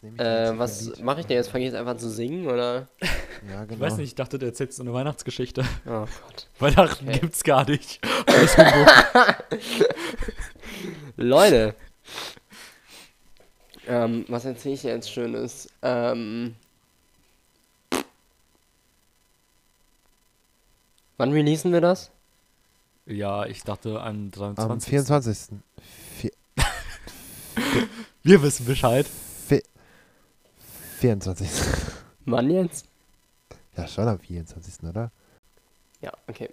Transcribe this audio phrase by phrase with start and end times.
[0.00, 1.50] Äh, was mache ich denn jetzt?
[1.50, 2.86] Fange ich jetzt einfach an zu singen oder?
[3.50, 3.74] Ja, genau.
[3.74, 5.62] Ich weiß nicht, ich dachte, du erzählst so eine Weihnachtsgeschichte.
[5.86, 6.46] Oh Gott.
[6.60, 7.18] Weihnachten Okay.
[7.18, 8.00] gibt's gar nicht.
[11.16, 11.74] Leute.
[13.88, 15.68] Ähm, was erzähle ich jetzt Schönes?
[15.82, 16.54] Ähm.
[21.16, 22.10] Wann releasen wir das?
[23.06, 24.90] ja, ich dachte am Am 23.
[24.90, 25.38] 24.
[26.20, 26.32] Vi-
[28.22, 29.06] Wir wissen Bescheid.
[31.00, 31.48] Vi- 24.
[32.26, 32.86] Wann jetzt?
[33.76, 34.88] Ja, schon am 24.
[34.88, 35.10] oder?
[36.00, 36.50] Ja, okay.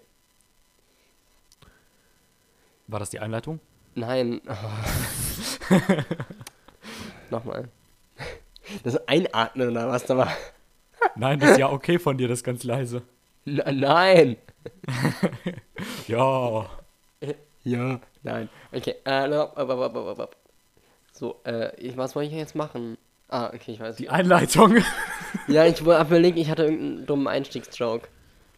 [2.88, 3.60] War das die Einleitung?
[3.96, 4.42] Nein.
[7.30, 7.70] Nochmal.
[8.84, 10.32] Das Einatmen oder was da war?
[11.16, 13.04] Nein, das ist ja okay von dir, das ist ganz leise.
[13.46, 14.38] N nein.
[16.08, 16.70] Ja.
[17.64, 18.00] Ja.
[18.24, 18.50] Nein.
[18.72, 18.96] Okay.
[19.04, 19.30] Äh,
[21.12, 22.98] so, äh, ich, was wollte ich jetzt machen?
[23.30, 23.96] Ah, okay, ich weiß.
[23.98, 24.78] Die Einleitung.
[25.48, 28.08] Ja, ich wollte überlegen, ich hatte irgendeinen dummen Einstiegsjoke.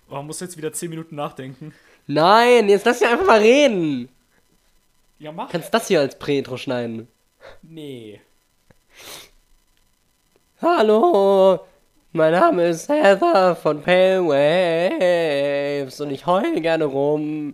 [0.10, 1.74] Oh, man muss jetzt wieder 10 Minuten nachdenken.
[2.06, 4.08] Nein, jetzt lass mich einfach mal reden.
[5.20, 5.50] Ja, mach.
[5.50, 7.08] Kannst das hier als Pre-Intro schneiden?
[7.62, 8.22] Nee.
[10.62, 11.60] Hallo,
[12.14, 17.54] mein Name ist Heather von Pale Waves und ich heule gerne rum.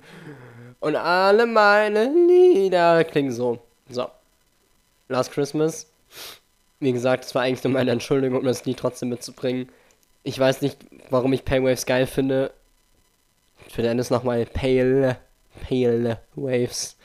[0.80, 3.59] Und alle meine Lieder klingen so.
[3.89, 4.08] So.
[5.08, 5.89] Last Christmas.
[6.84, 9.70] Wie gesagt, es war eigentlich nur meine Entschuldigung, um das Lied trotzdem mitzubringen.
[10.23, 10.78] Ich weiß nicht,
[11.09, 12.52] warum ich Pale Waves geil finde.
[13.67, 15.16] Ich nenne es nochmal Pale,
[15.66, 16.98] Pale Waves.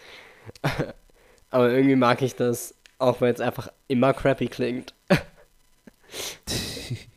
[1.51, 4.95] Aber irgendwie mag ich das, auch weil es einfach immer crappy klingt.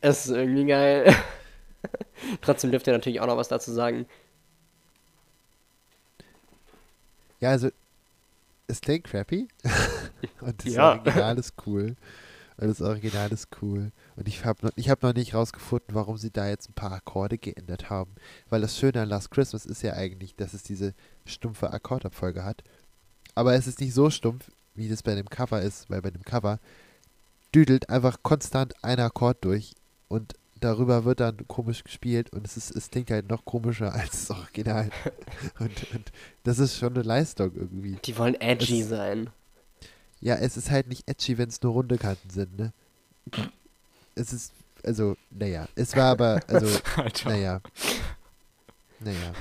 [0.02, 1.16] es ist irgendwie geil.
[2.42, 4.06] Trotzdem dürft ihr natürlich auch noch was dazu sagen.
[7.40, 7.70] Ja, also,
[8.68, 9.48] es klingt crappy.
[10.42, 11.00] Und das Ja.
[11.00, 11.96] Original ist cool.
[12.62, 13.92] Und das Original ist cool.
[14.16, 16.92] Und ich habe noch, ich hab noch nicht rausgefunden, warum sie da jetzt ein paar
[16.92, 18.12] Akkorde geändert haben.
[18.50, 20.94] Weil das Schöne an Last Christmas ist ja eigentlich, dass es diese
[21.26, 22.64] stumpfe Akkordabfolge hat.
[23.34, 26.24] Aber es ist nicht so stumpf, wie das bei dem Cover ist, weil bei dem
[26.24, 26.60] Cover
[27.54, 29.74] düdelt einfach konstant ein Akkord durch
[30.08, 34.28] und darüber wird dann komisch gespielt und es, ist, es klingt halt noch komischer als
[34.28, 34.90] das Original.
[35.60, 36.12] und, und
[36.44, 37.98] das ist schon eine Leistung irgendwie.
[38.06, 39.32] Die wollen edgy Es- sein.
[40.22, 42.74] Ja, es ist halt nicht edgy, wenn es nur runde Kanten sind, ne?
[44.16, 47.30] Es ist, also, naja, es war aber, also, Alter.
[47.30, 47.62] naja.
[49.00, 49.34] Naja.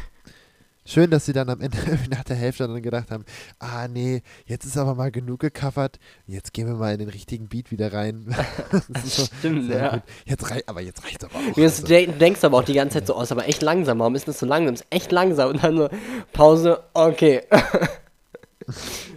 [0.86, 1.76] Schön, dass sie dann am Ende
[2.10, 3.24] nach der Hälfte dann gedacht haben,
[3.58, 7.47] ah nee, jetzt ist aber mal genug gecovert, jetzt gehen wir mal in den richtigen
[7.48, 8.34] Beat wieder rein.
[9.04, 9.91] so Stimmt, sehr ja.
[9.91, 10.02] gut.
[10.24, 11.56] Jetzt rei aber jetzt reicht's aber auch.
[11.56, 13.98] Jetzt Also, de denkst du aber auch die ganze Zeit so aus, aber echt langsam.
[13.98, 14.74] Warum ist das so langsam?
[14.74, 15.50] Ist echt langsam.
[15.50, 15.91] Und dann so,
[16.32, 17.42] Pause, okay.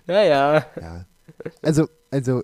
[0.08, 0.66] ja, ja.
[0.80, 1.06] ja.
[1.62, 2.44] Also, also,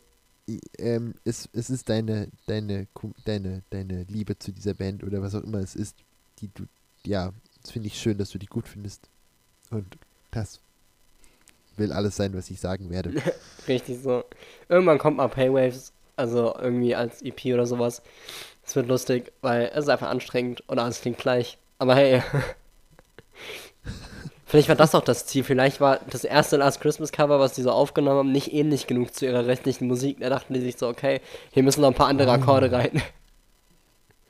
[0.77, 2.87] ähm, es, es ist deine, deine,
[3.25, 5.97] deine, deine Liebe zu dieser Band oder was auch immer es ist,
[6.39, 6.65] die du,
[7.05, 9.09] ja, das finde ich schön, dass du die gut findest.
[9.69, 9.97] Und
[10.31, 10.59] das
[11.77, 13.21] will alles sein, was ich sagen werde.
[13.67, 14.23] Richtig so.
[14.67, 18.01] Irgendwann kommt mal Paywaves, also irgendwie als EP oder sowas.
[18.65, 21.57] Es wird lustig, weil es ist einfach anstrengend oder es klingt gleich.
[21.77, 22.21] Aber hey.
[24.49, 25.43] Vielleicht war das auch das Ziel.
[25.43, 29.13] Vielleicht war das erste Last Christmas Cover, was die so aufgenommen haben, nicht ähnlich genug
[29.13, 30.21] zu ihrer restlichen Musik.
[30.21, 31.21] Da dachten die sich so, okay,
[31.51, 32.99] hier müssen noch ein paar andere Akkorde rein.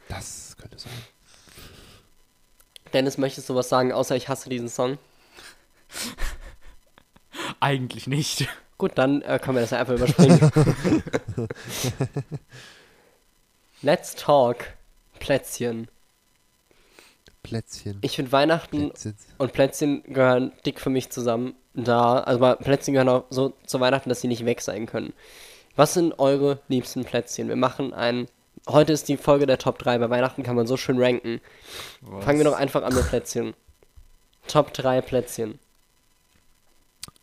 [0.10, 0.92] Das könnte sein.
[2.92, 4.98] Dennis, möchtest du was sagen, außer ich hasse diesen Song?
[7.62, 8.50] Eigentlich nicht.
[8.78, 10.52] Gut, dann äh, können wir das ja einfach überspringen.
[13.82, 14.66] Let's talk
[15.20, 15.88] Plätzchen.
[17.50, 17.98] Plätzchen.
[18.02, 19.16] Ich finde Weihnachten Plätzchen.
[19.38, 21.56] und Plätzchen gehören dick für mich zusammen.
[21.74, 25.14] Da, also mal, Plätzchen gehören auch so zu Weihnachten, dass sie nicht weg sein können.
[25.76, 27.48] Was sind eure liebsten Plätzchen?
[27.48, 28.28] Wir machen ein.
[28.68, 29.98] Heute ist die Folge der Top 3.
[30.00, 31.40] Bei Weihnachten kann man so schön ranken.
[32.22, 33.54] Fangen wir doch einfach an mit Plätzchen.
[34.48, 35.60] Top 3 Plätzchen.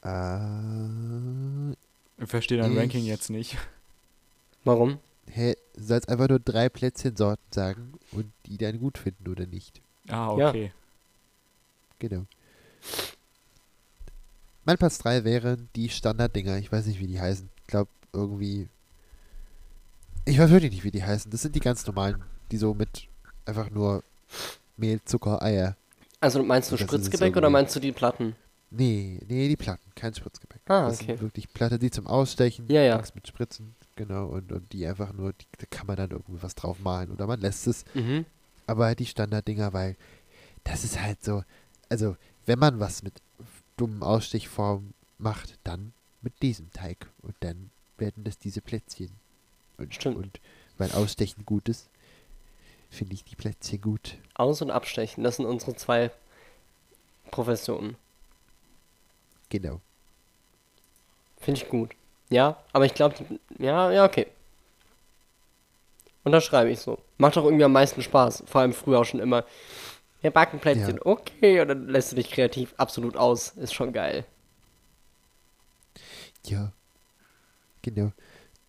[0.03, 1.73] Äh,
[2.23, 3.57] Ich verstehe dein Ich- Ranking jetzt nicht.
[4.65, 4.99] Warum?
[5.29, 9.83] hä, du sollst einfach nur drei Plätzchensorten sagen und die dann gut finden oder nicht.
[10.09, 10.49] Ah, Ja.
[10.51, 10.73] okay.
[11.99, 12.25] Genau.
[14.65, 16.59] Mein Platz 3 wären die Standarddinger.
[16.59, 17.49] Ich weiß nicht, wie die heißen.
[17.63, 18.69] Ich glaube, irgendwie.
[20.25, 21.31] Ich weiß wirklich nicht, wie die heißen.
[21.31, 23.09] Das sind die ganz normalen, die so mit
[23.45, 24.03] einfach nur
[24.77, 25.77] Mehl, Zucker, Eier.
[26.21, 28.35] Also meinst du Spritzgebäck oder meinst du die Platten?
[28.71, 30.61] Nee, nee, die Platten, kein Spritzgebäck.
[30.67, 31.13] Ah, das okay.
[31.13, 32.97] sind wirklich Platte, die zum Ausstechen, Ja, ja.
[32.97, 36.43] nichts mit Spritzen, genau, und, und die einfach nur, die, da kann man dann irgendwie
[36.43, 37.85] was drauf malen oder man lässt es.
[37.95, 38.25] Mhm.
[38.67, 39.97] Aber halt die Standarddinger, weil
[40.65, 41.45] das ist halt so,
[41.89, 42.17] also
[42.47, 43.15] wenn man was mit
[43.77, 45.93] dummen Ausstichformen macht, dann
[46.23, 49.11] mit diesem Teig und dann werden das diese Plätzchen.
[49.79, 50.17] Und, Stimmt.
[50.17, 50.41] Und
[50.79, 51.89] weil Ausstechen gut ist,
[52.91, 54.19] finde ich die Plätzchen gut.
[54.35, 56.11] Aus- und Abstechen, das sind unsere zwei
[57.31, 57.97] Professionen.
[59.49, 59.81] Genau.
[61.41, 61.93] Finde ich gut.
[62.29, 63.15] Ja, aber ich glaube,
[63.59, 64.27] ja, ja, okay.
[66.27, 66.99] Unterschreibe ich so.
[67.19, 68.43] Macht doch irgendwie am meisten Spaß.
[68.47, 69.45] Vor allem früher auch schon immer.
[70.23, 71.07] Wir backen Plätzchen, Ja.
[71.07, 71.61] okay.
[71.61, 73.51] Und dann lässt du dich kreativ absolut aus.
[73.51, 74.25] Ist schon geil.
[76.47, 76.73] Ja.
[77.83, 78.11] Genau.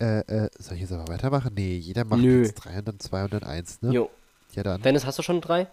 [0.00, 1.50] Äh, äh, soll ich jetzt aber weitermachen?
[1.56, 2.44] Nee, jeder macht Nö.
[2.44, 3.92] jetzt 300 und 201, ne?
[3.92, 4.10] Jo.
[4.52, 4.80] Ja, dann.
[4.82, 5.66] Dennis, hast du schon drei?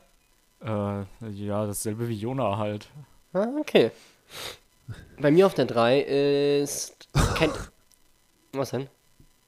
[0.64, 2.90] Äh, ja, dasselbe wie Jona halt.
[3.34, 3.92] Ah, okay.
[5.20, 7.08] Bei mir auf der 3 ist.
[7.38, 7.54] Kennt.
[8.54, 8.88] Was denn?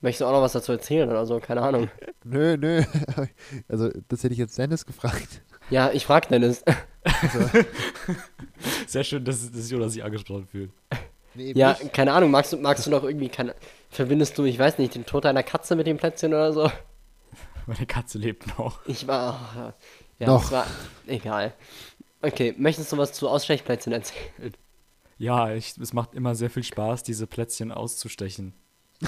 [0.01, 1.39] Möchtest du auch noch was dazu erzählen oder so?
[1.39, 1.89] Keine Ahnung.
[2.23, 2.83] Nö, nö.
[3.67, 5.41] Also, das hätte ich jetzt Dennis gefragt.
[5.69, 6.63] Ja, ich frag Dennis.
[8.87, 10.71] Sehr schön, dass, dass Jona sich angesprochen fühlt.
[11.33, 11.93] Nee, Ja, nicht.
[11.93, 12.31] keine Ahnung.
[12.31, 13.29] Magst du, magst du noch irgendwie.
[13.29, 13.55] Keine,
[13.89, 16.71] verbindest du, ich weiß nicht, den Tod deiner Katze mit dem Plätzchen oder so?
[17.65, 18.79] Meine Katze lebt noch.
[18.87, 19.73] Ich war.
[20.19, 20.45] ja, Noch.
[20.45, 20.65] es war.
[21.05, 21.53] Egal.
[22.21, 24.53] Okay, möchtest du was zu Ausstechplätzchen erzählen?
[25.17, 28.53] Ja, ich, es macht immer sehr viel Spaß, diese Plätzchen auszustechen.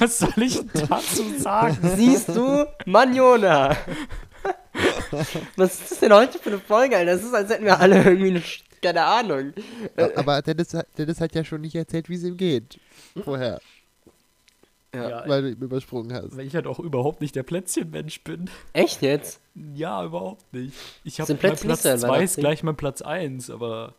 [0.00, 1.78] Was soll ich dazu sagen?
[1.96, 2.66] Siehst du?
[2.86, 3.76] Mann, Jona!
[5.56, 7.12] Was ist das denn heute für eine Folge, Alter?
[7.14, 8.40] Das ist, als hätten wir alle irgendwie eine.
[8.40, 9.52] Sch- Keine Ahnung.
[10.16, 12.80] Aber Dennis, hat- Dennis hat ja schon nicht erzählt, wie es ihm geht.
[13.24, 13.60] Vorher,
[14.92, 15.22] Ja.
[15.28, 16.36] weil du ihn übersprungen hast.
[16.36, 18.50] Weil ich halt auch überhaupt nicht der Plätzchenmensch bin.
[18.72, 19.40] Echt jetzt?
[19.54, 20.74] Ja, überhaupt nicht.
[21.04, 23.50] Ich habe Sind mein Plätzchen Platz nicht so ein 2 ist gleich mein Platz 1,
[23.50, 23.94] aber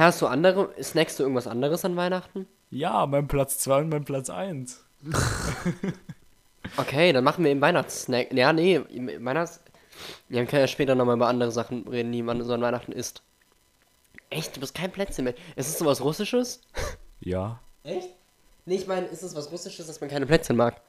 [0.00, 0.70] Hast du andere.
[0.82, 2.46] Snackst du irgendwas anderes an Weihnachten?
[2.70, 4.84] ja, mein Platz 2 und mein Platz 1.
[6.76, 8.32] Okay, dann machen wir eben Weihnachtssnack.
[8.32, 9.60] Ja, nee, Weihnachts.
[10.28, 12.92] Ja, wir können ja später nochmal über andere Sachen reden, die man so an Weihnachten
[12.92, 13.22] isst.
[14.28, 14.54] Echt?
[14.54, 15.34] Du bist kein Plätzchen mehr.
[15.56, 16.60] Ist es sowas Russisches?
[17.20, 17.60] Ja.
[17.82, 18.10] Echt?
[18.66, 20.80] Nee, ich meine, ist es was Russisches, dass man keine Plätzchen mag?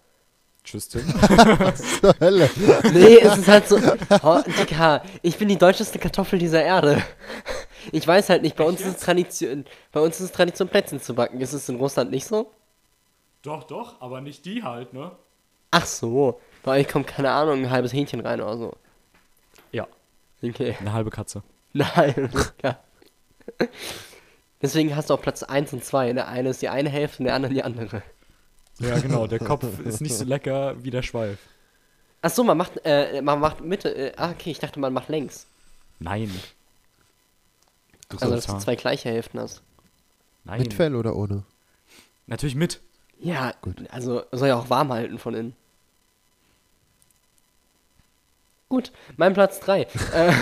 [0.63, 1.07] Tschüss, Tim.
[2.01, 2.49] Zur Hölle.
[2.93, 3.77] Nee, es ist halt so.
[4.21, 7.01] Oh, Dicker, ich bin die deutscheste Kartoffel dieser Erde.
[7.91, 9.65] Ich weiß halt nicht, bei uns ist es Tradition.
[9.91, 11.41] Bei uns ist es Tradition, Plätzchen zu backen.
[11.41, 12.51] Ist es in Russland nicht so?
[13.43, 15.11] doch, doch, aber nicht die halt, ne?
[15.71, 16.39] Ach so.
[16.61, 18.73] Bei euch kommt, keine Ahnung, ein halbes Hähnchen rein oder so.
[19.71, 19.87] Ja,
[20.43, 20.75] Okay.
[20.79, 21.41] eine halbe Katze.
[21.73, 22.29] Nein,
[22.63, 22.77] ja.
[24.61, 26.13] Deswegen hast du auch Platz 1 und 2.
[26.13, 28.03] Der eine ist die eine Hälfte und der andere die andere.
[28.81, 31.37] Ja, genau, der Kopf ist nicht so lecker wie der Schweif.
[32.21, 33.89] Ach so, man macht, äh, man macht Mitte.
[33.95, 35.47] Äh, ah, okay, ich dachte, man macht längs.
[35.99, 36.31] Nein.
[38.09, 39.61] Also, dass du zwei gleiche Hälften hast.
[40.43, 40.59] Nein.
[40.61, 41.43] Mit Fell oder ohne?
[42.27, 42.81] Natürlich mit.
[43.19, 43.83] Ja, Gut.
[43.91, 45.55] also soll ja auch warm halten von innen.
[48.69, 49.81] Gut, mein Platz 3.
[50.13, 50.33] äh,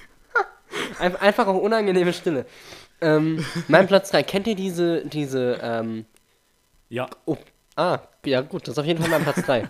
[0.98, 2.46] ein- einfach auch unangenehme Stille.
[3.00, 4.22] Ähm, mein Platz 3.
[4.22, 6.04] Kennt ihr diese, diese, ähm,
[6.88, 7.08] Ja.
[7.26, 7.36] Oh,
[7.78, 9.68] ah, ja gut, das ist auf jeden Fall mein Platz 3.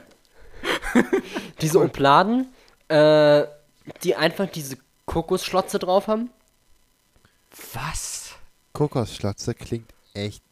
[1.61, 2.53] diese Opladen,
[2.89, 3.45] äh,
[4.03, 6.31] die einfach diese Kokosschlotze drauf haben.
[7.75, 8.33] Was?
[8.73, 10.43] Kokosschlotze klingt echt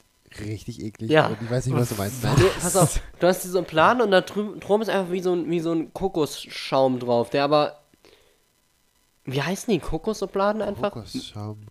[0.40, 1.10] richtig eklig.
[1.10, 1.28] Ja.
[1.28, 2.22] Und ich weiß nicht, was du meinst.
[2.22, 2.38] Was?
[2.38, 5.32] Nee, pass auf, du hast diese Opladen und da drüben drum ist einfach wie so
[5.32, 7.80] ein, wie so ein Kokosschaum drauf, der aber.
[9.24, 9.80] Wie heißen die?
[9.80, 10.92] Kokosopladen einfach?
[10.92, 11.66] Kokosschaum.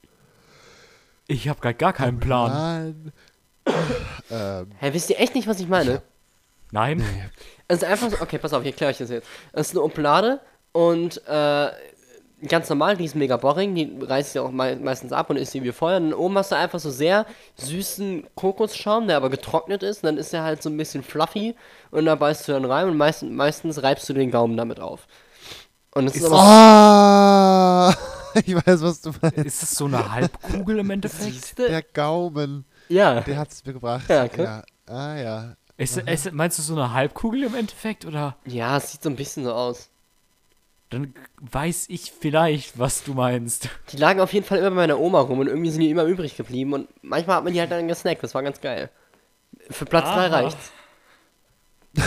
[1.27, 2.51] Ich habe gerade gar keinen Plan.
[2.51, 3.13] Mann.
[4.31, 6.01] Ähm, Hä, wisst ihr echt nicht, was ich meine?
[6.71, 7.03] Nein?
[7.67, 9.27] Es ist einfach so, okay, pass auf, ich erkläre euch das jetzt.
[9.53, 10.39] Es ist eine Oplade
[10.71, 11.69] und äh,
[12.47, 15.53] ganz normal, die ist mega boring, die reißt ja auch mei meistens ab und isst
[15.53, 15.97] sie wie Feuer.
[15.97, 17.25] Und oben hast du einfach so sehr
[17.55, 20.03] süßen Kokosschaum, der aber getrocknet ist.
[20.03, 21.55] Und dann ist er halt so ein bisschen fluffy
[21.91, 25.07] und da beißt du dann rein und meist, meistens reibst du den Gaumen damit auf.
[25.93, 26.39] Und es ist, Ist aber.
[26.39, 27.95] Ah!
[28.45, 29.37] ich weiß, was du meinst.
[29.37, 31.57] Ist das so eine Halbkugel im Endeffekt?
[31.57, 33.21] Der Gaumen, Ja.
[33.21, 34.09] der hat es mir gebracht.
[34.09, 34.43] Ja, okay.
[34.43, 34.63] ja.
[34.87, 35.55] Ah, ja.
[35.77, 38.05] Ist, ist, meinst du so eine Halbkugel im Endeffekt?
[38.05, 39.89] Oder Ja, es sieht so ein bisschen so aus.
[40.89, 43.69] dann weiß ich vielleicht, was du meinst.
[43.91, 46.05] Die lagen auf jeden Fall immer bei meiner Oma rum und irgendwie sind die immer
[46.05, 48.89] übrig geblieben und manchmal hat man die halt dann gesnackt, das war ganz geil.
[49.69, 50.27] Für Platz 3 Aha.
[50.27, 50.71] reicht's.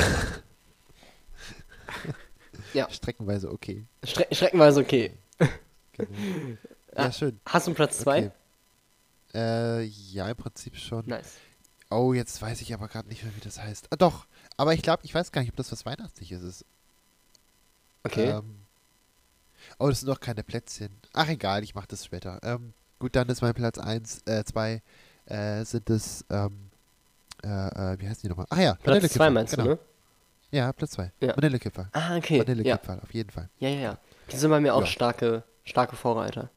[2.75, 2.88] Ja.
[2.90, 3.85] Streckenweise okay.
[4.04, 5.12] Stre streckenweise okay.
[5.92, 6.11] Genau.
[6.97, 7.40] Ja, schön.
[7.47, 8.18] Hast du Platz 2?
[8.18, 8.30] Okay.
[9.35, 11.06] Äh, ja, im Prinzip schon.
[11.06, 11.35] Nice.
[11.90, 13.88] Oh, jetzt weiß ich aber gerade nicht mehr, wie das heißt.
[13.90, 14.26] Ah, doch.
[14.56, 16.64] Aber ich glaube, ich weiß gar nicht, ob das was Weihnachtliches ist.
[18.04, 18.30] Okay.
[18.30, 18.56] Ähm,
[19.78, 20.90] oh, das sind doch keine Plätzchen.
[21.14, 22.38] Ach, egal, ich mache das später.
[22.42, 24.82] Ähm, gut, dann ist mein Platz 1, äh, 2
[25.26, 26.70] äh, sind es, ähm,
[27.44, 28.47] äh, äh, wie heißen die nochmal?
[28.50, 29.64] Ah ja, Platz 2 Vanillekipferl, meinst genau.
[29.64, 29.78] du, ne?
[30.50, 31.12] Ja, Platz 2.
[31.20, 31.37] Ja.
[31.37, 31.88] Vanillekipferl.
[31.92, 32.38] Ah, okay.
[32.38, 32.47] Ja.
[32.47, 33.49] Vanillekipferl, auf jeden Fall.
[33.58, 33.99] ja, ja, ja.
[34.30, 34.87] Die sind bei mir auch Ja.
[34.87, 36.50] starke, starke Vorreiter.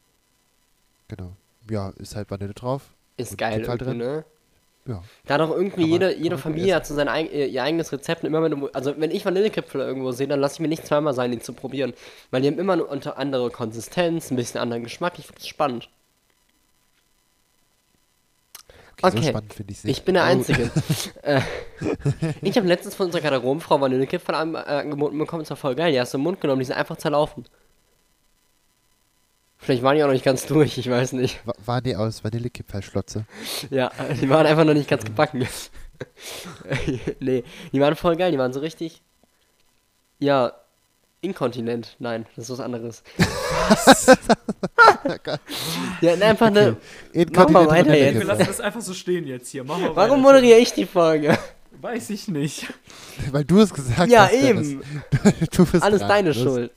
[1.07, 1.35] Genau.
[1.71, 2.81] Ja, ist halt Vanille drauf.
[3.17, 4.25] Ist geil Kipferl irgendwie, ne?
[4.87, 5.03] Ja.
[5.25, 8.23] Da hat auch irgendwie man- jede, Familie hat so sein eig ihr, eigenes Rezept.
[8.23, 10.85] Und immer wenn du, also wenn ich Vanillekipferl irgendwo sehe, dann lasse ich mir nicht
[10.85, 11.93] zweimal sein, die zu probieren.
[12.31, 15.13] Weil die haben immer eine unter andere Konsistenz, ein bisschen anderen Geschmack.
[15.19, 15.87] Ich finde das spannend.
[19.03, 19.29] Okay, so Okay.
[19.29, 19.97] spannend finde ich nicht.
[19.99, 20.69] Ich bin der Oh, Einzige.
[21.23, 21.41] äh,
[22.41, 25.43] ich habe letztens von unserer Garderobenfrau Vanillekipferl an, äh, angeboten bekommen.
[25.43, 25.91] Das war voll geil.
[25.91, 27.45] Die hast du im Mund genommen, die sind einfach zerlaufen.
[29.63, 31.39] Vielleicht waren die auch noch nicht ganz durch, ich weiß nicht.
[31.45, 33.25] wa- Waren die aus Vanillekipferlschlotze?
[33.69, 35.47] Ja, die waren einfach noch nicht ganz gebacken.
[37.19, 39.01] nee, die waren voll geil, die waren so richtig.
[40.17, 40.53] Ja,
[41.21, 41.95] inkontinent.
[41.99, 43.03] Nein, das ist was anderes.
[46.01, 46.77] die hatten einfach eine.
[47.13, 48.17] Inkontinente weiter jetzt.
[48.17, 49.63] Wir lassen das einfach so stehen jetzt hier.
[49.63, 50.33] Mach mal Warum weiter.
[50.33, 51.37] moderiere ich die Folge?
[51.79, 52.67] Weiß ich nicht.
[53.31, 54.33] Weil du es gesagt Ja, hast.
[54.33, 54.69] Dennis.
[54.69, 54.81] eben.
[55.55, 56.09] Du bist Alles dran.
[56.09, 56.33] deine.
[56.33, 56.71] Schuld.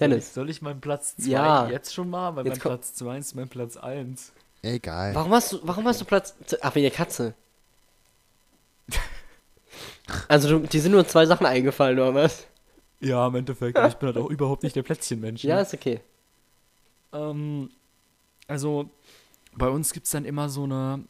[0.00, 1.68] Dennis, Soll ich meinen Platz 2 Ja.
[1.68, 2.34] jetzt schon mal?
[2.36, 4.32] Weil Jetzt mein komm- Platz 2 ist mein Platz 1.
[4.62, 5.14] Egal.
[5.14, 6.34] warum hast du, warum hast du Platz.
[6.62, 7.34] Ach, wegen der Katze.
[10.28, 12.46] Also, du, die sind nur zwei Sachen eingefallen, oder was?
[13.00, 13.78] Ja, im Endeffekt.
[13.78, 15.42] Ich bin halt auch überhaupt nicht der Plätzchenmensch.
[15.44, 15.62] Ja, ne?
[15.62, 16.00] ist okay.
[17.12, 17.70] Ähm,
[18.46, 18.90] also,
[19.56, 21.04] bei uns gibt es dann immer so eine.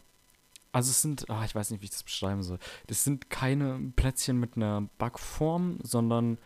[0.72, 1.28] Also, es sind.
[1.28, 2.58] Ah, ich weiß nicht, wie ich das beschreiben soll.
[2.86, 6.38] Das sind keine Plätzchen mit einer Backform, sondern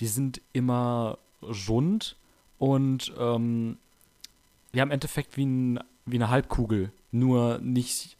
[0.00, 1.18] die sind immer
[1.68, 2.16] rund
[2.58, 3.78] und ähm,
[4.72, 6.92] ja, im Endeffekt wie, ein, wie eine Halbkugel.
[7.12, 8.16] Nur nicht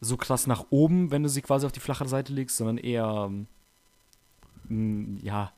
[0.00, 3.30] so krass nach oben, wenn du sie quasi auf die flache Seite legst, sondern eher.
[4.70, 5.52] ähm, ja,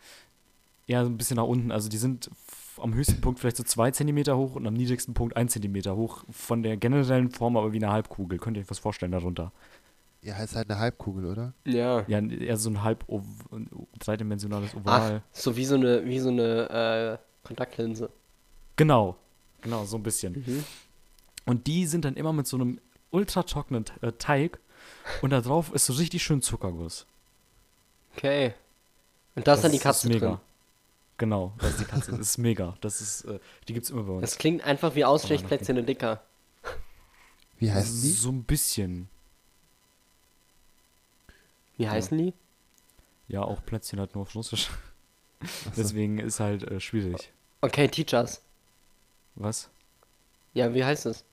[0.91, 1.71] eher ein bisschen nach unten.
[1.71, 2.31] Also die sind
[2.79, 6.25] am höchsten Punkt vielleicht so zwei Zentimeter hoch und am niedrigsten Punkt ein Zentimeter hoch.
[6.31, 8.39] Von der generellen Form aber wie eine Halbkugel.
[8.39, 9.53] Könnt ihr euch was vorstellen darunter?
[10.23, 11.55] Ja, heißt halt eine Halbkugel, oder?
[11.65, 12.05] Ja.
[12.07, 13.05] Ja, eher so ein halb
[13.99, 15.23] dreidimensionales Ach, Oval.
[15.33, 18.11] so wie so eine, wie so eine äh, Kontaktlinse.
[18.77, 19.17] Genau.
[19.63, 20.35] Genau, so ein bisschen.
[20.47, 20.65] Mhm.
[21.47, 24.59] Und die sind dann immer mit so einem ultra trockenen äh, Teig
[25.23, 27.07] und da drauf ist so richtig schön Zuckerguss.
[28.17, 28.55] Okay.
[29.37, 30.27] Und da ist dann die Katze mega.
[30.29, 30.39] drin.
[31.17, 32.11] Genau, das ist die Katze.
[32.13, 32.77] Das ist mega.
[32.81, 34.23] Das ist, äh, die gibt's immer bei uns.
[34.23, 36.23] Das klingt einfach wie Ausstechplätzchen in dicker.
[37.59, 38.11] Wie heißen die?
[38.11, 39.09] So ein bisschen.
[41.81, 42.33] Wie heißen die?
[43.29, 44.69] Ja, auch Plätzchen halt nur auf Russisch.
[45.43, 45.71] So.
[45.77, 47.31] Deswegen ist halt äh, schwierig.
[47.63, 48.43] Okay, Teachers.
[49.37, 49.71] Was?
[50.53, 51.25] Ja, wie heißt es?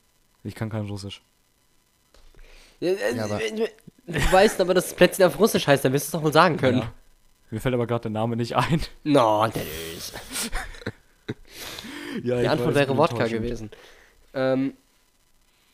[0.43, 1.21] Ich kann kein Russisch.
[2.79, 6.05] Ja, äh, Ja, aber- du weißt aber, dass das Plätzchen auf Russisch heißt, dann wirst
[6.05, 6.79] du es doch wohl sagen können.
[6.79, 6.93] Ja.
[7.49, 8.81] Mir fällt aber gerade der Name nicht ein.
[9.03, 10.13] No, Dennis.
[12.23, 13.69] Ja, Die Antwort wäre Wodka gewesen.
[14.33, 14.75] Ähm,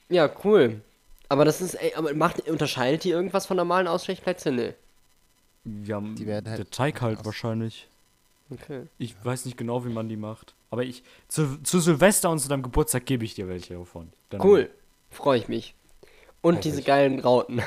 [0.10, 0.82] ja, cool.
[1.30, 4.56] Aber das ist, ey, aber macht, unterscheidet die irgendwas von normalen Ausstechplätzchen?
[4.56, 4.74] Nee.
[5.86, 7.88] Ja, Die werden halt der Teig halt aus- wahrscheinlich.
[8.50, 8.84] Okay.
[8.98, 10.54] Ich weiß nicht genau, wie man die macht.
[10.70, 14.12] Aber ich zu, zu Silvester und zu deinem Geburtstag gebe ich dir welche davon.
[14.30, 14.70] Dann- Cool.
[15.10, 15.76] Freue ich mich.
[16.42, 17.62] Und diese geilen Rauten.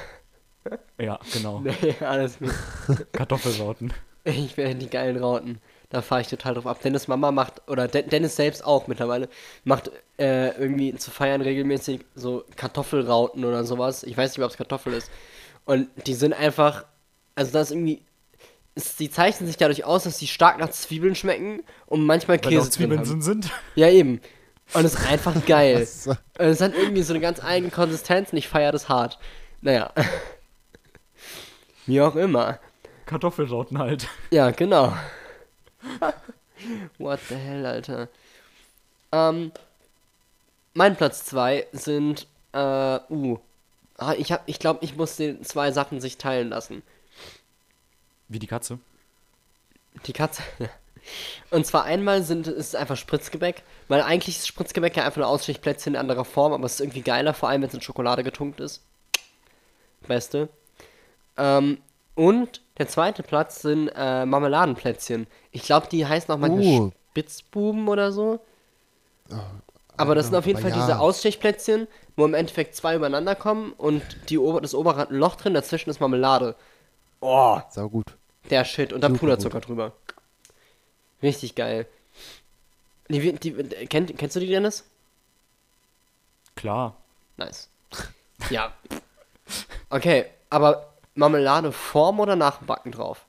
[0.99, 1.61] Ja, genau.
[1.65, 2.51] nee, alles gut.
[3.13, 3.93] Kartoffelsorten.
[4.25, 5.59] Ich werde die geilen Rauten.
[5.91, 6.81] Da fahre ich total drauf ab.
[6.83, 9.29] Dennis Mama macht, oder De Dennis selbst auch mittlerweile,
[9.65, 14.03] macht äh, irgendwie zu feiern regelmäßig so Kartoffelrauten oder sowas.
[14.03, 15.11] Ich weiß nicht, ob es Kartoffel ist.
[15.65, 16.85] Und die sind einfach,
[17.35, 18.03] also das ist irgendwie,
[18.99, 22.51] die zeichnen sich dadurch aus, dass die stark nach Zwiebeln schmecken und manchmal Weil auch
[22.51, 23.09] Käse drin Zwiebeln haben.
[23.09, 23.51] drin sind.
[23.75, 24.21] Ja, eben.
[24.75, 25.87] Und es ist einfach geil.
[26.07, 29.19] Und es hat irgendwie so eine ganz eigene Konsistenz und ich feiere das hart.
[29.61, 29.93] Naja.
[31.87, 32.59] Wie auch immer.
[33.07, 34.09] Kartoffelsorten halt.
[34.33, 34.93] Ja, genau.
[36.99, 38.09] What the hell, Alter.
[39.13, 39.53] Ähm,
[40.75, 43.39] mein Platz 2 sind, äh, uh.
[43.99, 46.83] Ah, ich hab, ich glaube, ich muss den zwei Sachen sich teilen lassen.
[48.29, 48.79] Wie die Katze.
[50.07, 50.43] Die Katze.
[51.51, 55.25] Und zwar einmal sind ist es einfach Spritzgebäck, weil eigentlich ist Spritzgebäck ja einfach ein
[55.25, 58.25] Ausstechplätzchen in anderer Form, aber es ist irgendwie geiler, vor allem wenn es in Schokolade
[58.25, 58.83] getunkt ist.
[60.07, 60.49] Beste.
[61.37, 61.79] Ähm,
[62.15, 65.27] und der zweite Platz sind äh, Marmeladenplätzchen.
[65.51, 66.93] Ich glaube, die heißen auch manchmal Uh.
[67.11, 68.41] Spitzbuben oder so.
[69.31, 69.37] Oh,
[69.97, 70.85] Aber das sind auf jeden aber Fall ja.
[70.85, 75.17] diese Ausstechplätzchen, wo im Endeffekt zwei übereinander kommen und die Ober das obere hat ein
[75.17, 76.55] Loch drin, dazwischen ist Marmelade.
[77.21, 78.07] Oh, Sau gut.
[78.51, 78.93] der Shit.
[78.93, 79.93] Und dann Super Puderzucker drüber.
[81.23, 81.87] Richtig geil.
[83.09, 84.85] Die, die, die, kennt, kennst du die, Dennis?
[86.55, 86.97] Klar.
[87.37, 87.71] Nice.
[88.51, 88.73] Ja.
[89.89, 93.27] Okay, aber Marmelade vorm oder nach dem Backen drauf?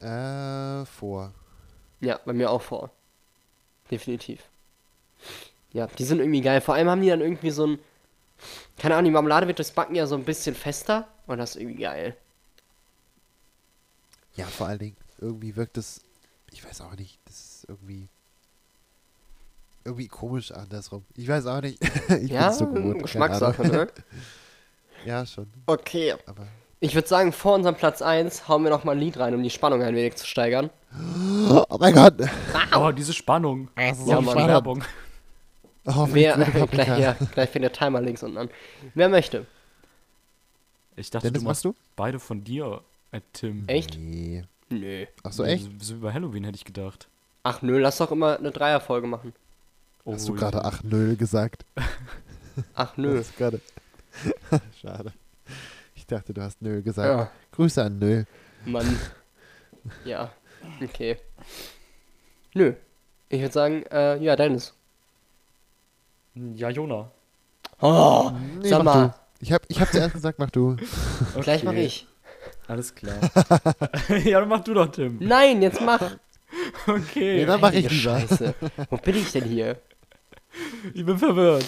[0.00, 1.32] Äh, vor.
[2.00, 2.90] Ja, bei mir auch vor.
[3.90, 4.42] Definitiv.
[5.72, 6.60] Ja, die sind irgendwie geil.
[6.60, 7.78] Vor allem haben die dann irgendwie so ein.
[8.78, 11.08] Keine Ahnung, die Marmelade wird durchs Backen ja so ein bisschen fester.
[11.26, 12.16] Und das ist irgendwie geil.
[14.36, 16.00] Ja, vor allen Dingen, irgendwie wirkt es,
[16.52, 18.08] ich weiß auch nicht, das ist irgendwie,
[19.84, 21.04] irgendwie komisch andersrum.
[21.16, 21.82] Ich weiß auch nicht.
[22.22, 22.84] ich Ja, bin's so gewohnt.
[22.84, 23.88] keine Geschmackssache, ne?
[25.08, 25.46] Ja, schon.
[25.64, 26.14] Okay.
[26.26, 26.46] Aber.
[26.80, 29.42] Ich würde sagen, vor unserem Platz 1 hauen wir noch mal ein Lied rein, um
[29.42, 30.68] die Spannung ein wenig zu steigern.
[31.48, 32.14] Oh mein Gott.
[32.76, 33.68] Oh, diese Spannung.
[33.74, 34.36] Das ist Ja, Mann.
[34.36, 34.84] Werbung.
[35.86, 36.36] Oh, Wer,
[36.70, 38.50] gleich, ja, gleich fängt der Timer links unten an.
[38.94, 39.46] Wer möchte?
[40.96, 41.74] Ich dachte, Dennis, du machst du?
[41.96, 43.64] beide von dir, äh, Tim.
[43.66, 43.96] Echt?
[43.98, 44.44] Nee.
[44.68, 45.06] Nö.
[45.22, 45.70] Ach so, echt?
[45.82, 47.08] So über Halloween hätte ich gedacht.
[47.44, 49.32] Ach nö, lass doch immer eine Dreierfolge machen.
[50.04, 51.64] Oh, Hast du gerade 8-0 gesagt?
[52.74, 53.22] Ach nö.
[54.80, 55.12] Schade.
[55.94, 57.08] Ich dachte, du hast Nö gesagt.
[57.08, 58.24] Ja, Grüße an Nö.
[58.64, 58.98] Mann.
[60.04, 60.30] Ja,
[60.82, 61.16] okay.
[62.54, 62.74] Nö.
[63.28, 64.74] Ich würde sagen, äh, ja, Dennis.
[66.34, 67.10] Ja, Jona.
[67.80, 69.14] Oh, Nee, sag mal.
[69.40, 70.76] Ich hab, ich hab zuerst gesagt, mach du.
[71.40, 72.06] gleich mach Okay, ich.
[72.66, 73.18] Alles klar.
[74.24, 75.18] ja, dann mach du doch, Tim.
[75.20, 76.16] Nein, jetzt mach.
[76.86, 77.36] Okay.
[77.36, 78.20] Nee, dann mach ich Heilige lieber.
[78.20, 78.54] Scheiße.
[78.90, 79.80] Wo bin ich denn hier?
[80.94, 81.64] Ich bin verwirrt.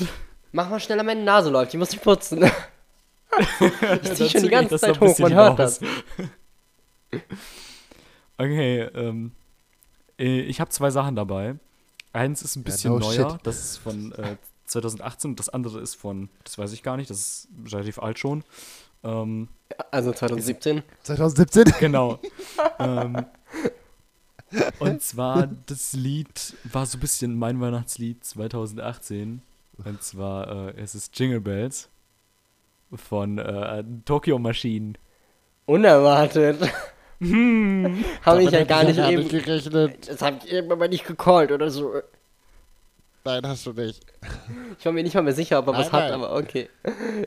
[0.52, 1.72] Mach mal schneller, meine Nase läuft.
[1.74, 2.44] Ich muss die putzen.
[4.02, 5.78] ich zieh schon die ganze Zeit hoch, man hört hinaus.
[5.78, 7.20] das.
[8.38, 9.32] Okay, ähm,
[10.18, 11.56] äh, ich habe zwei Sachen dabei.
[12.14, 13.40] Eins ist ein bisschen no neuer, shit.
[13.42, 17.10] das ist von äh, 2018 und das andere ist von, das weiß ich gar nicht,
[17.10, 18.42] das ist relativ alt schon.
[19.04, 19.48] Ähm,
[19.90, 20.82] Also 2017.
[21.02, 21.64] 2017?
[21.80, 22.18] genau.
[22.78, 23.26] ähm,
[24.78, 29.42] und zwar, das Lied war so ein bisschen mein Weihnachtslied 2018.
[29.84, 31.88] Und zwar, äh, es ist Jingle Bells
[32.94, 34.94] von äh, Tokyo Machine.
[35.66, 36.58] Unerwartet.
[37.22, 38.02] Hm.
[38.24, 39.22] Habe ich ja gar nicht eben.
[39.24, 40.08] nicht gerechnet.
[40.08, 42.00] Das habe ich eben aber nicht gecallt oder so.
[43.26, 44.00] Nein, hast du nicht.
[44.78, 46.14] Ich war mir nicht mal mehr sicher, ob er was Nein, hat, nein.
[46.14, 46.70] aber okay.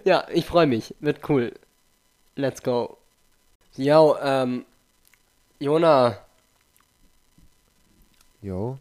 [0.03, 0.95] Ja, ich freue mich.
[0.99, 1.53] Wird cool.
[2.35, 2.97] Let's go.
[3.75, 4.65] Yo, ähm.
[5.59, 6.17] Jona,
[8.41, 8.77] Jo.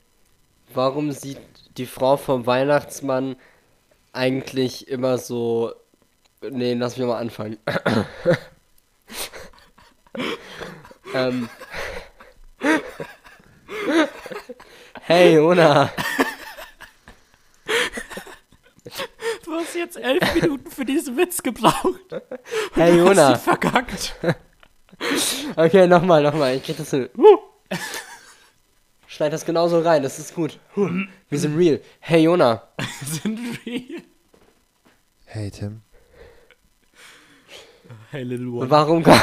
[0.74, 1.38] warum sieht
[1.76, 3.36] die Frau vom Weihnachtsmann
[4.12, 5.72] eigentlich immer so.
[6.42, 7.58] Nee, lass mich mal anfangen.
[11.14, 11.48] ähm.
[15.02, 15.90] Hey, Jona.
[19.44, 22.00] Du hast jetzt elf Minuten für diesen Witz gebraucht.
[22.74, 23.30] Hey, Hast Jona.
[23.32, 24.14] ihn verkackt.
[25.56, 26.56] Okay, nochmal, nochmal.
[26.56, 27.08] Ich krieg das hin.
[29.12, 30.58] Schneid das genauso rein, das ist gut.
[30.74, 31.82] Wir sind real.
[32.00, 32.62] Hey, Jona.
[33.04, 34.00] Sind real.
[35.26, 35.82] Hey, Tim.
[38.10, 38.70] Hey, Little One.
[38.70, 39.20] Warum kann.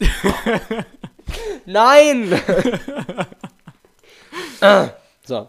[1.66, 2.36] Nein!
[4.60, 4.90] Ah,
[5.24, 5.48] so.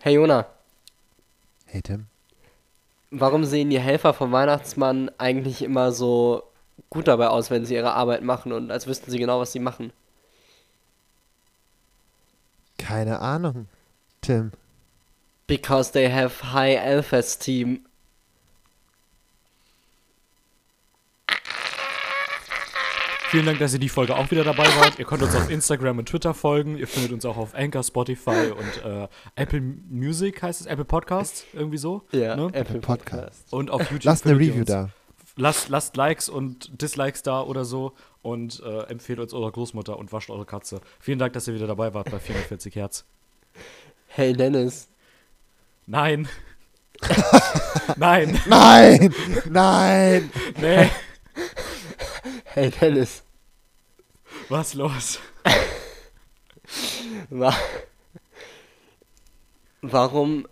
[0.00, 0.44] Hey, Jona.
[1.64, 2.08] Hey, Tim.
[3.10, 6.42] Warum sehen die Helfer vom Weihnachtsmann eigentlich immer so
[6.90, 9.60] gut dabei aus, wenn sie ihre Arbeit machen und als wüssten sie genau, was sie
[9.60, 9.94] machen?
[12.86, 13.66] Keine Ahnung.
[14.20, 14.52] Tim.
[15.48, 17.80] Because they have high self-esteem.
[23.28, 25.00] Vielen Dank, dass ihr die Folge auch wieder dabei wart.
[25.00, 26.78] Ihr könnt uns auf Instagram und Twitter folgen.
[26.78, 31.44] Ihr findet uns auch auf Anchor, Spotify und äh, Apple Music heißt es, Apple Podcasts,
[31.52, 32.02] irgendwie so.
[32.12, 32.50] Ja, Ne?
[32.52, 33.10] Apple Podcast.
[33.10, 33.52] Podcast.
[33.52, 34.04] Und auf YouTube.
[34.04, 34.66] Lasst eine Review uns.
[34.68, 34.90] da.
[35.34, 37.94] Lasst, lasst Likes und Dislikes da oder so
[38.26, 40.80] und äh, empfehlt uns eurer Großmutter und wascht eure Katze.
[40.98, 43.04] Vielen Dank, dass ihr wieder dabei wart bei 440 Hertz.
[44.08, 44.88] Hey, Dennis.
[45.86, 46.28] Nein.
[47.96, 48.40] Nein.
[48.46, 49.14] Nein!
[49.48, 50.30] Nein!
[50.60, 50.90] Nee.
[52.46, 53.22] Hey, Dennis.
[54.48, 55.20] Was los?
[57.30, 57.54] Wa
[59.82, 60.48] Warum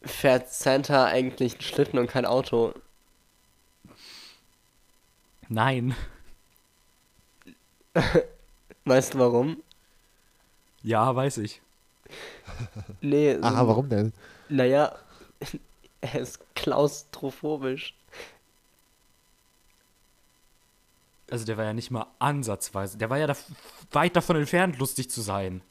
[0.00, 2.72] fährt Santa eigentlich einen Schlitten und kein Auto?
[5.50, 5.94] Nein.
[8.84, 9.62] Weißt du warum?
[10.82, 11.60] Ja, weiß ich.
[13.00, 14.12] Nee, Aha, warum denn?
[14.48, 14.94] naja,
[16.00, 17.94] er ist klaustrophobisch.
[21.30, 22.98] Also der war ja nicht mal ansatzweise.
[22.98, 23.36] Der war ja da
[23.92, 25.62] weit davon entfernt, lustig zu sein.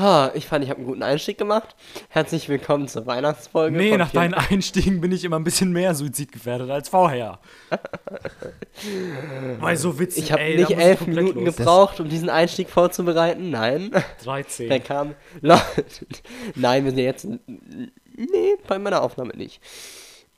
[0.00, 1.76] Ha, ich fand, ich habe einen guten Einstieg gemacht.
[2.08, 3.76] Herzlich willkommen zur Weihnachtsfolge.
[3.76, 7.38] Nee, nach deinen Einstiegen bin ich immer ein bisschen mehr suizidgefährdet als vorher.
[9.60, 11.56] Weil so witzig, Ich habe nicht elf Minuten los.
[11.56, 13.50] gebraucht, um diesen Einstieg vorzubereiten.
[13.50, 13.90] Nein.
[14.24, 14.70] 13.
[14.70, 15.14] Der kam.
[16.54, 17.26] Nein, wir sind jetzt.
[17.26, 19.60] Nee, bei meiner Aufnahme nicht.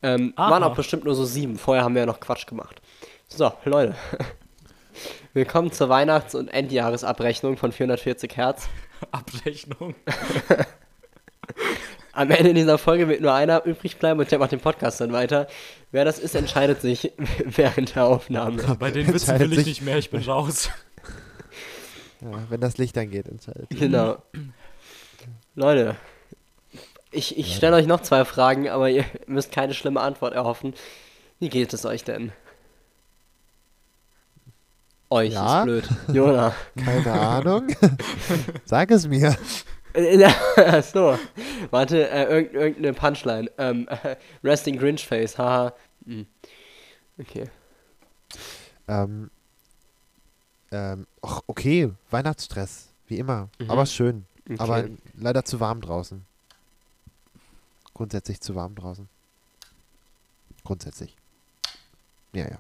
[0.02, 0.50] Ähm, Aha.
[0.50, 1.56] waren auch bestimmt nur so sieben.
[1.56, 2.82] Vorher haben wir ja noch Quatsch gemacht.
[3.28, 3.94] So, Leute.
[5.34, 8.68] Willkommen zur Weihnachts- und Endjahresabrechnung von 440 Hertz.
[9.10, 9.94] Abrechnung.
[12.12, 15.12] Am Ende dieser Folge wird nur einer übrig bleiben und der macht den Podcast dann
[15.12, 15.48] weiter.
[15.92, 17.10] Wer das ist, entscheidet sich
[17.44, 18.76] während der Aufnahme.
[18.78, 19.66] Bei den Witzen Entscheidet will ich sich.
[19.66, 20.70] nicht mehr, ich bin raus.
[22.20, 23.68] Ja, wenn das Licht angeht, entscheidet.
[23.70, 24.22] Genau.
[25.54, 25.96] Leute,
[27.10, 30.74] ich, ich stelle euch noch zwei Fragen, aber ihr müsst keine schlimme Antwort erhoffen.
[31.40, 32.32] Wie geht es euch denn?
[35.12, 35.58] Euch Ja?
[35.58, 35.88] ist blöd.
[36.08, 36.54] Jona.
[36.82, 37.68] Keine Ahnung.
[38.64, 39.36] Sag es mir.
[39.92, 41.18] Äh, so.
[41.70, 43.50] Warte, äh, irgend, irgendeine Punchline.
[43.58, 43.86] Ähm,
[44.42, 45.74] Resting Grinch Face, haha.
[46.06, 46.26] Hm.
[47.20, 47.50] Okay.
[48.88, 49.30] Ähm,
[50.70, 53.50] ähm, ach, okay, Weihnachtsstress, wie immer.
[53.58, 53.70] Mhm.
[53.70, 54.24] Aber schön.
[54.46, 54.56] okay.
[54.60, 56.24] Aber leider zu warm draußen.
[57.92, 59.06] Grundsätzlich zu warm draußen.
[60.64, 61.14] Grundsätzlich.
[62.32, 62.58] Ja, ja.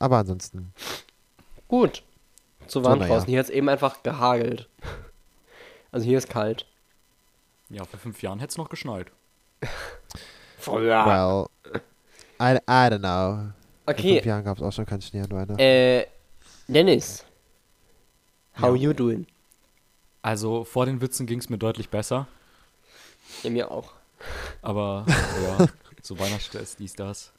[0.00, 0.72] Aber ansonsten.
[1.68, 2.02] Gut.
[2.66, 3.12] Zu warm So, na ja.
[3.14, 3.28] draußen.
[3.28, 4.68] Hier hat es eben einfach gehagelt.
[5.92, 6.66] Also hier ist kalt.
[7.68, 9.06] Ja, vor fünf Jahren hätte es noch geschneit.
[10.58, 11.06] Früher.
[11.06, 11.80] Well.
[12.42, 13.52] I, I don't know.
[13.84, 15.58] Vor Okay, fünf Jahren gab es auch schon keinen Schnee an Weihnachten.
[15.58, 16.06] äh,
[16.68, 17.24] Dennis.
[18.60, 18.82] How Ja.
[18.82, 19.26] you doing?
[20.22, 22.26] Also vor den Witzen ging es mir deutlich besser.
[23.42, 23.92] Ja, mir auch.
[24.62, 25.06] Aber
[25.58, 25.66] ja,
[26.02, 27.32] so Weihnachtsstress, dies, das.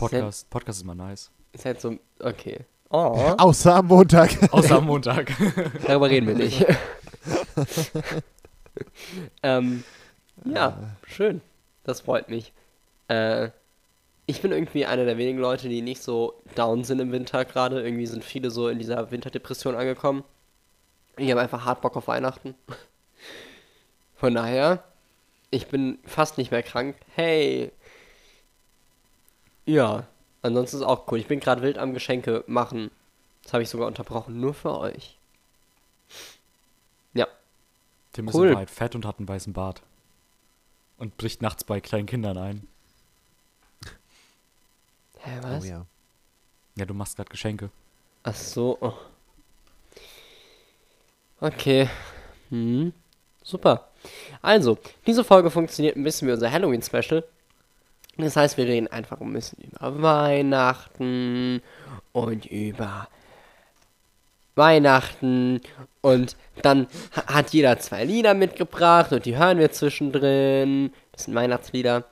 [0.00, 1.30] Podcast, Podcast ist mal nice.
[1.52, 2.60] Ist halt so, okay.
[2.88, 4.30] Oh, Außer am Montag.
[4.52, 5.30] Außer am Montag.
[5.86, 6.64] darüber reden wir nicht.
[9.42, 9.84] ähm,
[10.46, 11.42] ja, schön.
[11.84, 12.52] Das freut mich.
[13.08, 13.50] Äh,
[14.24, 17.82] ich bin irgendwie einer der wenigen Leute, die nicht so down sind im Winter gerade.
[17.82, 20.24] Irgendwie sind viele so in dieser Winterdepression angekommen.
[21.18, 22.54] Ich habe einfach hart Bock auf Weihnachten.
[24.16, 24.82] Von daher,
[25.50, 26.96] ich bin fast nicht mehr krank.
[27.14, 27.70] Hey.
[29.66, 30.06] Ja,
[30.42, 31.18] ansonsten ist auch cool.
[31.18, 32.90] Ich bin gerade wild am Geschenke machen.
[33.42, 35.16] Das habe ich sogar unterbrochen, nur für euch.
[37.14, 37.26] Ja,
[38.12, 38.48] Tim ist Cool.
[38.48, 39.82] in Wahrheit fett und hat einen weißen Bart.
[40.98, 42.66] Und bricht nachts bei kleinen Kindern ein.
[45.20, 45.66] hä, Oh was?
[45.66, 45.86] ja.
[46.76, 47.70] Ja, du machst gerade Geschenke.
[48.22, 48.76] Ach so.
[48.80, 48.92] Oh.
[51.40, 51.88] Okay.
[52.50, 52.92] Hm.
[53.42, 53.88] Super.
[54.42, 57.24] Also, diese Folge funktioniert ein bisschen wie unser Halloween-Special.
[58.20, 61.62] Das heißt, wir reden einfach ein bisschen über Weihnachten
[62.12, 63.08] und über
[64.56, 65.60] Weihnachten
[66.00, 70.92] und dann ha- hat jeder zwei Lieder mitgebracht und die hören wir zwischendrin.
[71.12, 72.04] Das sind Weihnachtslieder.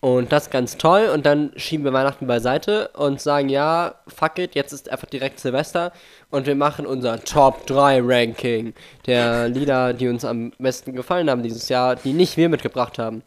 [0.00, 1.10] Und das ist ganz toll.
[1.14, 5.38] Und dann schieben wir Weihnachten beiseite und sagen, ja, fuck it, jetzt ist einfach direkt
[5.38, 5.92] Silvester.
[6.28, 8.74] Und wir machen unser Top 3 Ranking
[9.06, 13.22] der Lieder, die uns am besten gefallen haben dieses Jahr, die nicht wir mitgebracht haben.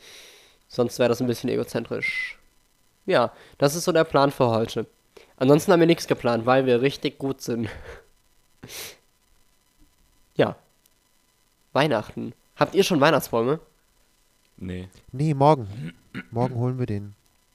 [0.67, 2.37] Sonst wäre das ein bisschen egozentrisch.
[3.05, 4.87] Ja, das ist so der Plan für heute.
[5.37, 7.69] Ansonsten haben wir nichts geplant, weil wir richtig gut sind.
[10.35, 10.55] ja.
[11.73, 12.33] Weihnachten.
[12.55, 13.59] Habt ihr schon Weihnachtsbäume?
[14.57, 14.87] Nee.
[15.11, 15.93] Nee, morgen.
[16.31, 17.13] Morgen holen wir den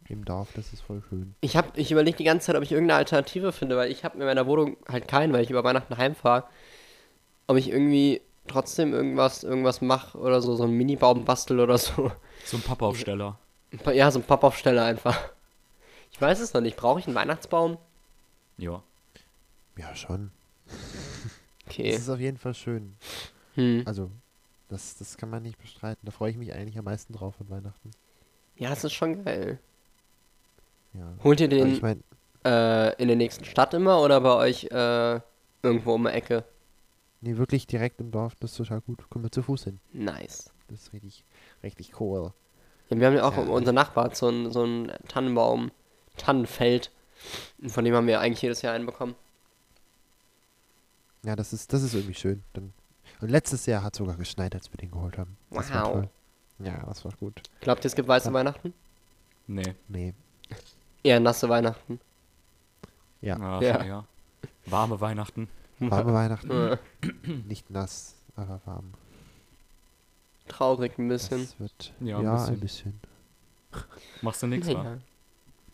[0.08, 0.48] im Dorf.
[0.54, 1.34] Das ist voll schön.
[1.40, 4.18] Ich hab, ich überlege die ganze Zeit, ob ich irgendeine Alternative finde, weil ich habe
[4.18, 6.44] in meiner Wohnung halt keinen, weil ich über Weihnachten heimfahre.
[7.46, 12.12] Ob ich irgendwie trotzdem irgendwas, irgendwas mache oder so, so einen Mini-Baum bastel oder so.
[12.44, 13.38] So ein Pappaufsteller.
[13.92, 15.18] Ja, so ein Pappaufsteller einfach.
[16.12, 16.76] Ich weiß es noch nicht.
[16.76, 17.78] Brauche ich einen Weihnachtsbaum?
[18.58, 18.82] Ja.
[19.76, 20.30] Ja, schon.
[21.66, 21.92] Okay.
[21.92, 22.96] Das ist auf jeden Fall schön.
[23.54, 23.84] Hm.
[23.86, 24.10] Also,
[24.68, 26.00] das, das kann man nicht bestreiten.
[26.04, 27.90] Da freue ich mich eigentlich am meisten drauf an Weihnachten.
[28.56, 29.58] Ja, es ist schon geil.
[30.92, 31.14] Ja.
[31.22, 32.00] Holt ihr den ich meine,
[32.44, 35.20] äh, in der nächsten Stadt immer oder bei euch äh,
[35.62, 36.44] irgendwo um die Ecke?
[37.20, 39.08] Nee, wirklich direkt im Dorf, das ist total gut.
[39.10, 39.80] Kommen wir zu Fuß hin.
[39.92, 40.50] Nice.
[40.68, 41.24] Das ist richtig,
[41.62, 42.32] richtig cool.
[42.88, 43.42] Ja, wir haben ja auch Ja.
[43.44, 45.70] unser Nachbar so ein, so ein Tannenbaum,
[46.16, 46.90] Tannenfeld.
[47.60, 49.14] Und von dem haben wir eigentlich jedes Jahr einen bekommen.
[51.22, 52.42] Ja, das ist, das ist irgendwie schön.
[52.54, 52.72] Dann,
[53.20, 55.36] und letztes Jahr hat sogar geschneit, als wir den geholt haben.
[55.50, 55.92] Das war Wow.
[55.92, 56.08] toll.
[56.60, 57.42] Ja, das war gut.
[57.60, 58.32] Glaubt ihr, es gibt weiße Ja.
[58.34, 58.72] Weihnachten?
[59.46, 59.74] Nee.
[59.88, 60.14] Nee.
[61.02, 62.00] Eher nasse Weihnachten.
[63.20, 63.82] Ja, Ja.
[63.82, 64.04] eher.
[64.66, 65.48] Warme Weihnachten.
[65.80, 66.78] Warme Weihnachten.
[67.48, 68.92] Nicht nass, aber warm.
[70.48, 71.40] traurig ein bisschen.
[71.40, 73.00] Das wird, Ja, ja, ein ein bisschen.
[74.22, 74.72] Machst du nichts, wa?
[74.72, 74.98] Ja.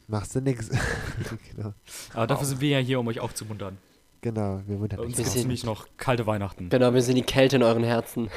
[0.09, 0.69] Machst du nix.
[1.57, 1.73] genau.
[2.12, 3.79] Aber dafür sind wir ja hier, um euch aufzumuntern.
[4.21, 5.35] Genau, wir Bei wundern uns uns.
[5.35, 6.69] nämlich noch kalte Weihnachten.
[6.69, 8.29] Genau, wir sind die Kälte in euren Herzen.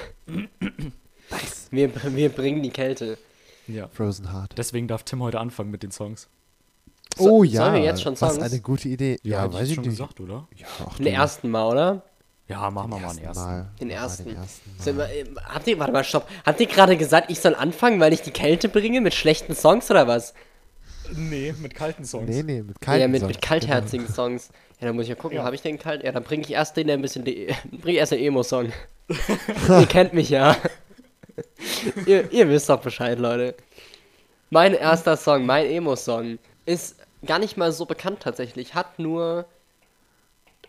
[1.30, 1.68] Nice.
[1.72, 3.18] Wir, wir bringen die Kälte.
[3.68, 3.88] Ja.
[3.90, 4.58] Frozen Heart.
[4.58, 6.28] Deswegen darf Tim heute anfangen mit den Songs.
[7.20, 8.40] So- oh ja, sollen wir jetzt schon was Songs?
[8.52, 9.18] eine gute Idee.
[9.24, 9.92] Ja, hätte weiß ich schon nicht.
[9.98, 10.48] gesagt, oder?
[10.56, 12.02] Ja, ach Den ersten Mal, oder?
[12.48, 13.44] Ja, machen wir den mal einen ersten.
[13.46, 13.68] Mal.
[13.80, 14.24] Den ersten.
[14.26, 15.08] Den ersten Sind mal.
[15.08, 16.28] wir, äh, habt ihr, warte mal, stopp.
[16.46, 19.92] Habt ihr gerade gesagt, ich soll anfangen, weil ich die Kälte bringe mit schlechten Songs
[19.92, 20.34] oder was?
[21.16, 22.28] Nee, mit kalten Songs.
[22.30, 24.50] Nee, nee, mit kalten ja, mit, Songs, mit kaltherzigen Songs.
[24.80, 25.44] Ja, dann muss ich ja gucken, Ja.
[25.44, 26.04] habe ich den kalt?
[26.04, 27.46] Ja, dann bringe ich erst den, der ein bisschen, bring
[27.86, 28.72] ich erst den Emo-Song.
[29.70, 30.56] ihr kennt mich ja.
[32.06, 33.56] ihr, ihr wisst doch Bescheid, Leute.
[34.50, 38.74] Mein erster Song, mein Emo-Song, ist gar nicht mal so bekannt tatsächlich.
[38.76, 39.46] Hat nur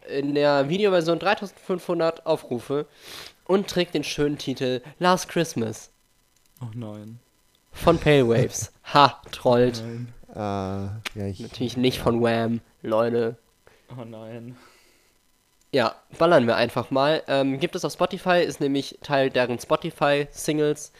[0.09, 2.87] in der Videoversion 3500 Aufrufe.
[3.47, 5.91] und trägt den schönen Titel Last Christmas
[6.63, 7.19] Oh nein.
[7.73, 8.73] von Pale Waves.
[8.95, 9.83] Ha, trollt.
[9.85, 10.13] Nein.
[10.35, 13.37] Ah, ja, ich, Natürlich nicht von Wham, Leute.
[13.97, 14.57] Oh nein.
[15.73, 17.23] Ja, ballern wir einfach mal.
[17.29, 20.91] Ähm, gibt es auf Spotify, ist nämlich Teil deren Spotify-Singles,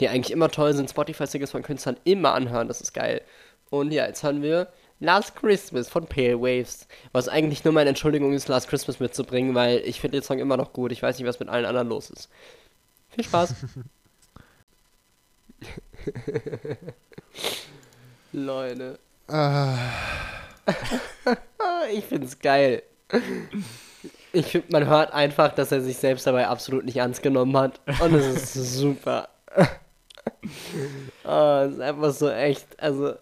[0.00, 0.90] die eigentlich immer toll sind.
[0.90, 3.22] Spotify-Singles von Künstlern immer anhören, das ist geil.
[3.70, 4.68] Und ja, jetzt hören wir
[5.00, 9.78] Last Christmas von Pale Waves, was eigentlich nur meine Entschuldigung ist, Last Christmas mitzubringen, weil
[9.84, 10.92] ich finde den Song immer noch gut.
[10.92, 12.28] Ich weiß nicht, was mit allen anderen los ist.
[13.10, 13.54] Viel Spaß.
[18.32, 18.98] Leute.
[19.28, 19.76] ah,
[21.92, 22.82] Ich find's geil.
[24.32, 27.80] Ich finde, man hört einfach, dass er sich selbst dabei absolut nicht ernst genommen hat.
[28.00, 29.28] Und es ist super.
[31.24, 32.78] Es ist einfach so echt.
[32.78, 33.14] Also,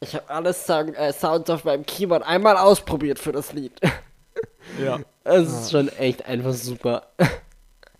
[0.00, 3.72] ich habe alle Song, äh, Sounds auf meinem Keyboard einmal ausprobiert für das Lied.
[4.82, 5.00] Ja.
[5.22, 7.02] Es ist schon echt einfach super.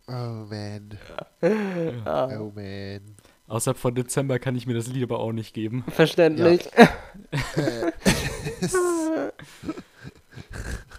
[0.09, 0.99] oh man.
[2.07, 3.01] Ah, Oh man.
[3.47, 5.85] Außerhalb von Dezember kann ich mir das Lied aber auch nicht geben.
[5.89, 6.69] verständlich.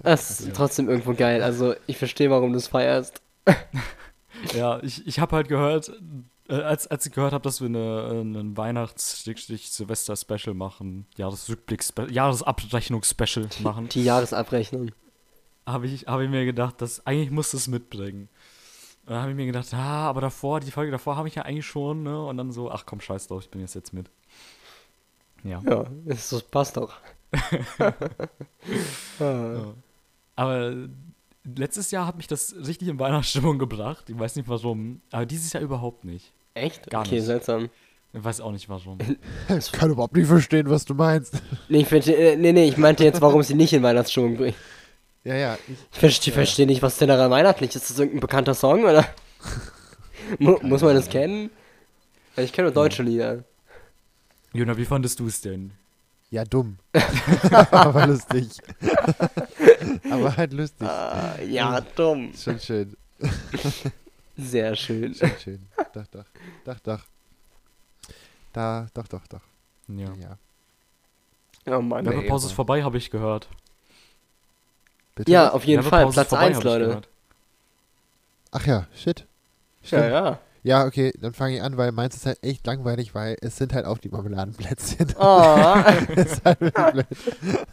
[0.03, 1.43] Es ist trotzdem irgendwo geil.
[1.43, 3.21] Also, ich verstehe, warum du es feierst.
[4.55, 5.91] Ja, ich, ich habe halt gehört,
[6.51, 13.47] äh, als, als ich gehört habe, dass wir eine, äh, einen Weihnachts-Silvester-Special machen, Jahresrückblick, Jahresabrechnungs-Special
[13.63, 14.91] machen, Die Jahresabrechnung.
[15.65, 18.27] habe ich, hab ich mir gedacht, dass eigentlich muss es mitbringen.
[19.05, 21.41] Und dann habe ich mir gedacht, ah, aber davor, die Folge davor habe ich ja
[21.43, 22.23] eigentlich schon, ne?
[22.25, 24.11] Und dann so, ach komm, scheiß drauf, ich bin jetzt jetzt mit.
[25.43, 25.59] Ja.
[25.65, 26.93] Ja, das, das passt doch.
[29.19, 29.73] Ja.
[30.35, 30.73] Aber
[31.43, 34.09] letztes Jahr hat mich das richtig in Weihnachtsstimmung gebracht.
[34.09, 35.01] Ich weiß nicht warum.
[35.11, 36.31] Aber dieses Jahr überhaupt nicht.
[36.53, 36.89] Echt?
[36.89, 37.25] Gar okay, nicht.
[37.25, 37.69] seltsam.
[38.13, 38.97] Ich weiß auch nicht warum.
[39.57, 41.41] Ich kann überhaupt nicht verstehen, was du meinst.
[41.69, 44.55] Nee, ich verste- äh, nee, nee, ich meinte jetzt, warum sie nicht in Weihnachtsstimmung bringt.
[45.23, 45.57] Ja, ja.
[45.67, 47.83] Ich, Ich verstehe versteh nicht, was denn daran weihnachtlich ist.
[47.83, 49.05] Ist das irgendein bekannter Song, oder?
[50.39, 51.49] Mu muss man das kennen?
[52.37, 53.43] Ich kenne nur deutsche Lieder.
[54.53, 55.71] Jona, wie fandest du es denn?
[56.31, 56.77] ja, dumm.
[57.71, 58.47] Aber lustig.
[60.09, 60.87] Aber halt lustig.
[60.87, 62.31] Ah, ja, dumm.
[62.41, 62.95] Schon schön.
[64.41, 65.13] Sehr schön.
[65.13, 65.67] Schon schön.
[65.93, 66.25] Doch, doch.
[66.65, 66.99] Doch, doch.
[68.53, 69.41] Da, doch, doch, doch.
[69.87, 70.13] Ja.
[70.15, 70.37] Ja.
[71.77, 73.47] Oh Mann, Werbepause ist vorbei, habe ich gehört.
[75.15, 75.31] Bitte?
[75.31, 76.09] Ja, auf jeden Fall.
[76.09, 77.01] Platz vorbei, 1, hab ich Leute.
[78.51, 79.19] Ach ja, shit.
[79.19, 79.25] Ja,
[79.87, 80.03] Stimmt.
[80.11, 80.39] ja.
[80.63, 83.73] Ja, okay, dann fange ich an, weil meins ist halt echt langweilig, weil es sind
[83.73, 85.13] halt auch die Marmeladenplätzchen.
[85.17, 85.81] Oh,
[86.15, 87.07] Das ist halt blöd.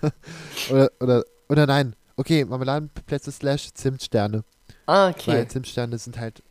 [0.70, 1.94] oder, oder, oder nein.
[2.16, 4.42] Okay, Marmeladenplätze slash Zimtsterne.
[4.86, 5.10] ah, Weil
[5.42, 5.48] okay.
[5.48, 6.42] Zimtsterne sind halt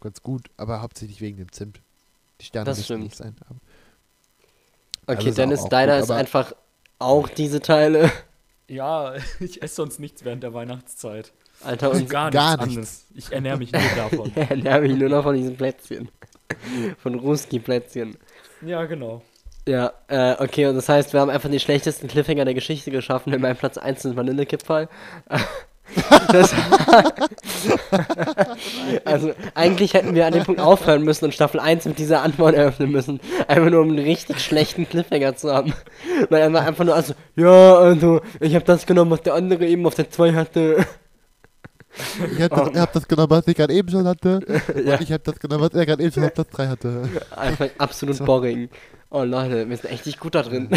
[0.00, 1.80] ganz gut, aber hauptsächlich wegen dem Zimt.
[2.40, 3.04] Die Sterne Das müssen stimmt.
[3.04, 3.36] nicht sein.
[3.48, 3.58] Aber
[5.18, 6.52] Okay, ist Dennis, auch- deiner gut, ist einfach
[6.98, 8.10] auch diese Teile.
[8.68, 11.32] Ja, ich esse sonst nichts während der Weihnachtszeit.
[11.64, 13.04] Alter, und Gar, gar nichts anderes.
[13.14, 14.30] Ich ernähre mich nur davon.
[14.36, 16.10] er ernähre mich nur noch von diesen Plätzchen.
[17.02, 18.16] Von Ruski-Plätzchen.
[18.62, 19.22] ja, genau.
[19.66, 23.34] Ja, äh, okay, und das heißt, wir haben einfach den schlechtesten Cliffhanger der Geschichte geschaffen.
[23.34, 24.88] In meinem Platz 1 ist Vanillekipferl.
[26.30, 26.54] Das,
[29.04, 32.54] also, eigentlich hätten wir an dem Punkt aufhören müssen und Staffel 1 mit dieser Antwort
[32.54, 33.20] eröffnen müssen.
[33.46, 35.72] Einfach nur, um einen richtig schlechten Cliffhanger zu haben.
[36.28, 39.66] Weil er war einfach nur, also, ja, also, ich habe das genommen, was der andere
[39.66, 40.86] eben auf der 2 hatte.
[42.32, 44.40] ich hab das, hab das genommen, was ich gerade eben schon hatte.
[44.84, 47.08] ja, Und ich hab das genommen, was er gerade eben schon auf Platz 3 hatte.
[47.34, 48.68] einfach absolut boring.
[49.10, 50.68] Oh Leute, wir sind echt nicht gut da drin.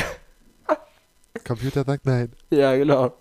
[1.45, 2.31] Computer sagt nein.
[2.49, 3.13] ja, genau.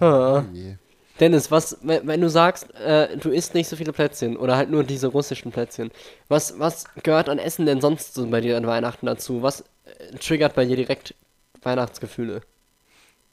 [0.00, 0.40] Ah.
[0.40, 0.76] Oh je.
[1.20, 4.84] Dennis, was, wenn du sagst, äh, du isst nicht so viele Plätzchen oder halt nur
[4.84, 5.90] diese russischen Plätzchen,
[6.28, 9.42] was, was gehört an Essen denn sonst so bei dir an Weihnachten dazu?
[9.42, 11.14] Was äh, triggert bei dir direkt
[11.62, 12.42] Weihnachtsgefühle?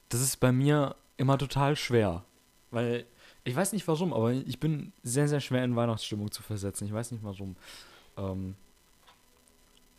[0.08, 2.24] Das ist bei mir immer total schwer.
[2.70, 3.06] Weil,
[3.44, 6.86] ich weiß nicht warum, aber ich bin sehr, sehr schwer in Weihnachtsstimmung zu versetzen.
[6.86, 7.56] Ich weiß nicht warum.
[8.16, 8.56] Ähm,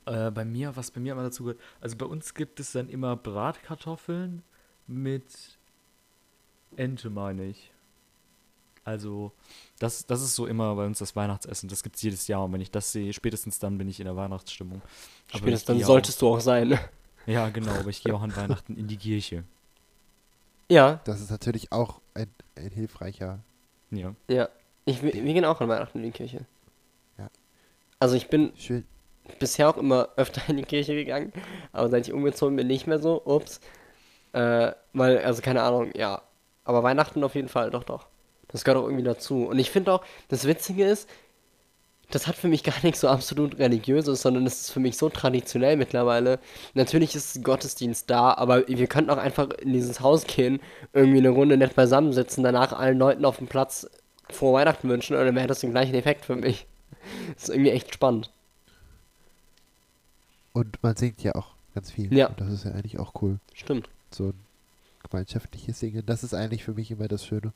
[0.06, 2.89] äh, bei mir, was bei mir immer dazu gehört, also bei uns gibt es dann
[2.89, 4.43] immer Bratkartoffeln
[4.88, 5.58] mit
[6.76, 7.71] Ente, meine ich.
[8.88, 9.34] Also,
[9.80, 11.67] das, das ist so immer bei uns das Weihnachtsessen.
[11.67, 12.45] Das gibt es jedes Jahr.
[12.45, 14.82] Und wenn ich das sehe, spätestens dann bin ich in der Weihnachtsstimmung.
[15.32, 16.71] Aber Spätestens dann solltest du auch sein.
[16.71, 16.80] Auch,
[17.26, 19.43] ja, genau, aber ich gehe auch an Weihnachten in die Kirche.
[20.69, 23.39] Ja, Das ist natürlich auch ein, ein hilfreicher.
[23.91, 24.15] Ja.
[24.30, 24.47] ja.
[24.86, 26.45] Ich, wir wir gehen auch an Weihnachten in die Kirche.
[27.17, 27.30] Ja.
[28.00, 28.86] Also ich bin Schön.
[29.38, 31.34] bisher auch immer öfter in die Kirche gegangen,
[31.73, 33.21] aber seit ich umgezogen bin, nicht mehr so.
[33.26, 33.60] Ups.
[34.32, 36.21] Äh, weil, also keine Ahnung, ja.
[36.63, 38.08] Aber Weihnachten auf jeden Fall, doch, doch.
[38.58, 39.46] Das gehört auch irgendwie dazu.
[39.46, 41.08] Und ich finde auch, das Witzige ist,
[42.10, 45.10] das hat für mich gar nichts so absolut Religiöses, sondern es ist für mich so
[45.10, 46.39] traditionell mittlerweile.
[46.74, 50.60] Natürlich ist Gottesdienst da, aber wir könnten auch einfach in dieses Haus gehen,
[50.91, 53.88] irgendwie eine Runde nett beisammensitzen, danach allen Leuten auf dem Platz
[54.28, 56.65] frohe Weihnachten wünschen und dann wäre das den gleichen Effekt für mich.
[57.36, 58.32] Das ist irgendwie echt spannend.
[60.52, 62.13] Und man singt ja auch ganz viel.
[62.13, 62.28] Ja.
[62.28, 63.38] Und das ist ja eigentlich auch cool.
[63.54, 63.88] Stimmt.
[64.12, 64.34] So ein
[65.10, 66.04] gemeinschaftliches Singen.
[66.06, 67.54] Das ist eigentlich für mich immer das Schöne.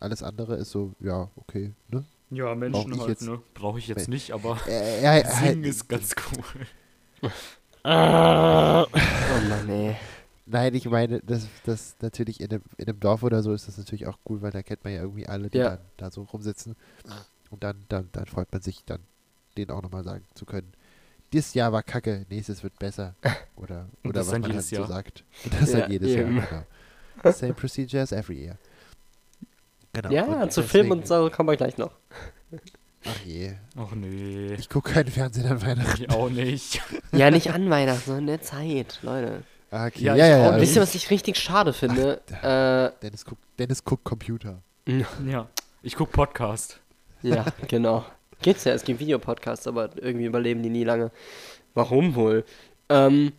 [0.00, 2.04] Alles andere ist so, ja, okay, ne?
[2.30, 3.40] Ja, Menschen ich halt, jetzt- ne?
[3.54, 7.30] Brauche ich jetzt nicht, aber Äh, ja, singen halt, ist ganz cool.
[7.84, 7.88] Oh
[9.48, 9.96] Mann, ey.
[10.46, 13.78] nein, ich meine, das, das natürlich in einem, in einem Dorf oder so ist das
[13.78, 15.70] natürlich auch cool, weil da kennt man ja irgendwie alle, die Ja.
[15.70, 16.76] dann da so rumsitzen.
[17.50, 19.00] Und dann, dann, dann freut man sich dann,
[19.56, 20.72] denen auch nochmal sagen zu können,
[21.32, 23.14] dieses Jahr war kacke, nächstes wird besser.
[23.56, 25.24] Oder, oder das was man halt so sagt.
[25.44, 26.36] Und das Ja, dann jedes eben.
[26.36, 26.46] Jahr,
[27.22, 27.32] genau.
[27.32, 28.58] Same procedure as every year.
[30.02, 30.14] Genau.
[30.14, 31.90] Ja, und zu Film und so kommen wir gleich noch.
[33.04, 33.52] Ach je.
[33.76, 36.02] Ach nee, Ich gucke keinen Fernsehen an Weihnachten.
[36.04, 36.80] ich auch nicht.
[37.12, 39.42] Ja, nicht an Weihnachten, sondern in der Zeit, Leute.
[39.70, 40.60] Okay, Ja, ja, ja, ja.
[40.60, 42.20] Wisst ihr, was ich richtig schade finde?
[42.42, 44.62] Äh, Dennis guckt, Dennis guckt Computer.
[45.26, 45.46] Ja,
[45.82, 46.80] ich guck Podcast.
[47.22, 48.04] ja, genau.
[48.40, 51.10] Geht's ja, es gibt Videopodcasts, aber irgendwie überleben die nie lange.
[51.74, 52.44] Warum wohl?
[52.88, 53.32] Ähm,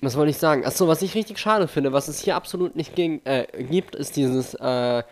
[0.00, 0.66] was wollte ich sagen?
[0.66, 4.16] Achso, was ich richtig schade finde, was es hier absolut nicht ging, äh, gibt, ist
[4.16, 5.02] dieses, äh,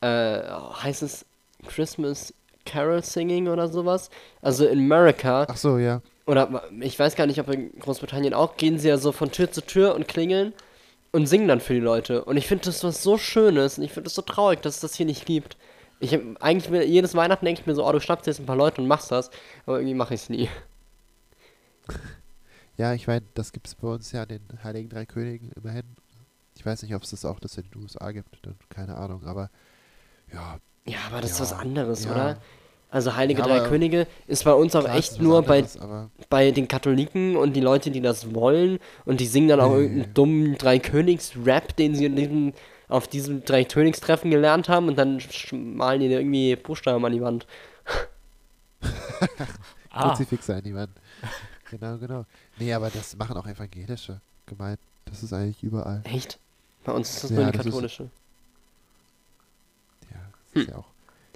[0.00, 0.42] äh,
[0.82, 1.24] heißt es
[1.66, 2.32] Christmas
[2.64, 4.10] Carol Singing oder sowas?
[4.42, 6.00] Also in America, Ach so, ja.
[6.26, 9.50] oder ich weiß gar nicht, ob in Großbritannien auch, gehen sie ja so von Tür
[9.50, 10.52] zu Tür und klingeln
[11.12, 12.24] und singen dann für die Leute.
[12.24, 14.80] Und ich finde das was so Schönes und ich finde es so traurig, dass es
[14.80, 15.56] das hier nicht gibt.
[15.98, 18.56] Ich hab, eigentlich jedes Weihnachten denke ich mir so, oh, du schnappst jetzt ein paar
[18.56, 19.30] Leute und machst das,
[19.66, 20.48] aber irgendwie mache ich es nie.
[22.76, 25.82] Ja, ich meine, das gibt es bei uns ja den Heiligen Drei Königen immerhin.
[26.56, 29.24] Ich weiß nicht, ob es das auch das in den USA gibt, dann keine Ahnung,
[29.26, 29.50] aber
[30.32, 32.10] ja, Ja, aber das ist Ja, was anderes, ja.
[32.12, 32.38] oder?
[32.92, 36.08] Also Heilige Ja, Drei Könige ist bei uns auch klar ist echt nur bei, anderes,
[36.28, 39.82] bei den Katholiken und die Leute, die das wollen und die singen dann auch Nee.
[39.82, 42.52] irgendeinen dummen Drei-Königs-Rap, den sie in diesem,
[42.88, 47.46] auf diesem Drei-Königstreffen gelernt haben und dann malen die irgendwie Buchstaben an die Wand.
[49.92, 50.90] Ah, Kruzifixe an die Wand.
[51.70, 52.24] Genau, genau.
[52.58, 54.78] Nee, aber das machen auch evangelische gemeint.
[55.04, 56.00] Das ist eigentlich überall.
[56.04, 56.38] Echt?
[56.84, 58.10] Bei uns ist das Ja, nur die das ist- katholische.
[60.54, 60.84] Ja, ist ja auch.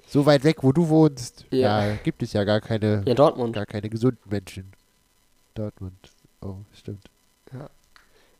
[0.07, 1.59] So weit weg, wo du wohnst, Hm.
[1.59, 1.85] Ja.
[1.87, 1.95] ja.
[2.03, 3.55] gibt es ja gar keine, Ja, Dortmund.
[3.55, 4.71] gar keine gesunden Menschen.
[5.55, 5.95] Dortmund.
[6.41, 7.05] Oh, stimmt.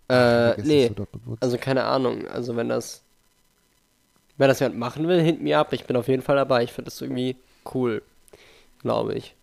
[0.08, 0.92] Äh, Vergessen, dass nee,
[1.40, 2.28] also keine Ahnung.
[2.28, 3.02] Also wenn das,
[4.38, 5.74] wenn das jemand machen will, hint mir ab.
[5.74, 6.64] Ich bin auf jeden Fall dabei.
[6.64, 7.38] Ich finde das irgendwie
[7.74, 8.04] cool,
[8.82, 9.34] glaube ich.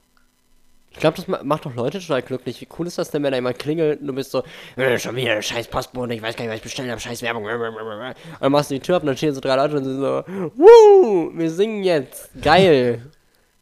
[0.92, 2.60] Ich glaube, das ma- macht doch Leute total glücklich.
[2.60, 4.44] Wie cool ist das denn, wenn da jemand klingelt und du bist so,
[4.76, 7.44] äh, schon wieder scheiß Postbote, ich weiß gar nicht, was ich bestellt habe, scheiß Werbung.
[7.44, 9.98] Und dann machst du die Tür auf und dann stehen so drei Leute und sind
[10.00, 10.22] so,
[10.54, 12.30] wuh, wir singen jetzt.
[12.40, 13.10] Geil.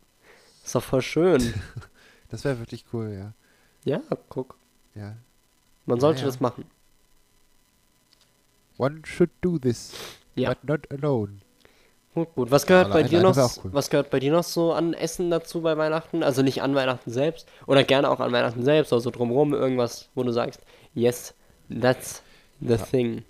[0.65, 1.55] Ist doch voll schön.
[2.31, 3.33] Das wäre wirklich cool, ja.
[3.85, 4.57] Ja, guck.
[4.95, 5.17] Ja.
[5.87, 6.27] Man sollte ja.
[6.27, 6.65] das machen.
[8.79, 9.93] One should do this,
[10.35, 10.51] Ja.
[10.51, 11.39] but not alone.
[12.15, 12.51] Gut, gut.
[12.51, 13.37] Was gehört Ja, bei dir noch?
[13.65, 13.73] cool.
[13.73, 16.23] Was gehört bei dir noch so an Essen dazu bei Weihnachten?
[16.23, 20.25] Also nicht an Weihnachten selbst oder gerne auch an Weihnachten selbst, also drumherum irgendwas, wo
[20.25, 20.61] du sagst,
[20.95, 21.35] yes,
[21.81, 22.23] that's
[22.61, 23.25] the thing.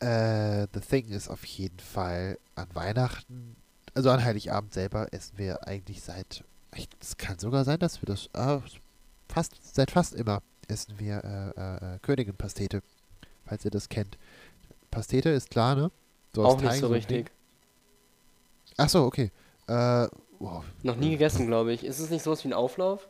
[0.00, 3.56] Äh, the thing ist auf jeden Fall an Weihnachten,
[3.94, 6.44] also an Heiligabend selber essen wir eigentlich seit,
[7.00, 8.60] es kann sogar sein, dass wir das, ah,
[9.28, 12.82] fast, seit fast immer essen wir äh, äh, äh, Königin-Pastete,
[13.46, 14.18] falls ihr das kennt.
[14.90, 15.90] Pastete ist klar, ne?
[16.34, 17.30] So aus auch nicht so richtig.
[18.76, 19.30] Ach so, okay.
[19.66, 20.64] Äh, wow.
[20.82, 21.84] Noch nie gegessen, glaube ich.
[21.84, 23.08] Ist es nicht sowas wie ein Auflauf?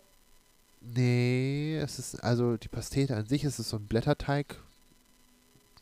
[0.80, 4.56] Nee, es ist, also die Pastete an sich ist es so ein Blätterteig.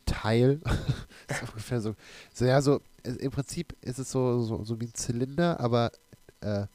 [0.05, 0.61] Teil.
[1.27, 1.95] ist ungefähr so.
[2.33, 5.91] So, ja, so, es, im Prinzip ist es so, so, so wie ein Zylinder, aber
[6.41, 6.65] äh,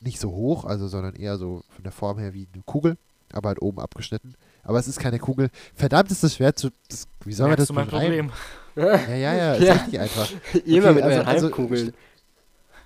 [0.00, 2.96] nicht so hoch, also, sondern eher so von der Form her wie eine Kugel,
[3.32, 4.34] aber halt oben abgeschnitten.
[4.66, 5.50] Aber es ist keine Kugel.
[5.74, 6.70] Verdammt ist das schwer zu.
[6.88, 7.86] Das, wie soll man das du mein?
[7.88, 8.30] Problem?
[8.74, 9.72] Ja, ja, ja, ist Ja.
[9.74, 10.28] richtig einfach.
[10.66, 11.94] Immer Okay, mit also- euren also- Halbkugeln.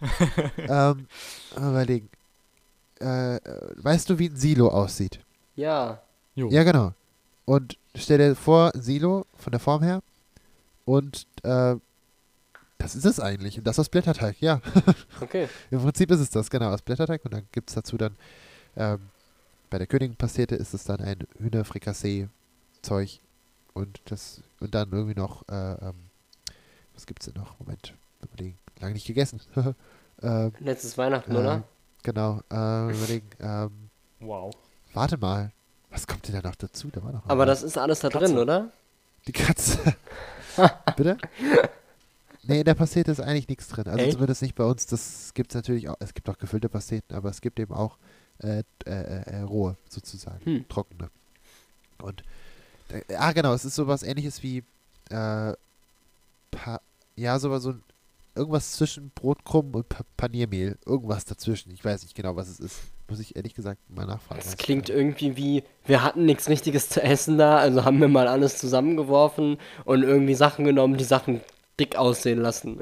[0.58, 1.06] ähm,
[1.58, 2.08] mal überlegen.
[3.00, 3.40] Äh, äh,
[3.76, 5.20] weißt du, wie ein Silo aussieht?
[5.56, 6.00] Ja.
[6.34, 6.48] Jo.
[6.50, 6.92] Ja, genau.
[7.44, 10.02] Und stell dir vor, Silo von der Form her.
[10.84, 11.76] Und äh,
[12.78, 13.58] das ist es eigentlich.
[13.58, 14.60] Und das aus Blätterteig, ja.
[15.20, 15.48] Okay.
[15.70, 17.24] Im Prinzip ist es das, genau, aus Blätterteig.
[17.24, 18.16] Und dann gibt es dazu dann,
[18.76, 19.00] ähm,
[19.70, 23.20] bei der Königin-Pastete ist es dann ein Hühnerfrikassee-Zeug.
[23.72, 25.94] Und das, und dann irgendwie noch, äh, ähm,
[26.94, 27.58] was gibt's denn noch?
[27.60, 28.58] Moment, überlegen.
[28.80, 29.40] Lange nicht gegessen.
[30.22, 31.62] ähm, Letztes Weihnachten, äh, oder?
[32.02, 33.28] Genau, äh, überlegen.
[33.38, 33.70] Ähm,
[34.18, 34.52] Wow.
[34.92, 35.52] warte mal.
[35.90, 36.88] Was kommt denn da noch dazu?
[36.90, 38.26] Da war noch Aber das ist alles da Katze.
[38.26, 38.70] drin, oder?
[39.26, 39.78] Die Katze.
[40.96, 41.16] Bitte?
[42.42, 43.86] Nee, in der Pastete ist eigentlich nichts drin.
[43.86, 44.12] Also Echt?
[44.12, 44.86] zumindest nicht bei uns.
[44.86, 45.96] Das gibt es natürlich auch.
[46.00, 47.98] Es gibt auch gefüllte Pasteten, aber es gibt eben auch
[48.42, 50.44] äh, äh, äh, rohe, sozusagen.
[50.44, 50.68] Hm.
[50.68, 51.10] Trockene.
[52.02, 52.22] Und,
[52.88, 54.58] äh, ah genau, es ist sowas ähnliches wie,
[55.10, 55.54] äh,
[56.50, 56.80] pa
[57.16, 57.82] ja, sowas so ein
[58.34, 60.78] irgendwas zwischen Brotkrumm und Pa- Paniermehl.
[60.86, 61.72] Irgendwas dazwischen.
[61.72, 62.80] Ich weiß nicht genau, was es ist.
[63.08, 64.40] Muss ich ehrlich gesagt mal nachfragen.
[64.42, 68.08] Das klingt ich irgendwie wie, wir hatten nichts Richtiges zu essen da, also haben wir
[68.08, 71.40] mal alles zusammengeworfen und irgendwie Sachen genommen, die Sachen
[71.78, 72.78] dick aussehen lassen.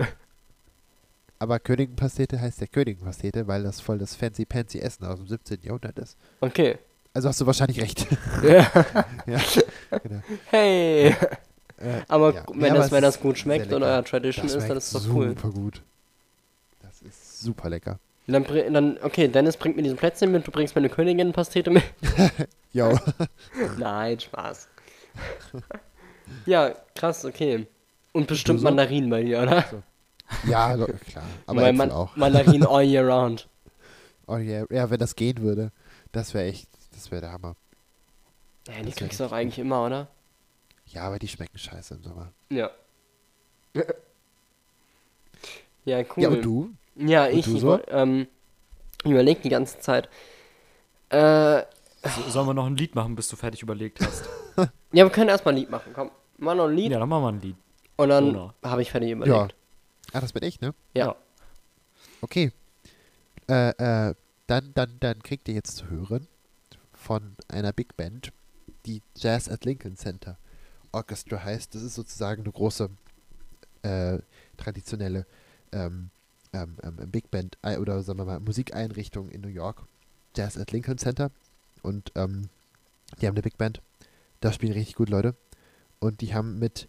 [1.39, 5.63] Aber Königenpastete heißt ja Königenpastete, weil das voll das fancy-pancy Essen aus dem 17.
[5.63, 6.17] Jahrhundert ist.
[6.41, 6.79] Okay.
[7.15, 8.07] Also hast du wahrscheinlich recht.
[8.43, 8.71] Ja.
[9.27, 9.41] ja,
[10.03, 10.23] genau.
[10.51, 11.09] Hey.
[11.09, 11.15] Äh,
[12.09, 12.45] Aber ja.
[12.53, 14.95] wenn, aber das, es wenn das gut schmeckt und euer Tradition Das ist, dann ist
[14.95, 15.29] das doch cool.
[15.29, 15.83] Super gut.
[16.83, 18.01] Das ist super lecker.
[18.27, 21.85] Dann, dann, okay, Dennis bringt mir diese Plätzchen mit, du bringst mir eine Königin-Pastete mit.
[22.73, 22.99] Jo.
[23.79, 24.69] Nein, Spaß.
[26.45, 27.67] ja, krass, okay.
[28.13, 28.65] Und bestimmt so?
[28.65, 29.65] Mandarinen bei dir, oder?
[30.47, 31.25] Ja, klar.
[31.47, 32.17] Aber Weil Äpfel man, auch.
[32.17, 33.49] Mandarinen all year round.
[34.27, 34.67] Oh yeah.
[34.71, 35.73] Ja, wenn das gehen würde,
[36.13, 37.57] das wäre echt, das wäre der Hammer.
[38.69, 40.09] Ja, die kriegst du auch eigentlich immer, oder?
[40.87, 42.33] Ja, aber die schmecken scheiße im Sommer.
[42.51, 42.71] Ja.
[45.85, 46.23] ja, cool.
[46.23, 46.71] Ja, und du?
[46.97, 47.81] Ja, Und ich, du so?
[47.89, 48.27] ähm,
[49.05, 50.09] überleg die ganze Zeit.
[51.11, 51.63] Äh,
[52.03, 54.25] So, sollen wir noch ein Lied machen, bis du fertig überlegt hast?
[54.93, 55.93] ja, wir können erstmal ein Lied machen.
[55.95, 57.57] Komm, mach noch ein Lied ja, dann machen wir ein Lied.
[57.97, 59.55] und dann habe ich fertig überlegt.
[60.13, 60.75] Ah, das bin ich, ne?
[60.95, 61.17] Ja.
[62.21, 62.53] Okay.
[63.49, 64.15] Äh, äh,
[64.47, 66.27] dann, dann, dann kriegt ihr jetzt zu hören
[66.93, 68.33] von einer Big Band,
[68.87, 70.39] die Jazz at Lincoln Center
[70.93, 71.75] Orchestra heißt.
[71.75, 72.91] Das ist sozusagen eine große,
[73.83, 74.19] äh,
[74.57, 75.27] traditionelle
[75.73, 76.11] ähm,
[76.53, 79.85] ähm, ähm, Big Band oder sagen wir mal Musikeinrichtung in New York.
[80.37, 81.31] Jazz at Lincoln Center.
[81.83, 82.49] Und ähm,
[83.21, 83.81] die haben eine Big Band.
[84.41, 85.35] Da spielen richtig gut Leute.
[85.99, 86.89] Und die haben mit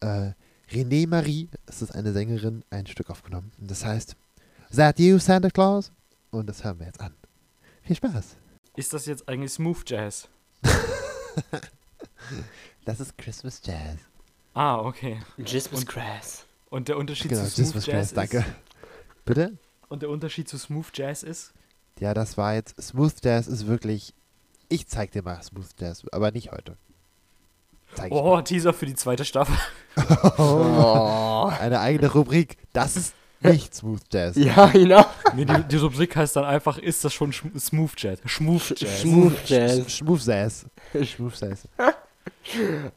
[0.00, 0.32] äh,
[0.70, 3.50] René Marie, das ist eine Sängerin, ein Stück aufgenommen.
[3.58, 4.14] Und das heißt
[4.76, 5.90] That You Santa Claus?
[6.30, 7.14] Und das hören wir jetzt an.
[7.82, 8.36] Viel Spaß.
[8.76, 10.28] Ist das jetzt eigentlich Smooth Jazz?
[12.84, 13.96] Das ist Christmas Jazz.
[14.54, 15.20] Ah, okay.
[15.44, 16.46] Christmas Und- Grass.
[16.68, 18.44] Und der Unterschied Genau, zu Smooth Christmas Jazz, Jazz, danke.
[19.24, 19.56] Bitte?
[19.88, 21.52] Und der Unterschied zu Smooth Jazz ist?
[22.00, 22.80] Ja, das war jetzt.
[22.82, 24.14] Smooth Jazz ist wirklich.
[24.68, 26.76] Ich zeig dir mal Smooth Jazz, aber nicht heute.
[28.10, 29.54] Oh, Teaser für die zweite Staffel.
[30.38, 31.50] Oh.
[31.60, 32.56] Eine eigene Rubrik.
[32.72, 34.36] Das ist nicht Smooth Jazz.
[34.36, 35.04] ja, genau.
[35.34, 38.20] Nee, die, die Rubrik heißt dann einfach, ist das schon Schm- Smooth Jazz?
[38.26, 39.00] Smooth Jazz.
[39.00, 39.96] Smooth Sch- Jazz.
[39.96, 40.66] Smooth Jazz.
[41.16, 41.68] Smooth Jazz.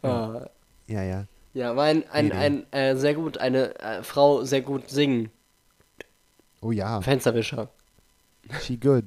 [0.01, 0.45] Ah.
[0.87, 1.25] Ja, ja.
[1.53, 2.39] Ja, war ein, ein, Nee, nee.
[2.39, 5.31] ein äh, sehr gut, eine äh, Frau sehr gut singen.
[6.61, 7.01] Oh ja.
[7.01, 7.69] Fensterwischer.
[8.61, 9.05] She good.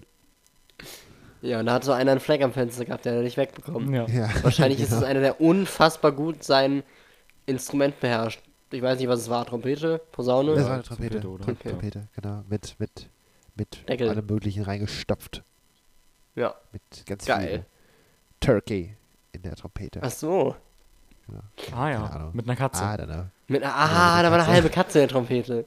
[1.41, 3.37] Ja, und da hat so einer einen Fleck am Fenster gehabt, der hat er nicht
[3.37, 3.93] wegbekommen.
[3.95, 4.07] Ja.
[4.09, 4.29] Ja.
[4.43, 5.07] Wahrscheinlich ist es Genau.
[5.07, 6.83] einer, der unfassbar gut sein
[7.47, 8.41] Instrument beherrscht.
[8.71, 9.47] Ich weiß nicht, was es war.
[9.47, 9.99] Trompete?
[10.13, 10.53] Posaune?
[10.55, 11.21] Das Ja, war eine Trompete.
[11.21, 11.53] Trompete, oder?
[11.53, 11.69] Okay.
[11.71, 12.43] Trompete, genau.
[12.49, 13.09] Mit, mit,
[13.55, 14.09] mit Deckel.
[14.11, 15.43] allem Möglichen reingestopft.
[16.35, 16.55] Ja.
[16.73, 17.49] Mit ganz Geil.
[17.49, 17.65] viel
[18.41, 18.95] Turkey
[19.33, 20.01] in der Trompete.
[20.03, 20.55] Ach so.
[21.31, 22.83] Ah Keine ja, mit einer Katze.
[22.83, 23.25] Don't know.
[23.49, 25.67] Mit, einer- Ja, ah, mit da war eine halbe Katze in der Trompete.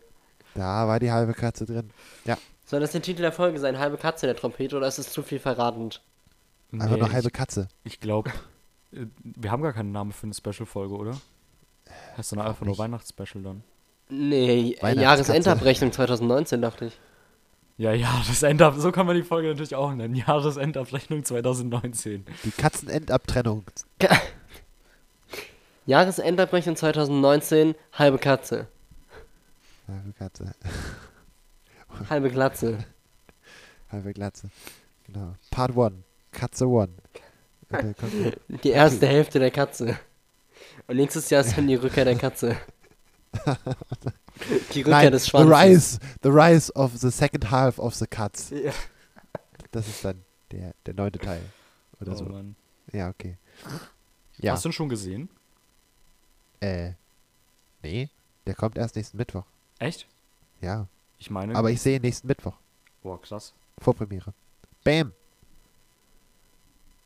[0.56, 1.90] Da war die halbe Katze drin.
[2.26, 2.38] Ja,
[2.72, 3.80] Soll das der Titel der Folge sein?
[3.80, 6.02] Halbe Katze in der Trompete oder ist es zu viel verratend?
[6.72, 7.68] einfach nur Nee, halbe Katze.
[7.84, 8.32] Ich, ich glaube,
[8.92, 11.18] wir haben gar keinen Namen für eine Special-Folge, oder?
[12.16, 12.78] Heißt dann einfach nur.
[12.78, 13.66] Weihnachtsspecial dann.
[14.08, 14.96] Nee, äh.
[14.96, 17.00] Jahresendabrechnung 2019, dachte ich.
[17.78, 20.16] Ja, ja, das Endab, so kann man die Folge natürlich auch nennen.
[20.16, 22.26] Jahresendabrechnung 2019.
[22.46, 23.66] Die Katzenendabtrennung.
[25.88, 28.68] Jahresendabrechnung 2019, halbe Katze.
[29.90, 30.56] Halbe Katze.
[32.10, 32.84] Halbe Glatze.
[33.92, 34.50] Halbe Glatze.
[35.08, 35.36] Genau.
[35.50, 35.94] Part 1.
[36.32, 36.72] Katze 1.
[36.72, 36.92] Und
[37.70, 39.98] dann kommt die- erste Hälfte der Katze.
[40.88, 42.56] Und nächstes Jahr ist dann die Rückkehr der Katze.
[44.74, 45.54] Die Rückkehr Nein, des the Schwanzes.
[45.56, 48.50] rise, the rise of the second half of the Katz.
[48.50, 48.72] Ja.
[49.72, 51.42] Das ist dann der, der neunte Teil.
[52.02, 52.26] Oder Oh, so.
[52.26, 52.56] Mann.
[52.92, 53.38] Ja, okay.
[54.40, 54.54] Ja.
[54.54, 55.30] Hast du ihn schon gesehen?
[56.60, 56.94] Äh.
[57.84, 58.10] Nee,
[58.48, 59.46] der kommt erst nächsten Mittwoch.
[59.80, 60.08] Echt?
[60.60, 60.88] Ja.
[61.22, 61.56] Ich meine.
[61.56, 62.56] Aber ich sehe ihn nächsten Mittwoch.
[63.04, 63.54] Boah, krass.
[63.80, 64.34] Vorpremiere.
[64.84, 65.14] Bam.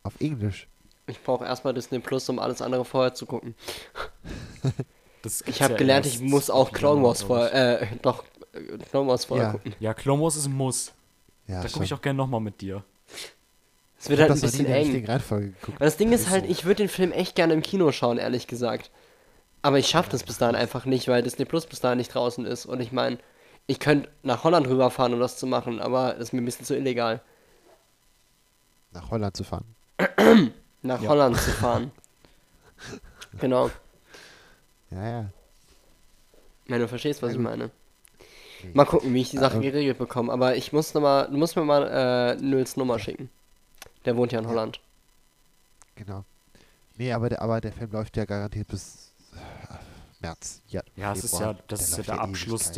[0.04, 0.68] Auf Englisch.
[1.08, 3.54] Ich brauche erstmal Disney Plus, um alles andere vorher zu gucken.
[5.22, 9.10] Das Ich habe ja gelernt, ich muss auch Clone Wars vorher, äh, doch, äh, Clone
[9.10, 9.52] Wars vorher Ja.
[9.54, 9.74] gucken.
[9.80, 10.94] Ja, Clone Wars ist ein Muss.
[11.48, 12.84] Ja, da gucke ich auch gerne nochmal mit dir.
[13.98, 14.84] Es wird halt ein das bisschen eng.
[14.84, 15.78] richtigen Reihenfolge geguckt.
[15.78, 16.52] Aber das Ding ist ist halt, so.
[16.52, 18.92] ich würde den Film echt gerne im Kino schauen, ehrlich gesagt.
[19.64, 22.46] Aber ich schaffe das bis dahin einfach nicht, weil Disney Plus bis dahin nicht draußen
[22.46, 22.68] ist.
[22.68, 23.18] Und ich meine,
[23.68, 26.66] ich könnte nach Holland rüberfahren, um das zu machen, aber das ist mir ein bisschen
[26.66, 27.22] zu illegal.
[28.92, 29.66] Nach Holland zu fahren.
[30.82, 31.10] Nach Ja.
[31.10, 31.92] Holland zu fahren.
[33.40, 33.72] Genau.
[34.92, 35.26] Ja, ja.
[36.68, 37.72] Wenn du verstehst, was ich meine.
[38.74, 40.32] Mal gucken, wie ich die Sache geregelt bekomme.
[40.32, 43.30] Aber ich muss noch mal, du musst mir mal äh, Nils Nummer schicken.
[44.06, 44.48] Der wohnt ja in.
[44.48, 44.80] Holland.
[45.96, 46.24] Genau.
[46.98, 49.05] Nee, aber der, aber der Film läuft ja garantiert bis
[50.26, 50.62] März.
[50.68, 52.68] Ja, Ja, es ist ja, das ist ja der Abschluss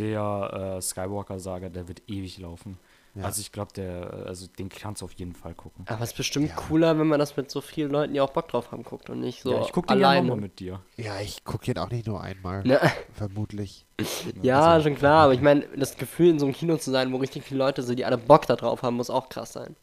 [0.52, 2.78] der äh, Skywalker-Saga, der wird ewig laufen.
[3.14, 3.24] Ja.
[3.24, 5.84] Also ich glaube, der, also den kannst du auf jeden Fall gucken.
[5.88, 6.54] Aber es ist bestimmt Ja.
[6.54, 9.20] cooler, wenn man das mit so vielen Leuten, die auch Bock drauf haben, guckt und
[9.20, 10.26] nicht so ja, ich gucke den ja alleine.
[10.28, 10.80] nochmal mit dir.
[10.96, 12.62] Ja, ich gucke ihn auch nicht nur einmal.
[12.62, 12.78] Ne?
[13.14, 13.86] Vermutlich.
[14.42, 17.12] Ja, Also, schon klar, aber ich meine, das Gefühl in so einem Kino zu sein,
[17.12, 19.74] wo richtig viele Leute sind, die alle Bock da drauf haben, muss auch krass sein.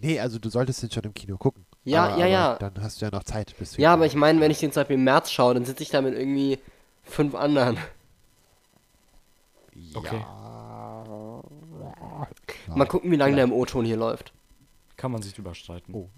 [0.00, 1.64] Nee, also du solltest den schon im Kino gucken.
[1.86, 2.56] Ja, aber, ja, aber ja.
[2.56, 4.80] Dann hast du ja noch Zeit bis Ja, aber ich meine, wenn ich den zum
[4.80, 6.58] Beispiel im März schaue, dann sitze ich da mit irgendwie
[7.04, 7.78] fünf anderen.
[9.94, 10.18] Okay.
[10.18, 11.44] Ja.
[12.74, 14.32] Mal gucken, wie lange der im O-Ton hier läuft.
[14.96, 15.94] Kann man sich drüber streiten.
[15.94, 16.08] Oh.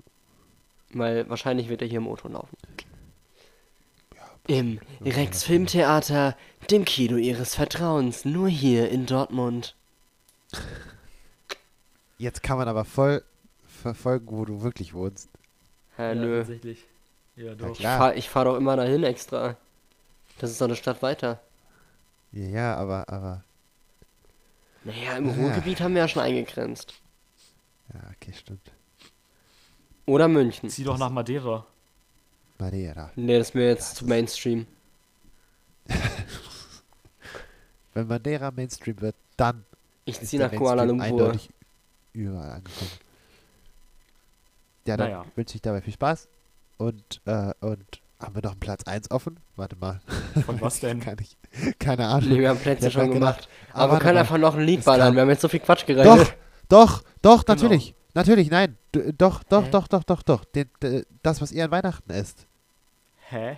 [0.94, 2.56] Weil wahrscheinlich wird er hier im O-Ton laufen.
[4.46, 6.34] Im Rex Filmtheater,
[6.70, 9.74] dem Kino ihres Vertrauens, nur hier in Dortmund.
[12.18, 13.22] Jetzt kann man aber voll
[13.66, 15.28] verfolgen, wo du wirklich wohnst.
[15.98, 16.38] Hä, nö.
[16.38, 16.84] tatsächlich.
[17.36, 17.70] Ja, Ja, doch.
[17.72, 17.98] Ich klar.
[17.98, 19.56] fahr, doch immer dahin extra.
[20.38, 21.40] Das ist doch eine Stadt weiter.
[22.32, 23.42] Ja, ja, aber, aber.
[24.84, 25.34] Naja, im Ja.
[25.34, 26.94] Ruhrgebiet haben wir ja schon eingegrenzt.
[27.92, 28.70] Ja, okay, stimmt.
[30.06, 30.70] Oder München.
[30.70, 31.66] Zieh doch nach Madeira.
[32.58, 33.10] Madeira.
[33.16, 34.66] Nee, das ist mir jetzt zu Mainstream.
[37.94, 39.64] Wenn Madeira Mainstream wird, dann
[40.04, 41.26] Ich zieh nach Kuala Mainstream Lumpur.
[41.26, 41.50] eindeutig
[42.12, 42.90] überall angekommen.
[44.88, 45.24] Ja, dann Naja.
[45.36, 46.28] wünsche ich dabei viel Spaß.
[46.78, 47.84] Und, äh, und
[48.20, 49.38] haben wir noch einen Platz 1 offen?
[49.56, 50.00] Warte mal.
[50.46, 51.00] Von was denn?
[51.00, 51.36] Kann ich,
[51.78, 52.30] keine Ahnung.
[52.30, 53.48] Nee, wir haben Plätze schon gemacht.
[53.72, 54.20] ah, Aber wir können mal.
[54.20, 55.14] einfach noch ein Lied ballern.
[55.14, 56.34] Wir haben jetzt so viel Quatsch Doch, geredet.
[56.68, 57.54] doch, doch, Genau.
[57.62, 57.94] natürlich.
[58.14, 58.76] Natürlich, nein.
[58.92, 59.70] Du, doch, doch, Hä?
[59.70, 60.44] doch, doch, doch, doch.
[60.46, 62.46] Den, d- das, was ihr an Weihnachten esst.
[63.28, 63.56] Hä?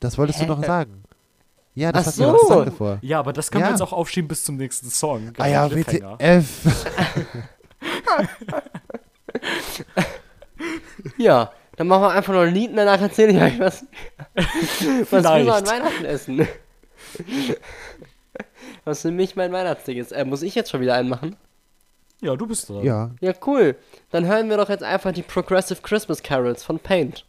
[0.00, 0.48] Das wolltest du Hä?
[0.48, 1.02] noch sagen.
[1.74, 2.98] Ja, das Ach hast du noch davor.
[3.02, 3.68] Ja, aber das können Ja.
[3.68, 5.32] wir jetzt auch aufschieben bis zum nächsten Song.
[5.38, 5.70] Ah ja.
[5.70, 6.46] WTF.
[11.16, 13.84] Ja, dann machen wir einfach noch ein Lied und danach erzähle ich euch, was,
[15.10, 15.66] was wir an.
[15.66, 16.48] Weihnachten essen.
[18.84, 20.12] Was für mich mein Weihnachtsding ist.
[20.12, 21.36] Äh, muss ich jetzt schon wieder einen machen?
[22.20, 22.84] Ja, du bist dran.
[22.84, 23.76] ja, Ja, cool.
[24.10, 27.24] Dann hören wir doch jetzt einfach die Progressive Christmas Carols von Paint.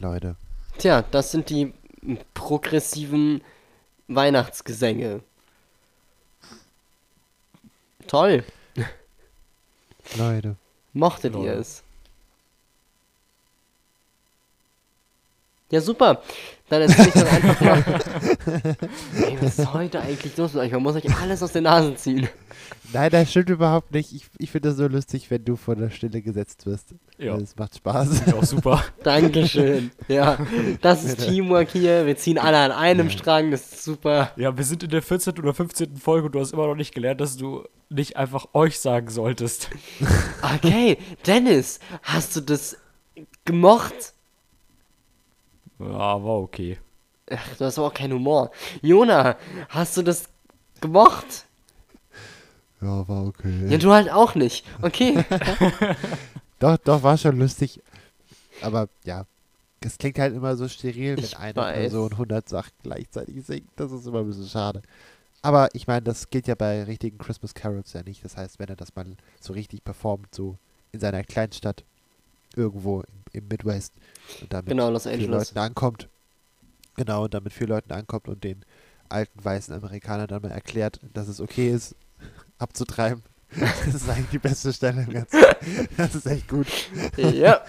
[0.00, 0.36] Leute.
[0.78, 1.72] Tja, das sind die
[2.34, 3.40] progressiven
[4.08, 5.20] Weihnachtsgesänge.
[8.08, 8.44] Toll.
[10.16, 10.56] Leute.
[10.92, 11.46] Mochtet Lol.
[11.46, 11.82] ihr es?
[15.70, 16.22] Ja, super.
[16.72, 17.84] Dann erzähl ich doch einfach mal.
[19.28, 20.72] Ey, was ist heute eigentlich los mit euch?
[20.72, 22.30] Man muss euch alles aus den Nasen ziehen.
[22.94, 24.14] Nein, das stimmt überhaupt nicht.
[24.14, 26.94] Ich, ich finde das so lustig, wenn du vor der Stille gesetzt wirst.
[27.18, 27.36] Ja.
[27.36, 28.22] Das macht Spaß.
[28.24, 28.82] Ja, auch super.
[29.02, 29.90] Dankeschön.
[30.08, 30.38] Ja,
[30.80, 31.18] das ist.
[31.18, 32.06] Teamwork hier.
[32.06, 33.50] Wir ziehen alle an einem Strang.
[33.50, 34.30] Das ist super.
[34.36, 35.38] Ja, wir sind in der 14.
[35.40, 35.98] oder 15.
[35.98, 39.68] Folge und du hast immer noch nicht gelernt, dass du nicht einfach euch sagen solltest.
[40.56, 40.96] Okay,
[41.26, 42.76] Dennis, hast du das
[43.44, 44.14] gemocht?
[45.90, 46.78] Ja, war okay.
[47.30, 48.50] Ach, du hast aber auch keinen Humor.
[48.82, 49.36] Jona,
[49.68, 50.28] hast du das
[50.80, 51.46] gemocht?
[52.80, 53.68] Ja, war okay.
[53.68, 54.66] Ja, du halt auch nicht.
[54.82, 55.24] Okay.
[56.58, 57.80] Doch, doch, war schon lustig.
[58.60, 59.26] Aber ja,
[59.80, 61.74] es klingt halt immer so steril, wenn Ich eine weiß.
[61.74, 63.68] Person 100 Sachen gleichzeitig singt.
[63.74, 64.80] Das ist immer ein bisschen schade.
[65.42, 68.24] Aber ich meine, das gilt ja bei richtigen Christmas Carols ja nicht.
[68.24, 70.56] Das heißt, wenn er das mal so richtig performt, so
[70.92, 71.82] in seiner Kleinstadt,
[72.56, 73.92] irgendwo im, im Midwest,
[74.40, 75.48] und damit Genau, Los vielen Angeles.
[75.48, 76.08] Leuten ankommt,
[76.96, 78.64] genau, und damit vielen Leuten ankommt und den
[79.08, 81.94] alten weißen Amerikanern dann mal erklärt, dass es okay ist,
[82.58, 83.22] abzutreiben.
[83.54, 85.38] Das ist eigentlich die beste Stelle im Ganzen.
[85.98, 86.66] Das ist echt gut.
[87.18, 87.62] ja,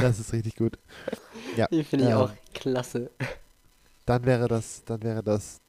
[0.00, 0.78] Das ist richtig gut.
[1.54, 3.10] Ja, die finde ich ähm, auch klasse.
[4.06, 5.60] dann wäre das, dann wäre das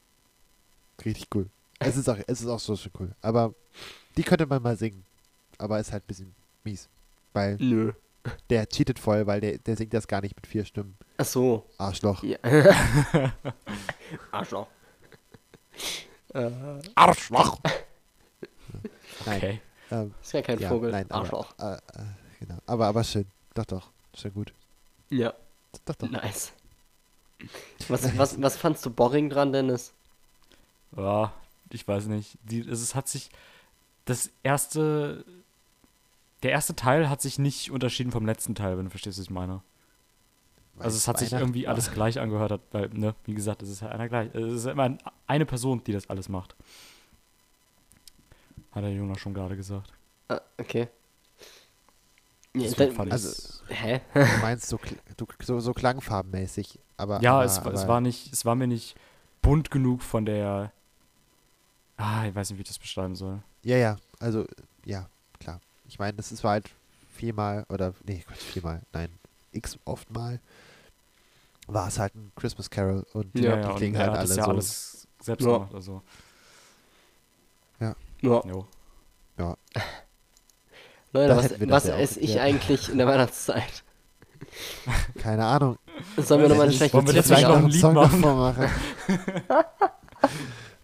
[1.04, 1.50] richtig cool.
[1.78, 3.10] Es ist auch, es ist auch so schon cool.
[3.20, 3.54] Aber
[4.16, 5.04] die könnte man mal singen.
[5.58, 6.34] Aber ist halt ein bisschen
[6.64, 6.88] mies.
[7.34, 7.92] Weil Nö.
[8.50, 10.96] Der cheatet voll, weil der, der singt das gar nicht mit vier Stimmen.
[11.16, 11.66] Ach so.
[11.78, 12.22] Arschloch.
[12.22, 12.38] Ja.
[14.30, 14.66] Arschloch.
[16.34, 16.50] Äh,
[16.94, 17.58] Arschloch!
[19.26, 19.36] Nein.
[19.36, 19.60] Okay.
[19.90, 20.92] Ähm, ist ja kein ja, Vogel.
[20.92, 21.52] nein, Arschloch.
[21.58, 22.04] Aber, äh, äh,
[22.38, 22.58] genau.
[22.66, 23.26] aber, aber schön.
[23.54, 23.90] Doch, doch.
[24.14, 24.52] Schon gut.
[25.08, 25.34] Ja,
[25.84, 26.08] Doch, doch.
[26.08, 26.52] nice.
[27.88, 29.92] Was, was, was fandst du boring dran, Dennis?
[30.96, 31.32] Ja,
[31.70, 32.38] ich weiß nicht.
[32.42, 33.30] Die, es hat sich.
[34.04, 35.24] Das erste.
[36.42, 39.30] Der erste Teil hat sich nicht unterschieden vom letzten Teil, wenn du verstehst, was ich
[39.30, 39.62] meine.
[40.78, 43.82] Also es hat sich irgendwie alles gleich angehört, hat, weil, ne, wie gesagt, es ist
[43.82, 44.34] ja einer gleich.
[44.34, 46.54] Es ist immer eine Person, die das alles macht.
[48.72, 49.92] Hat der Jonas schon gerade gesagt.
[50.28, 50.88] Ah, okay.
[52.54, 54.00] Ja, dann, fand also- hä?
[54.14, 56.78] Du meinst so, kl- du, so, so klangfarbenmäßig.
[56.96, 58.96] Aber, ja, aber, es, war- es aber- war nicht, es war mir nicht
[59.42, 60.72] bunt genug von der.
[61.96, 63.42] Ah, ich weiß nicht, wie ich das beschreiben soll.
[63.62, 64.46] Ja, ja, also,
[64.86, 65.60] ja, klar.
[65.90, 66.70] Ich meine, das ist war halt
[67.16, 69.10] viermal, oder, nee, Quatsch, viermal, nein,
[69.52, 70.38] x oft mal.
[71.66, 74.50] war es halt ein Christmas Carol und Ja, die und klingen halt alle ja so.
[74.50, 75.52] alles selbst Ja.
[75.58, 75.74] gemacht.
[75.74, 76.02] Also,
[77.80, 77.94] Ja.
[78.22, 78.44] jo.
[81.12, 83.82] Leute, Da was, was ja esse ich eigentlich in der Weihnachtszeit?
[85.18, 85.76] Keine Ahnung.
[86.16, 88.22] Sollen wir nochmal eine schlechte Wollen wir jetzt noch ein Lied Song machen?
[88.22, 88.70] davor machen.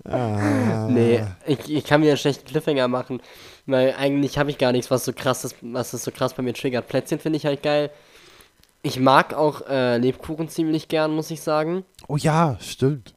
[0.04, 3.22] ah, Nee, ich, ich kann mir einen schlechten Cliffhanger machen,
[3.66, 6.42] weil eigentlich habe ich gar nichts, was so krass ist, was das so krass bei
[6.42, 6.88] mir triggert.
[6.88, 7.90] Plätzchen finde ich halt geil.
[8.82, 11.84] Ich mag auch äh, Lebkuchen ziemlich gern, muss ich sagen.
[12.08, 13.14] Oh ja, stimmt.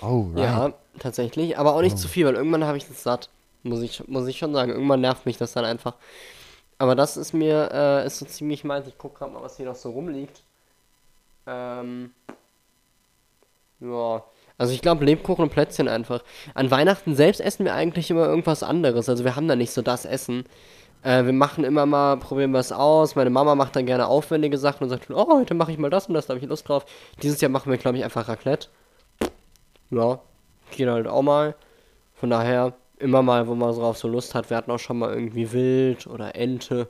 [0.00, 0.38] Oh, right.
[0.44, 1.58] Ja, tatsächlich.
[1.58, 1.98] Aber auch nicht Oh.
[1.98, 3.28] zu viel, weil irgendwann habe ich das satt.
[3.62, 4.70] Muss ich, muss ich schon sagen.
[4.72, 5.94] Irgendwann nervt mich das dann einfach.
[6.78, 8.86] Aber das ist mir, äh, ist so ziemlich meins.
[8.86, 10.42] Ich gucke gerade mal, was hier noch so rumliegt.
[11.46, 12.12] Ähm.
[13.80, 14.22] Ja.
[14.58, 16.22] Also ich glaube Lebkuchen und Plätzchen einfach.
[16.54, 19.08] An Weihnachten selbst essen wir eigentlich immer irgendwas anderes.
[19.08, 20.44] Also wir haben da nicht so das Essen.
[21.02, 23.16] Äh, wir machen immer mal, probieren was aus.
[23.16, 26.06] Meine Mama macht dann gerne aufwendige Sachen und sagt, oh, heute mache ich mal das
[26.06, 26.86] und das, da habe ich Lust drauf.
[27.22, 28.68] Dieses Jahr machen wir, glaube ich, einfach Raclette.
[29.90, 30.20] Ja,
[30.70, 31.54] geht halt auch mal.
[32.14, 34.48] Von daher, immer mal, wo man drauf so Lust hat.
[34.48, 36.88] Wir hatten auch schon mal irgendwie Wild oder Ente.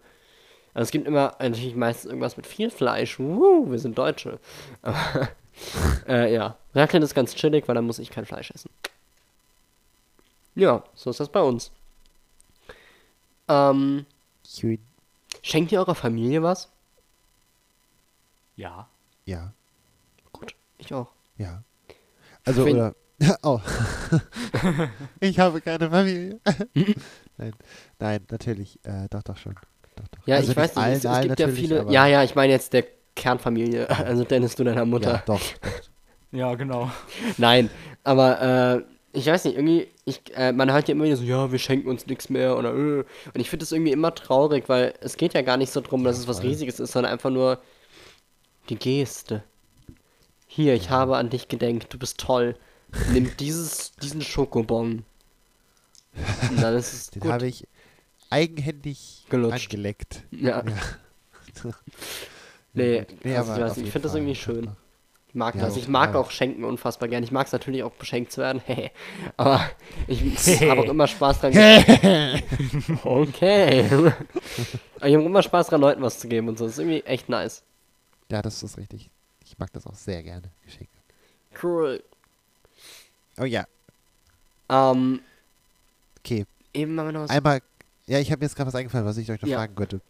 [0.72, 3.18] Also es gibt immer natürlich meistens irgendwas mit viel Fleisch.
[3.18, 4.38] Uh, wir sind Deutsche.
[6.06, 8.70] Äh, ja, Raclette ist ganz chillig, weil dann muss ich kein Fleisch essen.
[10.54, 11.70] Ja, so ist das bei uns.
[13.48, 14.06] Ähm,
[14.58, 14.80] Cute.
[15.42, 16.68] schenkt ihr eurer Familie was?
[18.56, 18.88] Ja.
[19.26, 19.52] Ja,
[20.32, 21.08] Gut, ich auch.
[21.36, 21.62] ja.
[22.44, 22.94] Also, Wenn- oder.
[23.42, 23.60] Oh.
[25.20, 26.38] ich habe keine Familie.
[27.38, 27.52] nein,
[27.98, 28.78] nein, natürlich.
[28.84, 29.54] Äh, doch, doch schon.
[29.96, 30.26] Doch, doch.
[30.26, 31.90] Ja, Also ich weiß nicht, allen, es, es gibt ja viele.
[31.90, 33.88] Ja, ja, ich meine jetzt der Kernfamilie.
[33.88, 35.12] Also Dennis, du deiner Mutter.
[35.12, 35.70] Ja, doch, doch.
[36.32, 36.90] Ja, genau.
[37.38, 37.70] Nein,
[38.04, 38.40] aber
[38.82, 41.58] äh, ich weiß nicht, irgendwie, ich, äh, man hört ja immer wieder so, ja, wir
[41.58, 42.98] schenken uns nichts mehr oder äh.
[43.32, 46.04] Und ich finde das irgendwie immer traurig, weil es geht ja gar nicht so drum,
[46.04, 46.42] dass es was.
[46.42, 47.60] Riesiges ist, sondern einfach nur
[48.68, 49.42] die Geste.
[50.46, 52.56] Hier, ich habe an dich gedenkt, du bist toll.
[53.12, 55.04] Nimm dieses, diesen Schokobon.
[56.50, 57.32] Und dann ist es Den gut.
[57.32, 57.66] habe ich
[58.30, 59.66] eigenhändig Gelutscht.
[59.66, 60.22] angeleckt.
[60.30, 60.62] Ja,
[61.64, 61.72] Ja.
[62.74, 64.70] nee, Nee, also aber ich weiß auf nicht, ich finde das irgendwie schön.
[65.36, 65.76] Ich mag Ja, das.
[65.76, 67.22] Ich mag jeden auch Schenken unfassbar gern.
[67.22, 68.62] Ich mag es natürlich auch beschenkt zu werden.
[69.36, 69.60] Aber
[70.06, 70.22] ich
[70.62, 71.52] habe auch immer Spaß dran.
[73.04, 73.84] okay.
[73.90, 74.16] Aber
[75.06, 76.64] ich habe immer Spaß dran, Leuten was zu geben und so.
[76.64, 77.62] Das ist irgendwie echt nice.
[78.30, 79.10] Ja, das ist richtig.
[79.44, 80.88] Ich mag das auch sehr gerne, Geschenke.
[81.62, 82.02] Cool.
[83.38, 83.66] Oh ja,
[84.70, 85.20] Ähm,
[86.20, 86.46] okay.
[86.72, 87.30] eben haben wir noch was.
[87.30, 87.60] Einmal,
[88.06, 89.58] ja, ich habe mir jetzt gerade was eingefallen, was ich euch noch Ja.
[89.58, 90.00] fragen könnte.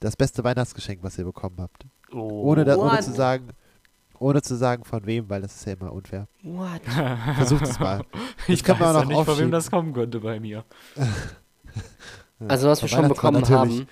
[0.00, 1.84] Das beste Weihnachtsgeschenk, was ihr bekommen habt.
[2.12, 2.50] Oh.
[2.50, 3.50] Ohne, da, ohne zu sagen,
[4.22, 6.28] ohne zu sagen von wem, weil das ist ja immer unfair.
[6.42, 6.80] What?
[7.36, 8.02] Versucht es mal.
[8.48, 10.64] ich kann man weiß auch ja noch nicht, von wem das kommen könnte bei mir.
[12.48, 13.86] Also, was wir schon bekommen haben.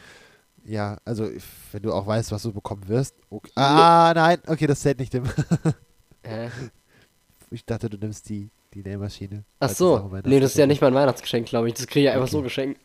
[0.64, 1.28] Ja, also
[1.72, 3.14] wenn du auch weißt, was du bekommen wirst.
[3.30, 3.50] Okay.
[3.54, 5.14] Ah, nein, okay, das zählt nicht.
[5.14, 5.24] Im
[6.22, 6.48] Äh,
[7.50, 9.44] ich dachte, du nimmst die, die Nähmaschine.
[9.58, 9.96] ach so.
[9.96, 11.74] auch ein Nee, das ist ja nicht mein Weihnachtsgeschenk, glaube ich.
[11.74, 12.32] Das kriege ich einfach Okay.
[12.32, 12.80] so geschenkt.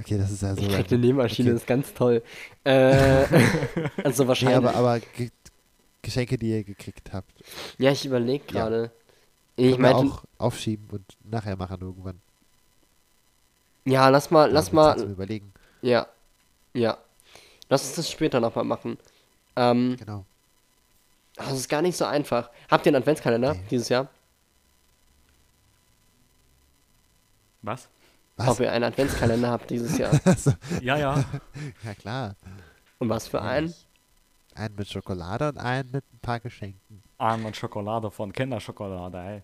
[0.00, 0.62] Okay, das ist ja so.
[0.62, 1.52] Ich krieg eine Nähmaschine, Okay.
[1.54, 2.22] das ist ganz toll.
[2.64, 3.24] Äh,
[4.02, 4.56] also Nee, wahrscheinlich.
[4.56, 5.28] aber, aber Ge
[6.02, 7.30] Geschenke, die ihr gekriegt habt,
[7.78, 8.68] ja, ich überlege Ja.
[8.68, 8.90] gerade.
[9.56, 12.20] Ich können wir meinte, auch aufschieben und nachher machen irgendwann.
[13.84, 15.52] ja, lass mal, Da lass mal, Überlegen.
[15.82, 16.06] ja,
[16.74, 16.98] ja.
[17.68, 18.98] Lass uns das später nochmal machen.
[19.56, 20.24] Ähm, Genau.
[21.36, 22.50] das ist gar nicht so einfach.
[22.70, 23.62] Habt ihr einen Adventskalender Nee.
[23.70, 24.08] dieses Jahr?
[27.62, 27.88] Was?
[28.36, 28.48] Was?
[28.48, 30.10] Ob ihr einen Adventskalender habt dieses Jahr?
[30.24, 31.24] Also, Ja, ja.
[31.84, 32.34] ja, klar.
[32.98, 33.66] Und was für einen?
[33.68, 33.86] Ehrlich.
[34.54, 37.02] Einen mit Schokolade und einen mit ein paar Geschenken.
[37.18, 39.42] Arm Schokolade von Kinderschokolade, ey.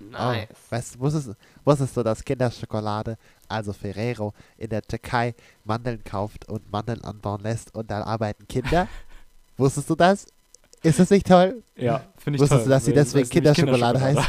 [0.00, 0.48] Nice.
[0.50, 1.30] Oh, weißt, wusstest,
[1.64, 3.16] wusstest du, dass Kinderschokolade,
[3.48, 5.34] also Ferrero, in der Türkei
[5.64, 8.88] Mandeln kauft und Mandeln anbauen lässt und dann arbeiten Kinder?
[9.56, 10.26] wusstest du das?
[10.82, 11.62] Ist das nicht toll?
[11.76, 12.64] Ja, finde ich Wusstest toll.
[12.64, 14.20] du, dass sie weil- deswegen nämlich Kinderschokolade heißt?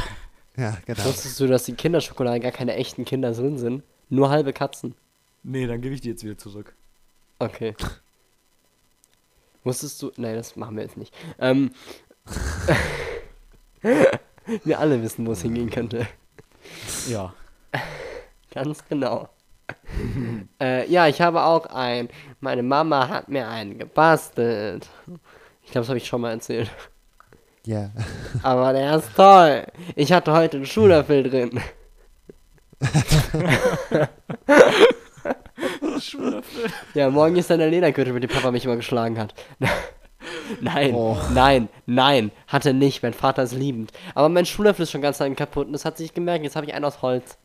[0.58, 1.04] Ja, genau.
[1.04, 3.82] Wusstest du, dass die Kinderschokolade gar keine echten Kinder drin sind?
[4.08, 4.94] Nur halbe Katzen.
[5.42, 6.74] Nee, dann gebe ich die jetzt wieder zurück.
[7.38, 7.74] Okay.
[9.66, 10.12] Wusstest du.
[10.16, 11.12] Nein, das machen wir jetzt nicht.
[11.40, 11.72] Ähm.
[14.64, 16.06] wir alle wissen, wo es hingehen könnte.
[17.08, 17.34] Ja.
[18.54, 19.28] Ganz genau.
[20.60, 22.10] äh, ja, ich habe auch einen.
[22.38, 24.88] Meine Mama hat mir einen gebastelt.
[25.64, 26.70] Ich glaube, das habe ich schon mal erzählt.
[27.64, 27.90] Ja.
[28.44, 29.66] Aber der ist toll.
[29.96, 31.60] Ich hatte heute einen Schulöffel drin.
[36.94, 39.34] Ja, morgen ist dann der Ledergürtel, mit dem Papa mich immer geschlagen hat.
[40.60, 41.16] nein, Oh.
[41.32, 43.02] nein, nein, hat er nicht.
[43.02, 43.92] Mein Vater ist liebend.
[44.14, 46.44] Aber mein Schulöffel ist schon ganz lang kaputt und das hat sich gemerkt.
[46.44, 47.38] Jetzt habe ich einen aus Holz.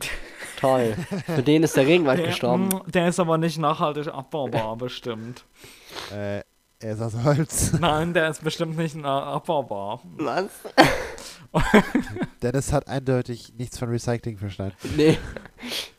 [0.60, 0.94] Toll.
[1.26, 2.70] Für den ist der Regenwald gestorben.
[2.70, 5.44] Der, mm, der ist aber nicht nachhaltig abbaubar, bestimmt.
[6.12, 6.38] Äh,
[6.80, 7.72] Er ist aus Holz.
[7.80, 10.00] Nein, der ist bestimmt nicht abbaubar.
[10.16, 10.48] Was?
[12.42, 14.76] Dennis hat eindeutig nichts von Recycling verstanden.
[14.96, 15.18] Nee.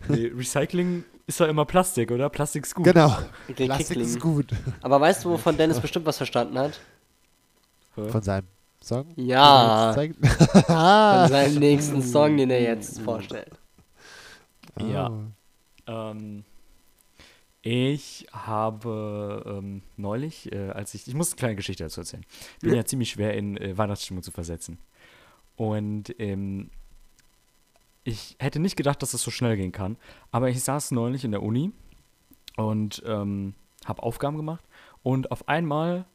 [0.09, 2.30] Nee, Recycling ist ja immer Plastik, oder?
[2.30, 2.86] Plastik ist gut.
[2.86, 3.17] Genau.
[3.55, 4.51] Plastik ist gut.
[4.82, 6.80] Aber weißt du, wovon Dennis bestimmt was verstanden hat?
[7.95, 8.47] Von seinem
[8.82, 9.07] Song?
[9.15, 9.93] Ja.
[9.93, 13.51] Von seinem nächsten Song, den er jetzt vorstellt.
[14.80, 15.09] Ja.
[15.09, 15.91] Oh.
[15.91, 16.43] Ähm,
[17.61, 22.26] ich habe ähm, neulich, äh, als ich, ich muss eine kleine Geschichte dazu erzählen.
[22.61, 24.78] Bin ja, ziemlich schwer in äh, Weihnachtsstimmung zu versetzen.
[25.55, 26.69] Und ähm,
[28.06, 29.97] ich hätte nicht gedacht, dass das so schnell gehen kann.
[30.32, 31.72] Aber ich saß neulich in der Uni
[32.56, 34.64] und ähm, habe Aufgaben gemacht.
[35.03, 36.06] Und auf einmal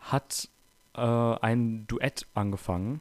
[0.00, 0.48] hat
[0.94, 3.00] äh, ein Duett angefangen.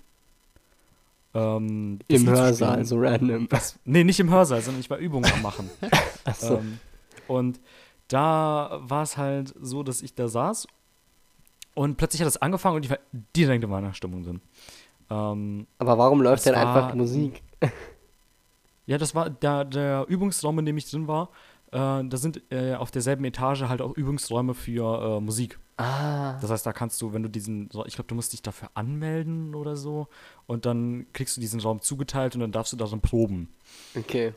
[1.34, 3.48] Ähm, Im Hörsaal, so random.
[3.50, 5.70] Das, nee, nicht im Hörsaal, sondern ich war Übungen am Machen.
[6.24, 6.58] Achso.
[6.58, 6.80] ähm,
[7.28, 7.60] und
[8.08, 10.68] da war es halt so, dass ich da saß
[11.74, 13.00] und plötzlich hat es angefangen und ich war
[13.36, 14.42] direkt in meiner Stimmung drin.
[15.10, 17.42] Ähm, Aber warum läuft es denn einfach Musik?
[18.92, 21.30] Ja, das war der, der Übungsraum, in dem ich drin war.
[21.72, 25.60] Äh, da sind äh, auf derselben Etage halt auch Übungsräume für äh, Musik.
[25.78, 26.38] Ah.
[26.42, 29.56] Das heißt, da kannst du, wenn du diesen, ich glaube, du musst dich dafür anmelden
[29.56, 30.10] oder so
[30.46, 33.48] und dann kriegst du diesen Raum zugeteilt und dann darfst du darin proben.
[33.96, 34.34] Okay.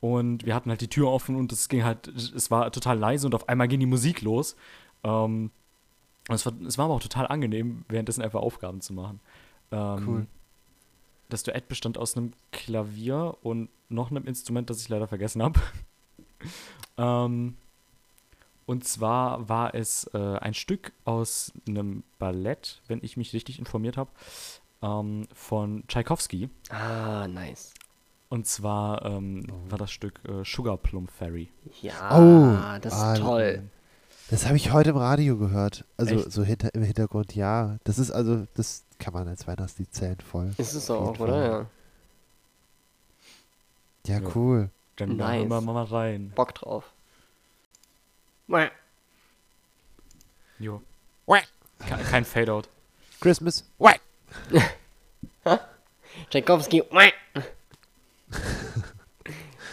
[0.00, 3.26] Und wir hatten halt die Tür offen und es ging halt, es war total leise
[3.26, 4.56] und auf einmal ging die Musik los.
[5.04, 5.50] Ähm,
[6.30, 9.20] es war, es war aber auch total angenehm, währenddessen einfach Aufgaben zu machen.
[9.70, 10.26] Ähm, Cool.
[11.30, 15.60] Das Duett bestand aus einem Klavier und noch einem Instrument, das ich leider vergessen habe.
[16.98, 17.56] ähm,
[18.66, 23.96] und zwar war es äh, ein Stück aus einem Ballett, wenn ich mich richtig informiert
[23.96, 24.10] habe,
[24.82, 26.50] ähm, von Tchaikovsky.
[26.68, 27.74] Ah, nice.
[28.28, 31.50] Und zwar ähm, war das Stück äh, Sugar Plum Fairy.
[31.82, 33.68] Ja, Oh, das ah, ist toll.
[34.30, 35.84] Das habe ich heute im Radio gehört.
[35.96, 36.32] Also Echt?
[36.32, 37.78] so hinter, im Hintergrund, ja.
[37.84, 40.52] Das ist also, das kann man als Weihnachtslied zählen voll.
[40.56, 41.66] Ist es auch, oder?
[44.06, 44.20] Ja.
[44.20, 44.70] Ja, cool.
[44.96, 45.48] Dann Nice.
[45.48, 46.32] wir mal rein.
[46.34, 46.84] Bock drauf.
[48.46, 48.68] Mäh.
[50.58, 50.80] Jo.
[51.80, 52.64] Kein, kein Fadeout.
[53.20, 53.64] Christmas.
[56.30, 56.84] Tchaikovsky.
[56.92, 57.12] Mäh.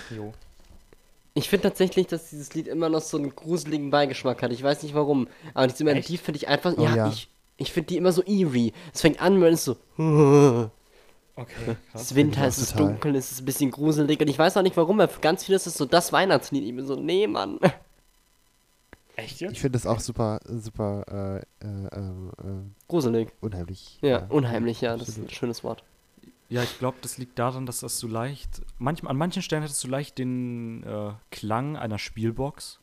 [0.09, 0.33] Jo.
[1.37, 4.51] Ich finde tatsächlich, dass dieses Lied immer noch so einen gruseligen Beigeschmack hat.
[4.51, 5.27] Ich weiß nicht warum.
[5.53, 6.73] Aber diese Melodie finde ich einfach.
[6.75, 7.07] Oh ja, ja.
[7.09, 8.73] ich, ich finde die immer so eerie.
[8.91, 9.77] Es fängt an, man ist so.
[11.39, 12.87] Okay, Es ist Winter, es ist total.
[12.87, 14.19] dunkel, es ist ein bisschen gruselig.
[14.19, 16.63] Und ich weiß auch nicht warum, aber für ganz viele ist es so das Weihnachtslied.
[16.63, 17.59] Ich bin so, nee, Mann.
[19.15, 21.05] Echt Ich finde das auch super, super
[21.61, 23.29] äh, äh, ähm, äh, Gruselig.
[23.41, 23.99] unheimlich.
[24.01, 24.97] Ja, unheimlich, ja.
[24.97, 25.83] Das ist ein schönes Wort.
[26.49, 28.61] Ja, ich glaube, das liegt daran, dass das so leicht.
[28.77, 32.79] Manchmal, an manchen Stellen hättest du leicht den äh, Klang einer Spielbox.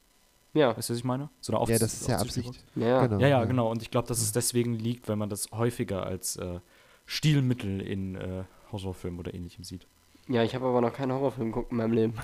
[0.53, 0.77] Ja.
[0.77, 1.31] Weißt du, was ich meine?
[1.41, 2.19] So eine Aufs Ja, das ist ja.
[2.19, 2.63] Absicht.
[2.77, 3.07] Ja.
[3.07, 3.21] Genau.
[3.21, 3.45] Ja, ja, Ja.
[3.47, 3.71] genau.
[3.71, 6.61] Und ich glaube, dass es deswegen liegt, wenn man das häufiger als äh,
[7.07, 9.87] Stilmittel in äh, Horrorfilmen oder ähnlichem sieht.
[10.29, 12.15] Ja, ich habe aber noch keinen Horrorfilm geguckt in meinem Leben.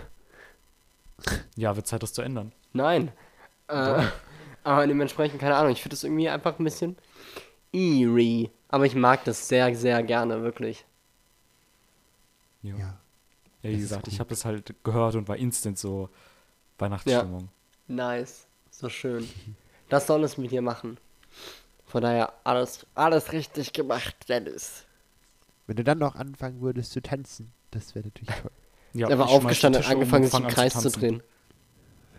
[1.56, 2.52] Ja, wird Zeit, das zu ändern.
[2.72, 3.10] Nein.
[3.68, 4.02] Äh,
[4.64, 6.96] aber dementsprechend, keine Ahnung, ich finde das irgendwie einfach ein bisschen
[7.72, 8.50] eerie.
[8.68, 10.84] Aber ich mag das sehr, sehr gerne, wirklich.
[12.62, 12.78] Ja, ja.
[13.62, 13.70] Ja.
[13.70, 16.08] wie gesagt, ich habe das halt gehört und war instant so
[16.78, 17.48] Weihnachtsstimmung.
[17.88, 18.46] Nice.
[18.70, 19.28] So schön.
[19.88, 20.98] Das soll es mit dir machen.
[21.86, 24.84] Von daher, alles, alles richtig gemacht, Dennis.
[25.66, 28.50] Wenn du dann noch anfangen würdest zu tanzen, das wäre natürlich toll.
[28.92, 31.00] Ja, er war aufgestanden und um angefangen, sich im Kreis zu tanzen.
[31.00, 31.22] drehen.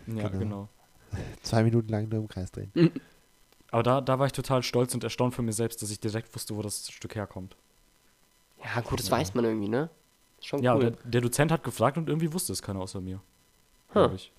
[0.06, 0.38] Ja, Genau.
[0.38, 0.68] genau.
[1.42, 2.72] Zwei Minuten lang nur im Kreis drehen.
[3.70, 6.34] Aber da, da war ich total stolz und erstaunt von mir selbst, dass ich direkt
[6.34, 7.56] wusste, wo das Stück herkommt.
[8.64, 9.90] Ja, gut, das weiß man irgendwie, ne?
[10.42, 10.80] Schon Ja, cool.
[10.80, 13.20] der, der Dozent hat gefragt und irgendwie wusste es keiner außer mir.
[13.94, 14.10] Huh.
[14.14, 14.32] Ich.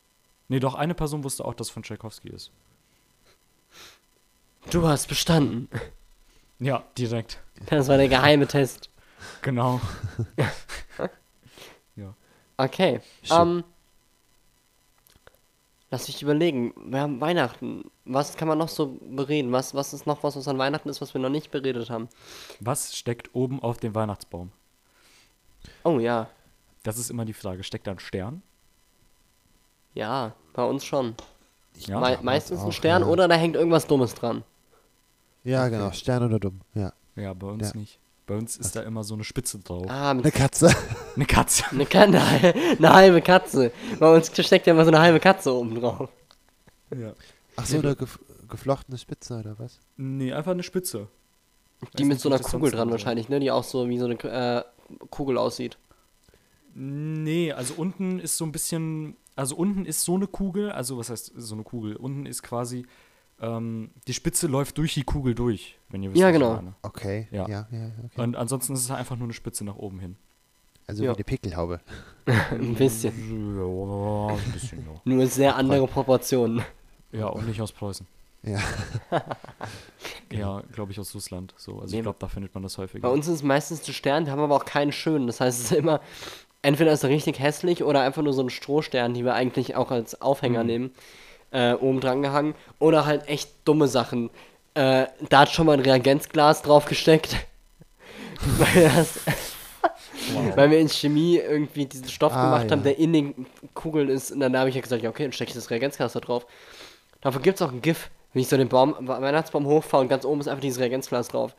[0.50, 2.52] Nee, doch, eine Person wusste auch, dass es von Tchaikovsky ist.
[4.70, 5.68] Du hast bestanden.
[6.60, 7.42] Ja, direkt.
[7.68, 8.90] Das war der geheime Test.
[9.42, 9.80] Genau.
[12.56, 13.02] Okay.
[13.24, 13.38] Schön.
[13.42, 13.64] Ähm,
[15.90, 16.74] lass mich überlegen.
[16.86, 17.90] Wir haben Weihnachten.
[18.06, 19.52] Was kann man noch so bereden?
[19.52, 22.10] Was, was ist noch was, was an Weihnachten ist, was wir noch nicht beredet haben?
[22.60, 24.52] Was steckt oben auf dem Weihnachtsbaum?
[25.84, 26.30] Oh ja.
[26.84, 27.64] Das ist immer die Frage.
[27.64, 28.42] Steckt da ein Stern?
[29.94, 31.16] Ja, bei uns schon.
[31.78, 32.00] Ja.
[32.00, 33.08] Me meistens ein Stern ja.
[33.08, 34.44] oder da hängt irgendwas Dummes dran.
[35.44, 35.92] Ja, genau.
[35.92, 36.62] Stern oder dumm.
[36.74, 36.94] Ja.
[37.16, 37.80] Ja, bei uns Ja.
[37.80, 38.00] nicht.
[38.26, 39.86] Bei uns ist da immer so eine Spitze drauf.
[39.90, 40.74] Ah, Eine Katze.
[41.16, 41.66] Eine Katze.
[41.72, 43.72] eine, Ka eine, eine halbe Katze.
[44.00, 46.10] Bei uns steckt ja immer so eine halbe Katze oben drauf.
[46.98, 47.14] Ja.
[47.56, 48.18] Ach so, eine gef
[48.48, 49.80] geflochtene Spitze oder was?
[49.98, 51.08] Nee, einfach eine Spitze.
[51.82, 53.40] Die Weiß mit nicht, so einer Kugel dran wahrscheinlich, ne?
[53.40, 54.64] Die auch so wie so eine äh,
[55.10, 55.78] Kugel aussieht.
[56.76, 61.10] Nee, also unten ist so ein bisschen, also unten ist so eine Kugel, also was
[61.10, 61.96] heißt so eine Kugel?
[61.96, 62.86] Unten ist quasi
[63.40, 66.56] ähm, die Spitze läuft durch die Kugel durch, wenn ihr wisst, Ja, was ich genau.
[66.56, 66.74] meine.
[66.82, 67.28] Okay.
[67.32, 67.48] Ja.
[67.48, 68.22] Ja, ja, okay.
[68.22, 70.16] Und ansonsten ist es einfach nur eine Spitze nach oben hin.
[70.88, 71.12] Also Ja.
[71.12, 71.80] wie eine Pickelhaube.
[72.52, 73.14] Ein bisschen.
[73.58, 75.02] Ja, ein bisschen, ja.
[75.04, 76.62] Nur sehr andere Proportionen.
[77.12, 78.08] Ja, und nicht aus Preußen.
[78.44, 78.60] Ja.
[80.32, 81.54] Ja, glaube ich, aus Russland.
[81.58, 83.02] So, also Nee, ich glaube, da findet man das häufiger.
[83.08, 85.28] Bei uns ist es meistens der Stern, die haben aber auch keinen schönen.
[85.28, 86.02] Das heißt, es ist immer,
[86.64, 89.92] entweder ist er richtig hässlich oder einfach nur so ein Strohstern, die wir eigentlich auch
[89.92, 90.68] als Aufhänger Mhm.
[90.68, 90.92] nehmen,
[91.52, 92.56] äh, oben dran gehangen.
[92.80, 94.32] Oder halt echt dumme Sachen.
[94.74, 97.36] Äh, da hat schon mal ein Reagenzglas draufgesteckt.
[98.58, 99.20] weil, das,
[100.56, 102.86] weil wir in Chemie irgendwie diesen Stoff Ah, gemacht haben, ja.
[102.86, 104.32] der in den Kugeln ist.
[104.32, 106.48] Und dann habe ich ja gesagt, ja okay, dann stecke ich das Reagenzglas da drauf.
[107.22, 110.26] Dafür gibt es auch ein GIF, wenn ich so den Baum, Weihnachtsbaum hochfahre und ganz
[110.26, 111.56] oben ist einfach dieses Reagenzglas drauf.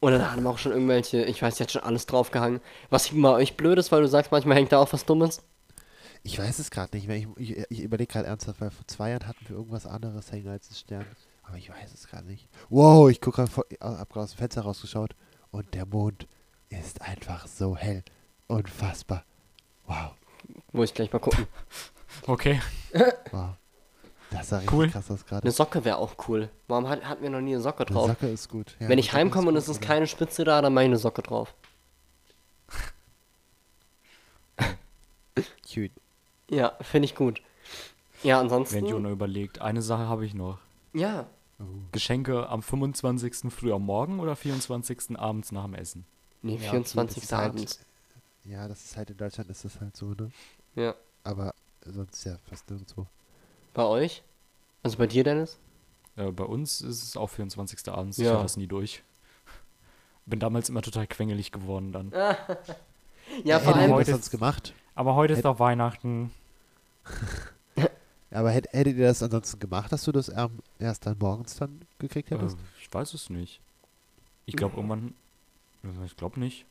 [0.00, 2.60] Oder da haben auch schon irgendwelche, ich weiß, jetzt schon alles draufgehangen.
[2.90, 5.42] Was immer euch blöd ist, weil du sagst, manchmal hängt da auch was Dummes.
[6.22, 7.16] Ich weiß es gerade nicht mehr.
[7.16, 10.48] Ich, ich, ich überlege gerade ernsthaft, weil vor zwei Jahren hatten wir irgendwas anderes hängen
[10.48, 11.06] als ein Stern.
[11.42, 12.48] Aber ich weiß es gerade nicht.
[12.70, 15.14] Wow, ich gucke gerade, hab gerade aus dem Fenster rausgeschaut
[15.50, 16.26] und der Mond
[16.70, 18.02] ist einfach so hell.
[18.46, 19.24] Unfassbar.
[19.86, 20.12] Wow,
[20.72, 21.46] Muss ich gleich mal gucken.
[22.28, 22.60] Okay.
[23.32, 23.56] wow.
[24.38, 24.88] Das sah richtig Cool.
[24.90, 25.42] krass aus gerade.
[25.42, 26.48] Eine Socke wäre auch cool.
[26.68, 28.08] Warum hat, hatten wir noch nie eine Socke Eine drauf?
[28.08, 28.72] Socke ist gut.
[28.78, 30.98] Ja, Wenn eine ich heimkomme und es ist keine Spitze da, dann mache ich eine
[30.98, 31.54] Socke drauf.
[35.72, 35.92] Cute.
[36.50, 37.40] Ja, finde ich gut.
[38.22, 38.76] Ja, ansonsten.
[38.76, 39.60] Wenn Jonah überlegt.
[39.60, 40.58] Eine Sache habe ich noch.
[40.92, 41.26] ja,
[41.60, 41.62] Oh.
[41.92, 43.52] Geschenke am 25.
[43.52, 45.16] früh am Morgen oder 24.
[45.16, 46.04] abends nach dem Essen?
[46.42, 47.14] nee, Ja, okay, 24.
[47.14, 47.78] das ist halt- abends.
[48.44, 50.32] Ja, das ist halt in Deutschland ist das halt so, ne?
[50.74, 50.96] Ja.
[51.22, 51.54] Aber
[51.86, 53.06] sonst ja fast nirgendwo.
[53.74, 54.22] Bei euch?
[54.82, 55.58] Also bei dir, Dennis?
[56.16, 57.88] Äh, bei uns ist es auch 24.
[57.88, 58.16] abends.
[58.18, 58.24] Ja.
[58.24, 59.02] Ich hatte das nie durch.
[60.26, 62.12] Bin damals immer total quengelig geworden dann.
[63.42, 63.90] Ja, Ja, vor allem.
[63.92, 64.74] heute- sonst gemacht?
[64.94, 66.30] Aber heute ist Hätt- doch Weihnachten.
[68.30, 71.80] Aber hätt, hättet ihr das ansonsten gemacht, dass du das ähm, erst dann morgens dann
[71.98, 72.58] gekriegt Äh, hättest?
[72.80, 73.60] ich weiß es nicht.
[74.46, 75.14] Ich glaube irgendwann.
[75.84, 76.66] äh, Ich glaube nicht.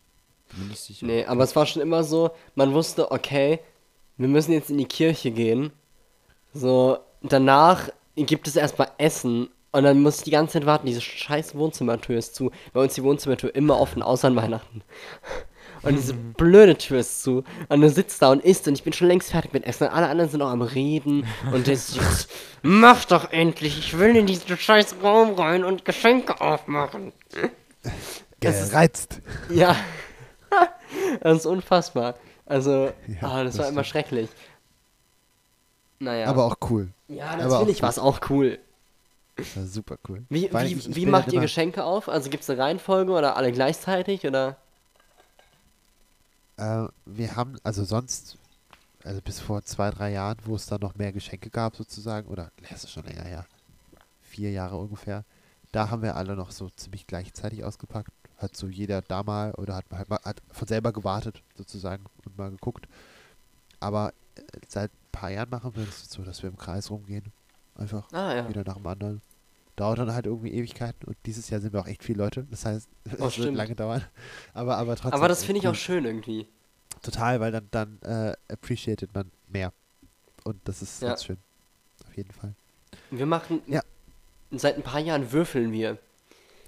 [0.55, 1.05] Bin nicht sicher.
[1.07, 3.59] Nee, aber es war schon immer so, man wusste, okay,
[4.17, 5.71] wir müssen jetzt in die Kirche gehen.
[6.53, 11.01] So, danach gibt es erstmal Essen und dann muss ich die ganze Zeit warten, diese
[11.01, 12.51] scheiß Wohnzimmertür ist zu.
[12.73, 14.83] Bei uns die Wohnzimmertür immer offen, außer an Weihnachten.
[15.81, 17.43] Und diese blöde Tür ist zu.
[17.67, 19.87] Und du sitzt da und isst und ich bin schon längst fertig mit Essen.
[19.87, 21.25] Und alle anderen sind noch am Reden.
[21.51, 22.29] Und das jetzt,
[22.61, 27.11] mach doch endlich, ich will in diesen scheiß Raum rein und Geschenke aufmachen.
[28.39, 29.19] es ist- Gereizt.
[29.49, 29.75] Ja.
[31.21, 32.15] das ist unfassbar.
[32.45, 34.29] Also, Ja, ah, das, das war immer schrecklich.
[36.03, 36.27] Naja.
[36.27, 36.89] Aber auch cool.
[37.07, 38.59] ja, natürlich war es auch cool.
[39.55, 40.23] War super cool.
[40.29, 42.07] Wie, wie, ich- wie macht dann ihr Geschenke auf?
[42.07, 44.25] Also gibt es eine Reihenfolge oder alle gleichzeitig?
[44.27, 44.57] Oder?
[46.57, 48.37] Äh, wir haben, also sonst,
[49.03, 52.51] also bis vor zwei, drei Jahren, wo es dann noch mehr Geschenke gab sozusagen, oder
[52.69, 53.45] das ist schon länger her,
[54.21, 55.23] vier Jahre ungefähr,
[55.71, 58.11] da haben wir alle noch so ziemlich gleichzeitig ausgepackt.
[58.37, 62.37] Hat so jeder da mal oder hat, halt mal, hat von selber gewartet sozusagen und
[62.37, 62.87] mal geguckt.
[63.79, 64.13] Aber
[64.67, 67.31] seit ein paar Jahren machen wir es so, dass wir im Kreis rumgehen.
[67.75, 68.49] Einfach Ah, ja.
[68.49, 69.21] wieder nach dem anderen.
[69.75, 72.45] Dauert dann halt irgendwie Ewigkeiten und dieses Jahr sind wir auch echt viele Leute.
[72.51, 73.57] Das heißt, es wird Oh, stimmt.
[73.57, 74.03] lange dauern.
[74.53, 75.13] Aber, aber trotzdem.
[75.19, 75.71] Aber das finde ich cool.
[75.71, 76.47] auch schön irgendwie.
[77.01, 79.73] Total, weil dann, dann äh, appreciated man mehr.
[80.43, 81.09] Und das ist Ja.
[81.09, 81.37] ganz schön.
[82.07, 82.53] Auf jeden Fall.
[83.09, 83.61] Wir machen.
[83.67, 83.81] Ja.
[84.51, 85.97] Seit ein paar Jahren würfeln wir.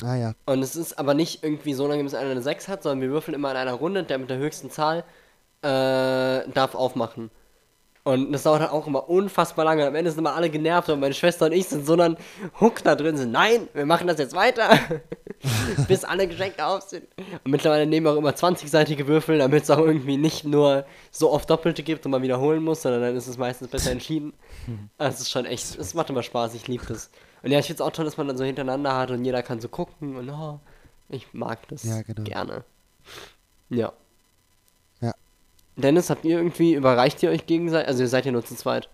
[0.01, 0.33] Ah ja.
[0.45, 3.09] Und es ist aber nicht irgendwie so lange, bis einer eine 6 hat, sondern wir
[3.11, 4.03] würfeln immer in einer Runde.
[4.03, 5.03] Der mit der höchsten Zahl
[5.61, 7.29] äh, darf aufmachen.
[8.05, 9.83] Und das dauert halt auch immer unfassbar lange.
[9.87, 12.17] Am Ende sind immer alle genervt und meine Schwester und ich sind so dann
[12.61, 13.31] Hook da drin sind.
[13.31, 14.69] Nein, wir machen das jetzt weiter.
[15.87, 17.07] Bis alle Geschenke auf sind.
[17.43, 21.31] Und mittlerweile nehmen wir auch immer 20-seitige Würfel, damit es auch irgendwie nicht nur so
[21.31, 24.33] oft Doppelte gibt und man wiederholen muss, sondern dann ist es meistens besser entschieden.
[24.99, 27.09] Also es ist schon echt, es macht immer Spaß, ich liebe das.
[27.41, 29.41] Und ja, ich finde es auch toll, dass man dann so hintereinander hat und jeder
[29.41, 30.59] kann so gucken und oh,
[31.09, 32.21] ich mag das Ja, genau.
[32.21, 32.63] gerne.
[33.69, 33.93] Ja.
[35.77, 37.87] Dennis, habt ihr irgendwie, überreicht ihr euch gegenseitig?
[37.87, 38.89] Also ihr seid ja nur zu zweit.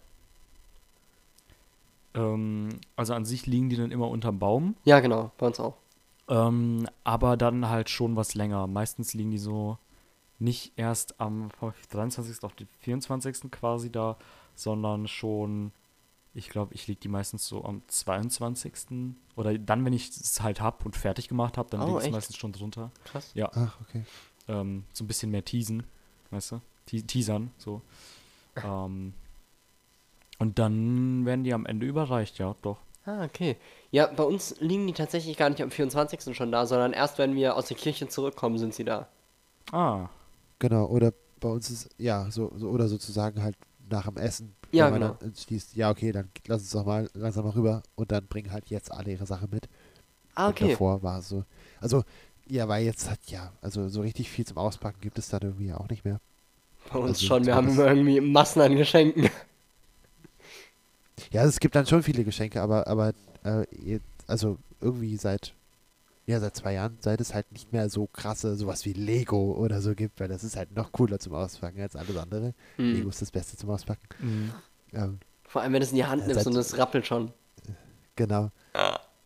[2.14, 4.76] Ähm, also an sich liegen die dann immer unterm Baum.
[4.84, 5.76] Ja, genau, bei uns auch.
[6.28, 8.68] Ähm, aber dann halt schon was länger.
[8.68, 9.78] Meistens liegen die so
[10.40, 11.50] nicht erst am
[11.92, 12.44] 23.
[12.44, 13.52] auf den 24.
[13.52, 14.18] quasi da,
[14.56, 15.72] sondern schon,
[16.34, 18.74] ich glaube, ich lege die meistens so am 22.
[19.36, 22.12] Oder dann, wenn ich es halt hab und fertig gemacht habe, dann Oh, liegt es
[22.12, 22.92] meistens schon drunter.
[23.06, 23.32] Krass.
[23.36, 24.04] Ja, Ach, okay.
[24.48, 25.84] ähm, so ein bisschen mehr teasen,
[26.32, 26.62] weißt du?
[26.86, 27.82] Te teasern, so.
[28.64, 29.14] ähm,
[30.40, 32.80] und dann werden die am Ende überreicht, ja, doch.
[33.06, 33.58] Ah, okay.
[33.92, 36.34] Ja, bei uns liegen die tatsächlich gar nicht am 24.
[36.36, 39.08] schon da, sondern erst wenn wir aus der Kirche zurückkommen, sind sie da.
[39.72, 40.10] Ah,
[40.60, 40.86] Genau.
[40.88, 43.56] Oder bei uns ist, ja, so, so oder sozusagen halt
[43.90, 45.18] nach dem Essen Ja, wenn man genau.
[45.20, 48.52] dann entschließt, ja, okay, dann lass uns doch mal langsam mal rüber und dann bringen
[48.52, 49.68] halt jetzt alle ihre Sachen mit.
[50.36, 50.78] Ah, Und okay.
[50.78, 51.46] davor war es so.
[51.82, 52.04] Also,
[52.48, 55.74] ja, weil jetzt hat, ja, also so richtig viel zum Auspacken gibt es dann irgendwie
[55.74, 56.20] auch nicht mehr.
[56.92, 59.30] Bei uns also schon, wir haben immer irgendwie Massen an Geschenken.
[61.32, 63.14] Ja, es gibt dann schon viele Geschenke, aber, aber,
[63.44, 65.54] äh, jetzt, also irgendwie seit,
[66.26, 69.82] ja, seit zwei Jahren, seit es halt nicht mehr so krasse, sowas wie Lego oder
[69.82, 72.54] so gibt, weil das ist halt noch cooler zum Auspacken als alles andere.
[72.78, 73.10] Lego Hm.
[73.10, 74.02] ist das Beste zum Auspacken.
[74.20, 74.52] Mhm.
[74.94, 77.32] Ähm, Vor allem, wenn du es in die Hand nimmst seit- und es rappelt schon.
[78.16, 78.50] genau.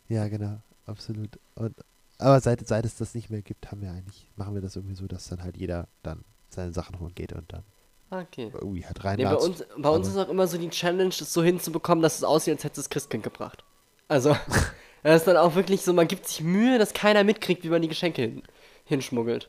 [0.08, 1.38] Ja, genau, absolut.
[1.56, 1.74] Und,
[2.18, 4.94] aber seit, seit es das nicht mehr gibt, haben wir eigentlich, machen wir das irgendwie
[4.94, 6.24] so, dass dann halt jeder dann
[6.56, 7.62] seine Sachen holen geht und dann
[8.10, 8.52] Okay.
[8.52, 11.42] irgendwie halt Nee, bei uns, bei uns ist auch immer so die Challenge, das so
[11.42, 13.64] hinzubekommen, dass es aussieht, als hätte es Christkind gebracht.
[14.08, 14.36] Also,
[15.02, 17.82] das ist dann auch wirklich so, man gibt sich Mühe, dass keiner mitkriegt, wie man
[17.82, 18.42] die Geschenke hin,
[18.84, 19.48] hinschmuggelt.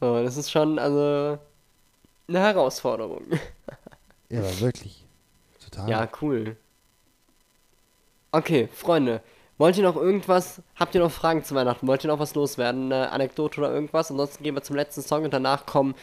[0.00, 1.38] So, das ist schon, also,
[2.28, 3.24] eine Herausforderung.
[4.28, 5.06] Ja, wirklich.
[5.60, 5.88] Total.
[5.90, 6.56] Ja, cool.
[8.32, 9.22] Okay, Freunde,
[9.58, 11.86] wollt ihr noch irgendwas, habt ihr noch Fragen zu Weihnachten?
[11.86, 12.92] Wollt ihr noch was loswerden?
[12.92, 14.10] Eine Anekdote oder irgendwas?
[14.10, 15.94] Ansonsten gehen wir zum letzten Song und danach kommen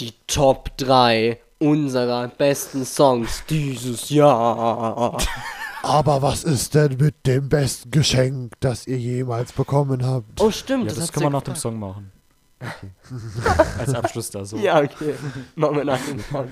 [0.00, 5.16] die Top 3 unserer besten Songs dieses Jahr.
[5.82, 10.40] Aber was ist denn mit dem besten Geschenk, das ihr jemals bekommen habt?
[10.40, 11.54] Oh, stimmt, Ja, das, das kann man nach dem.
[11.54, 12.10] Song machen.
[13.78, 14.56] Als Abschluss da so.
[14.56, 15.14] Ja, okay.
[15.54, 16.48] Machen wir nach dem Song.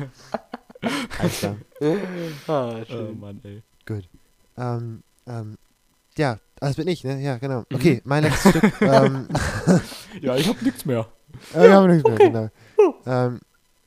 [1.18, 1.57] Alles klar.
[2.47, 3.20] Ah, Oh schön.
[3.20, 3.62] Mann, ey.
[3.87, 4.09] Gut.
[4.57, 5.57] Ähm, ähm,
[6.17, 7.21] ja, das bin ich, ne?
[7.21, 7.61] Ja, genau.
[7.61, 7.77] Mhm.
[7.77, 8.73] Okay, mein letztes Stück.
[8.81, 9.29] Ähm,
[10.21, 11.07] Ja, ich hab nichts mehr.
[11.55, 12.51] äh, wir haben nichts mehr, genau.
[13.07, 13.41] Ähm,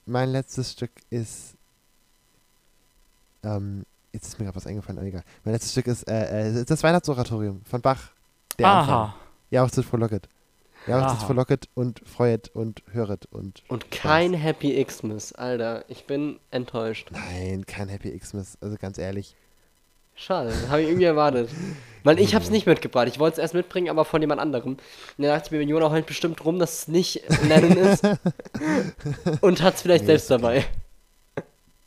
[0.06, 1.56] mein letztes Stück ist.
[3.44, 5.24] Ähm, jetzt ist mir gerade was eingefallen, aber egal.
[5.44, 8.12] Mein letztes Stück ist äh, äh, das Weihnachtsoratorium von Bach.
[8.60, 8.94] Der Anfang.
[8.96, 9.16] Aha.
[9.52, 10.28] Jahreslied frohlocket.
[10.88, 11.26] Jahreslied Aha.
[11.26, 13.64] frohlocket und freuet und höret und.
[13.68, 15.86] Und kein Happy Xmas, Alter.
[15.88, 17.10] Ich bin enttäuscht.
[17.12, 19.36] Nein, kein Happy Xmas, also ganz ehrlich.
[20.18, 21.49] Schade, das habe ich irgendwie erwartet.
[22.03, 23.07] Weil ich habe es nicht mitgebracht.
[23.07, 24.72] Ich wollte es erst mitbringen, aber von jemand anderem.
[24.74, 24.80] Und
[25.18, 28.03] dann dachte ich mir, Jona heult bestimmt rum, dass es nicht nennen ist.
[29.41, 30.65] Und hat es vielleicht Nee, selbst dabei.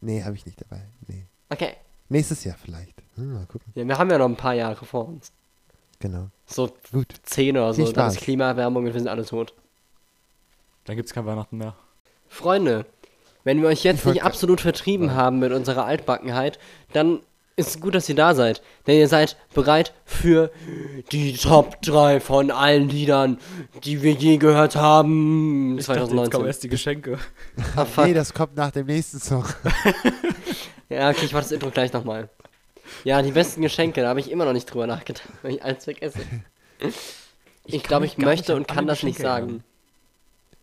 [0.02, 0.80] Nee, habe ich nicht dabei.
[1.08, 1.26] Nee.
[1.50, 1.74] Okay.
[2.08, 2.94] Nächstes Jahr vielleicht.
[3.16, 3.70] Hm, mal gucken.
[3.74, 5.30] Ja, wir haben ja noch ein paar Jahre vor uns.
[5.98, 6.28] Genau.
[6.46, 7.12] So Gut.
[7.24, 7.92] zehn oder so.
[7.92, 8.18] Dann ist.
[8.20, 9.52] Klimaerwärmung und wir sind alle tot.
[10.86, 11.74] Dann gibt's kein Weihnachten mehr.
[12.28, 12.86] Freunde,
[13.44, 16.58] wenn wir euch jetzt nicht absolut vertrieben haben mit unserer Altbackenheit,
[16.94, 17.20] dann
[17.56, 18.62] ist es gut, dass ihr da seid.
[18.86, 20.50] Denn ihr seid bereit für
[21.12, 23.38] die Top 3 von allen Liedern,
[23.84, 25.78] die wir je gehört haben.
[25.78, 26.30] Ich dachte, jetzt 2019.
[26.32, 27.18] kommen erst die Geschenke.
[27.76, 27.86] Ah.
[28.04, 29.44] Nee, das kommt nach dem nächsten Song.
[30.90, 32.28] Ja, okay, ich mach das Intro gleich nochmal.
[33.04, 35.84] Ja, die besten Geschenke, da habe ich immer noch nicht drüber nachgedacht, weil ich alles
[35.84, 36.18] vergesse.
[37.64, 39.46] Ich, glaube, ich gar möchte nicht an und kann das nicht Geschenke sagen.
[39.46, 39.64] erinnern.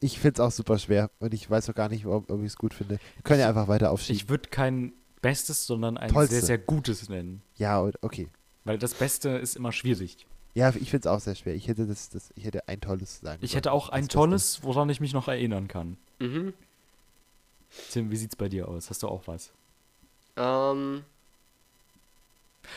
[0.02, 2.58] Ich find's auch super schwer und ich weiß auch gar nicht, ob, ob ich es
[2.58, 2.96] gut finde.
[3.16, 4.18] Wir können ja einfach weiter aufschieben.
[4.18, 6.36] Ich würde kein Bestes, sondern ein Tollste.
[6.36, 7.41] sehr, sehr Gutes nennen.
[7.57, 8.28] ja, okay.
[8.65, 10.26] Weil das Beste ist immer schwierig.
[10.53, 11.55] Ja, ich find's auch sehr schwer.
[11.55, 13.39] Ich hätte das, das ich hätte ein tolles sagen.
[13.41, 15.97] Ich hätte auch ein tolles, woran ich mich noch erinnern kann.
[16.20, 16.53] Mhm.
[17.91, 18.89] Tim, wie sieht's bei dir aus?
[18.89, 19.51] Hast du auch was?
[20.36, 21.03] Ähm,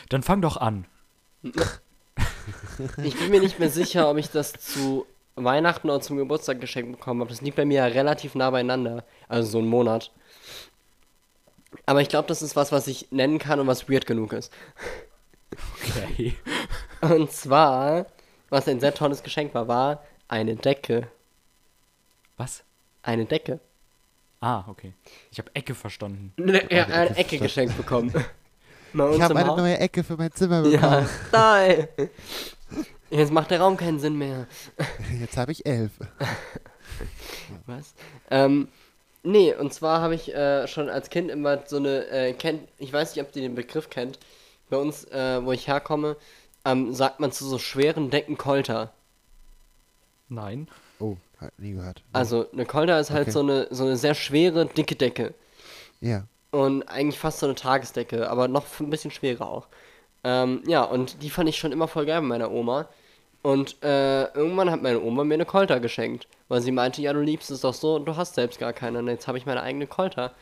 [0.09, 0.85] Dann fang doch an.
[1.43, 6.91] ich bin mir nicht mehr sicher, ob ich das zu Weihnachten oder zum Geburtstag geschenkt
[6.91, 7.31] bekommen habe.
[7.31, 9.03] Das liegt bei mir ja relativ nah beieinander.
[9.27, 10.11] Also so ein Monat.
[11.85, 14.51] Aber ich glaube, das ist was, was ich nennen kann und was weird genug ist.
[15.81, 16.35] Okay.
[17.01, 18.05] Und zwar,
[18.49, 21.07] was ein sehr tolles Geschenk war, war eine Decke.
[22.37, 22.63] Was?
[23.01, 23.59] Eine Decke.
[24.39, 24.93] Ah, okay.
[25.31, 26.31] Ich habe Ecke verstanden.
[26.37, 28.13] Ne, ja, Eine eine Ecke Ecke geschenkt bekommen.
[28.93, 29.57] Ich habe eine Haus.
[29.57, 30.81] neue Ecke für mein Zimmer bekommen.
[30.83, 31.87] Ja, nein.
[33.09, 34.47] Jetzt macht der Raum keinen Sinn mehr.
[35.17, 35.93] Jetzt habe ich elf.
[37.67, 37.93] Was?
[38.29, 38.67] Ähm,
[39.23, 42.91] nee, und zwar habe ich äh, schon als Kind immer so eine, äh, kennt, ich
[42.91, 44.19] weiß nicht, ob ihr den Begriff kennt.
[44.69, 46.15] Bei uns, äh, wo ich herkomme,
[46.65, 48.93] ähm, sagt man zu so schweren Decken Kolter.
[50.29, 50.67] Nein.
[50.99, 52.03] Oh, hat nie gehört.
[52.13, 53.31] Also, eine Kolter ist halt Okay.
[53.31, 55.33] so, eine, so eine sehr schwere, dicke Decke.
[55.99, 56.25] Ja.
[56.51, 59.67] Und eigentlich fast so eine Tagesdecke, aber noch ein bisschen schwerer auch.
[60.23, 62.87] Ähm, ja, und die fand ich schon immer voll geil bei meiner Oma.
[63.41, 67.21] Und äh, irgendwann hat meine Oma mir eine Kolter geschenkt, weil sie meinte, ja, du
[67.21, 68.99] liebst es doch so und du hast selbst gar keine.
[68.99, 70.33] Und jetzt habe ich meine eigene Kolter.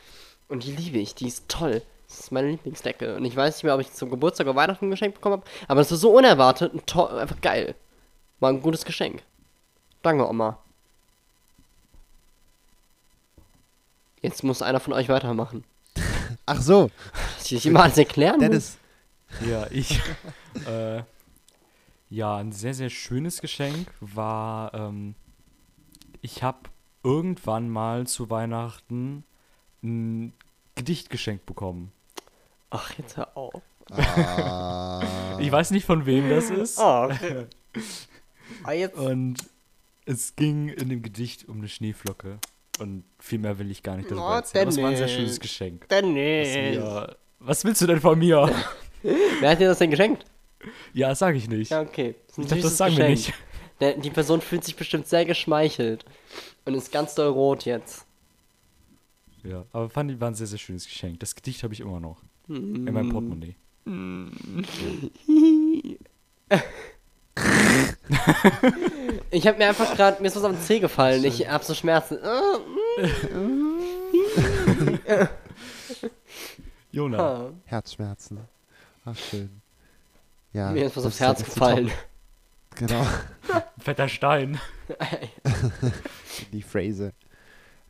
[0.48, 1.82] Und die liebe ich, die ist toll.
[2.08, 3.16] Das ist meine Lieblingsdecke.
[3.16, 5.80] Und ich weiß nicht mehr, ob ich zum Geburtstag oder Weihnachten geschenkt bekommen habe, aber
[5.80, 7.74] es ist so unerwartet und toll, einfach geil.
[8.40, 9.22] War ein gutes Geschenk.
[10.02, 10.58] Danke, Oma.
[14.22, 15.64] Jetzt muss einer von euch weitermachen.
[16.46, 16.90] Ach so,
[17.38, 18.40] Dass ich immer alles erklären muss.
[18.40, 18.78] Dennis.
[19.48, 20.00] Ja, ich.
[20.66, 21.02] äh,
[22.10, 25.14] ja, ein sehr, sehr schönes Geschenk war, ähm,
[26.20, 26.58] ich habe
[27.02, 29.24] irgendwann mal zu Weihnachten
[29.82, 30.32] ein
[30.74, 31.92] Gedicht geschenkt bekommen.
[32.68, 33.62] Ach, jetzt hör auf.
[33.90, 35.00] Ah,
[35.40, 36.78] Ich weiß nicht, von wem das ist.
[36.78, 37.46] Oh, okay.
[38.64, 38.96] Ah, jetzt.
[38.96, 39.36] Und
[40.04, 42.38] es ging in dem Gedicht um eine Schneeflocke.
[42.78, 44.68] Und viel mehr will ich gar nicht darüber Oh, erzählen.
[44.68, 45.88] Es war ein sehr schönes Geschenk.
[45.88, 46.76] Dennis.
[46.76, 47.14] Ja.
[47.38, 48.50] Was willst du denn von mir?
[49.02, 50.24] Wer hat dir das denn geschenkt?
[50.94, 51.70] Ja, das sage ich nicht.
[51.70, 52.14] Ja, okay.
[52.28, 53.28] Das ist ein ich dachte, das sagen wir Geschenk.
[53.28, 53.34] nicht.
[53.80, 56.04] Der, die Person fühlt sich bestimmt sehr geschmeichelt.
[56.66, 58.04] Und ist ganz doll rot jetzt.
[59.42, 61.18] Ja, aber fand ich, war ein sehr, sehr schönes Geschenk.
[61.20, 62.18] Das Gedicht habe ich immer noch.
[62.48, 62.92] In Mm.
[62.92, 63.54] meinem Portemonnaie.
[69.30, 71.24] Ich habe mir einfach gerade, mir ist was am Zeh gefallen.
[71.24, 72.18] Ich hab so Schmerzen.
[76.92, 78.38] Jona, Ah, Herzschmerzen.
[79.04, 79.59] Ach, schön.
[80.52, 81.90] Ja, mir ist was das aufs Herz gefallen.
[82.76, 83.06] Genau,
[83.78, 84.60] fetter Stein.
[86.52, 87.12] die Phrase.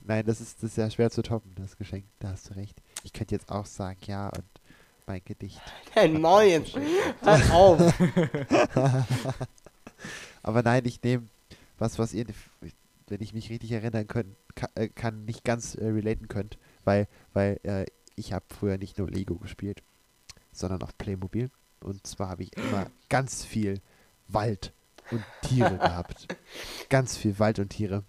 [0.03, 2.05] Nein, das ist, das ist ja schwer zu toppen, das Geschenk.
[2.19, 2.81] Da hast du recht.
[3.05, 4.45] Ich könnte jetzt auch sagen, ja, und
[5.07, 5.61] mein Gedicht.
[5.95, 6.75] Ein neues.
[7.23, 7.95] Hör auf.
[10.43, 11.27] Aber nein, ich nehme
[11.79, 12.27] was, was ihr,
[13.09, 14.37] wenn ich mich richtig erinnern kann,
[14.75, 17.87] äh, kann nicht ganz äh, relaten könnt, weil, weil äh,
[18.17, 19.83] ich habe früher nicht nur Lego gespielt,
[20.53, 21.51] sondern auch Playmobil.
[21.83, 23.81] Und zwar habe ich immer ganz viel
[24.29, 24.73] Wald
[25.11, 26.29] und Tiere gehabt.
[26.89, 28.05] Ganz viel Wald und Tiere.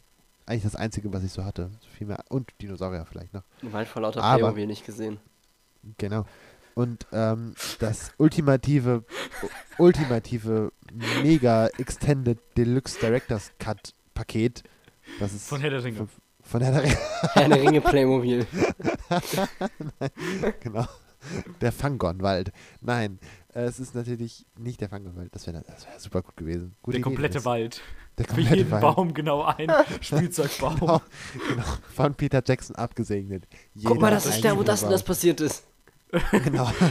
[0.45, 1.71] Eigentlich das Einzige, was ich so hatte.
[1.97, 2.23] Viel mehr.
[2.29, 3.43] Und Dinosaurier vielleicht noch.
[3.61, 5.19] Wald vor lauter Aber- Playmobil nicht gesehen.
[5.97, 6.25] Genau.
[6.75, 9.03] Und ähm, das ultimative,
[9.77, 10.71] ultimative
[11.23, 14.63] Mega Extended Deluxe Director's Cut Paket,
[15.19, 15.97] das ist Von Herr der Ringe.
[15.97, 16.09] von,
[16.43, 16.97] von Herr der Ringe,
[17.33, 18.45] Herr der Ringe Playmobil.
[20.61, 20.85] genau.
[21.61, 22.51] Der Fangon-Wald.
[22.81, 23.19] Nein,
[23.49, 25.33] es ist natürlich nicht der Fangon-Wald.
[25.33, 26.75] Das wäre das wär super gut gewesen.
[26.81, 27.45] Gute Der Idee, komplette Dennis.
[27.45, 27.81] Wald.
[28.17, 28.81] Der Für komplette jeden Wald.
[28.81, 30.75] Baum genau ein Spielzeugbaum.
[30.79, 31.01] Genau,
[31.49, 31.63] genau.
[31.93, 33.47] Von Peter Jackson abgesegnet.
[33.49, 35.07] Guck Jeder mal, das ist der, wo das und das Baum.
[35.07, 35.63] passiert ist.
[36.31, 36.69] Genau.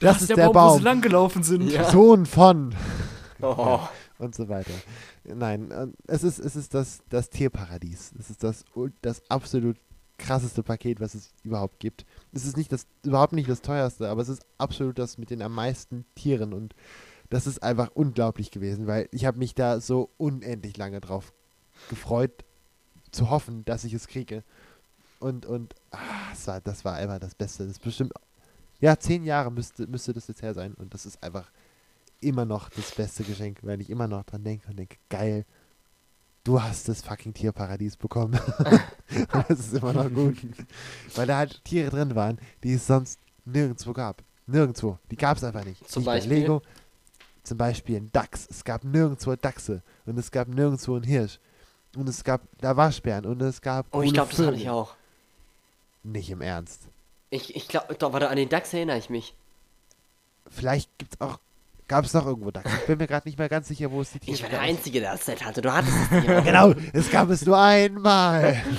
[0.00, 1.70] Das, Das ist der, Baum, wo sie langgelaufen sind.
[1.70, 1.90] Ja.
[1.90, 2.74] Sohn von.
[3.40, 3.80] Oh.
[4.18, 4.72] und so weiter.
[5.24, 8.12] Nein, äh, es ist, es ist das, das Tierparadies.
[8.18, 8.64] Es ist das,
[9.02, 9.76] das absolut
[10.18, 12.04] krasseste Paket, was es überhaupt gibt.
[12.36, 15.42] Es ist nicht das, überhaupt nicht das teuerste, aber es ist absolut das mit den
[15.42, 16.74] am meisten Tieren und
[17.30, 21.32] das ist einfach unglaublich gewesen, weil ich habe mich da so unendlich lange drauf
[21.88, 22.44] gefreut,
[23.10, 24.44] zu hoffen, dass ich es kriege.
[25.18, 25.98] Und, und ah,
[26.30, 27.64] das, war, das war einfach das Beste.
[27.64, 28.12] Das ist bestimmt,
[28.80, 31.50] ja, zehn Jahre müsste, müsste das jetzt her sein und das ist einfach
[32.20, 35.46] immer noch das beste Geschenk, weil ich immer noch dran denke und denke, geil,
[36.46, 38.38] du hast das fucking Tierparadies bekommen.
[39.08, 40.36] und das ist immer noch gut.
[41.14, 44.22] weil da halt Tiere drin waren, die es sonst nirgendwo gab.
[44.46, 44.98] Nirgendwo.
[45.10, 45.88] Die gab es einfach nicht.
[45.88, 46.38] Zum nicht bei Beispiel?
[46.38, 46.62] Lego.
[47.42, 48.46] Zum Beispiel ein Dachs.
[48.48, 49.82] Es gab nirgendwo Dachse.
[50.04, 51.40] Und es gab nirgendwo einen Hirsch.
[51.96, 53.26] Und es gab da Waschbären.
[53.26, 53.86] Und es gab.
[53.92, 54.94] Oh, ich glaube, das hatte ich auch.
[56.04, 56.82] Nicht im Ernst.
[57.30, 59.34] Ich, ich glaube, warte, an den Dachs erinnere ich mich.
[60.48, 61.40] Vielleicht gibt's auch.
[61.88, 62.68] Gab es noch irgendwo Dachs?
[62.80, 64.58] Ich bin mir gerade nicht mehr ganz sicher, wo es die Tiere Ich war der
[64.58, 64.68] gab.
[64.68, 65.62] Einzige, der das Set hatte.
[65.62, 66.26] Du hattest es nicht.
[66.44, 68.62] Genau, es gab es nur einmal.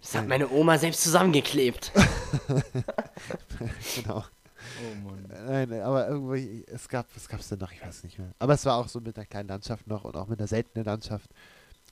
[0.00, 1.92] Das hat meine Oma selbst zusammengeklebt.
[3.96, 4.24] genau.
[4.84, 5.28] Oh Mann.
[5.46, 7.72] Nein, aber irgendwie, es gab, es denn noch?
[7.72, 8.32] Ich weiß nicht mehr.
[8.38, 10.84] Aber es war auch so mit einer kleinen Landschaft noch und auch mit einer seltenen
[10.84, 11.30] Landschaft.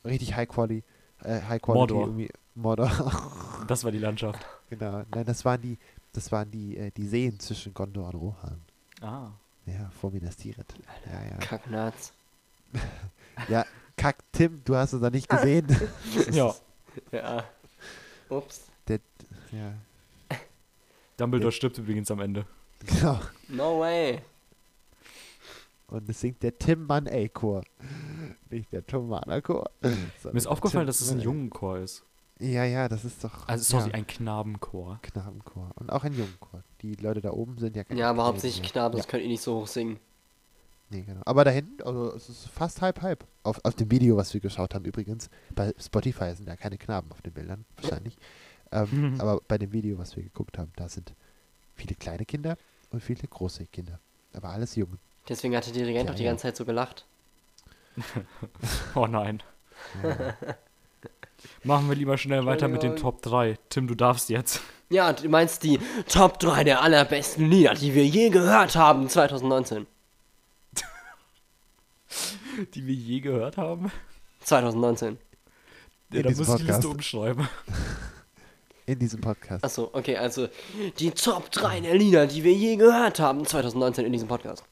[0.04, 0.84] Richtig High Quality.
[1.24, 2.06] Äh, High Quality Mordor.
[2.06, 2.30] irgendwie.
[2.54, 2.90] Mordor.
[3.66, 4.44] Das war die Landschaft.
[4.68, 5.02] genau.
[5.12, 5.78] Nein, das waren die,
[6.12, 8.60] das waren die, äh, die Seen zwischen Gondor und Rohan.
[9.00, 9.30] Ah.
[9.72, 10.74] Ja, vor Minas Tirith.
[11.06, 11.36] Ja, ja.
[11.38, 12.12] Kacknarz.
[13.48, 13.64] Ja,
[13.96, 15.66] Kack, Tim, du hast es noch nicht gesehen.
[16.32, 16.54] Ja.
[17.10, 17.44] Ja.
[18.28, 18.62] Ups.
[18.86, 19.00] Der,
[19.50, 19.74] ja,
[21.16, 22.44] Dumbledore stirbt übrigens am Ende.
[22.86, 23.20] genau.
[23.48, 24.20] No way.
[25.88, 27.62] Und es singt der Tim Mann A Chor.
[28.48, 29.70] Nicht der Tomana Chor.
[29.82, 32.04] Mir ist aufgefallen, dass es ein Jungenchor ist.
[32.40, 33.46] Ja, ja, das ist doch.
[33.46, 34.98] Also sorry, ein Knabenchor.
[35.02, 35.70] Knabenchor.
[35.76, 36.62] Und auch ein Jungenchor.
[36.82, 38.72] Die Leute da oben sind ja keine Ja, aber hauptsächlich.
[38.72, 40.00] Knaben, Ja, das könnt ihr nicht so hoch singen.
[40.88, 41.20] nee, genau.
[41.26, 43.26] Aber da hinten, also es ist fast halb halb.
[43.42, 45.28] Auf, auf dem Video, was wir geschaut haben übrigens.
[45.54, 48.16] Bei Spotify sind ja keine Knaben auf den Bildern, wahrscheinlich.
[48.72, 51.12] ähm, aber bei dem Video, was wir geguckt haben, da sind
[51.76, 52.56] viele kleine Kinder
[52.90, 53.98] und viele große Kinder.
[54.32, 54.98] Aber alles Jungen.
[55.28, 56.30] Deswegen hat der Dirigent Ja, auch die ja.
[56.30, 57.04] ganze Zeit so gelacht.
[58.94, 59.42] Oh nein.
[60.02, 60.34] Ja, ja.
[61.64, 62.96] Machen wir lieber schnell weiter mit den.
[62.96, 63.58] Top 3.
[63.68, 64.60] Tim, du darfst jetzt.
[64.88, 69.86] Ja, du meinst die Top 3 der allerbesten Lieder, die wir je gehört haben 2019.
[72.74, 73.90] Die wir je gehört haben.
[74.40, 75.18] 2019.
[76.12, 77.14] Ja, In da diesem muss ich die Liste Podcast.
[77.14, 77.48] umschreiben.
[78.86, 79.64] In diesem Podcast.
[79.64, 80.48] Achso, okay, also
[80.98, 84.64] die Top 3 der Lieder, die wir je gehört haben 2019 in diesem Podcast.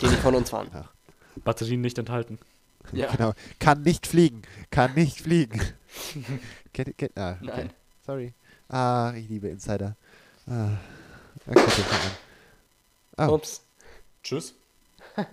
[0.00, 0.68] Die nicht von uns waren.
[1.36, 2.38] Batterien nicht enthalten.
[2.92, 3.10] Ja.
[3.10, 3.32] Genau.
[3.58, 4.42] Kann nicht fliegen.
[4.70, 5.60] Kann nicht fliegen.
[6.72, 7.38] Get, get, ah, okay.
[7.42, 7.70] Nein.
[8.06, 8.32] Sorry.
[8.68, 9.96] Ah, ich liebe Insider.
[10.48, 10.76] Ah.
[11.48, 11.82] Okay,
[13.16, 13.28] an.
[13.28, 13.34] Oh.
[13.34, 13.62] Ups.
[14.22, 14.54] Tschüss.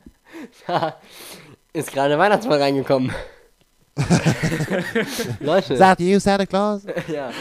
[1.74, 3.14] Ist gerade der Weihnachtsmann reingekommen.
[5.40, 5.78] Leute.
[5.78, 6.84] Sagt you Santa Claus?
[7.08, 7.32] Ja.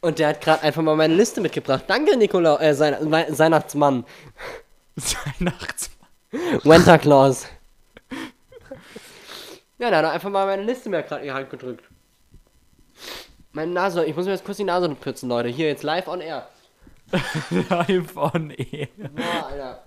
[0.00, 1.84] Und der hat gerade einfach mal meine Liste mitgebracht.
[1.86, 4.04] Danke, Nikolaus, äh, Weihnachtsmann.
[4.94, 5.98] Weihnachtsmann.
[6.64, 7.46] Winter Claus.
[9.78, 11.84] Ja, der hat einfach mal meine Liste mir gerade in die Hand gedrückt.
[13.52, 15.48] Meine Nase, ich muss mir jetzt kurz die Nase putzen, Leute.
[15.48, 16.48] Hier, jetzt live on air.
[17.50, 18.88] Live on air.
[19.14, 19.82] Boah, Alter.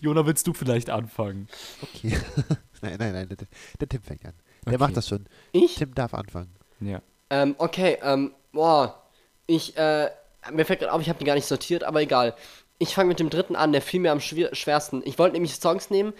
[0.00, 1.46] Jona, willst du vielleicht anfangen?
[1.82, 2.18] Okay.
[2.82, 3.36] nein, nein, nein, der,
[3.78, 4.32] der Tim fängt an.
[4.64, 4.78] Der Okay.
[4.78, 5.26] macht das schon.
[5.52, 5.76] Ich?
[5.76, 6.52] Tim darf anfangen.
[6.80, 7.00] Ja.
[7.30, 9.00] Ähm, okay, ähm, boah.
[9.46, 10.10] Ich, äh,
[10.50, 12.34] mir fällt gerade auf, ich habe die gar nicht sortiert, aber egal.
[12.78, 15.02] Ich fange mit dem dritten an, der fiel mir am schwer schwersten.
[15.04, 16.12] Ich wollte nämlich Songs nehmen,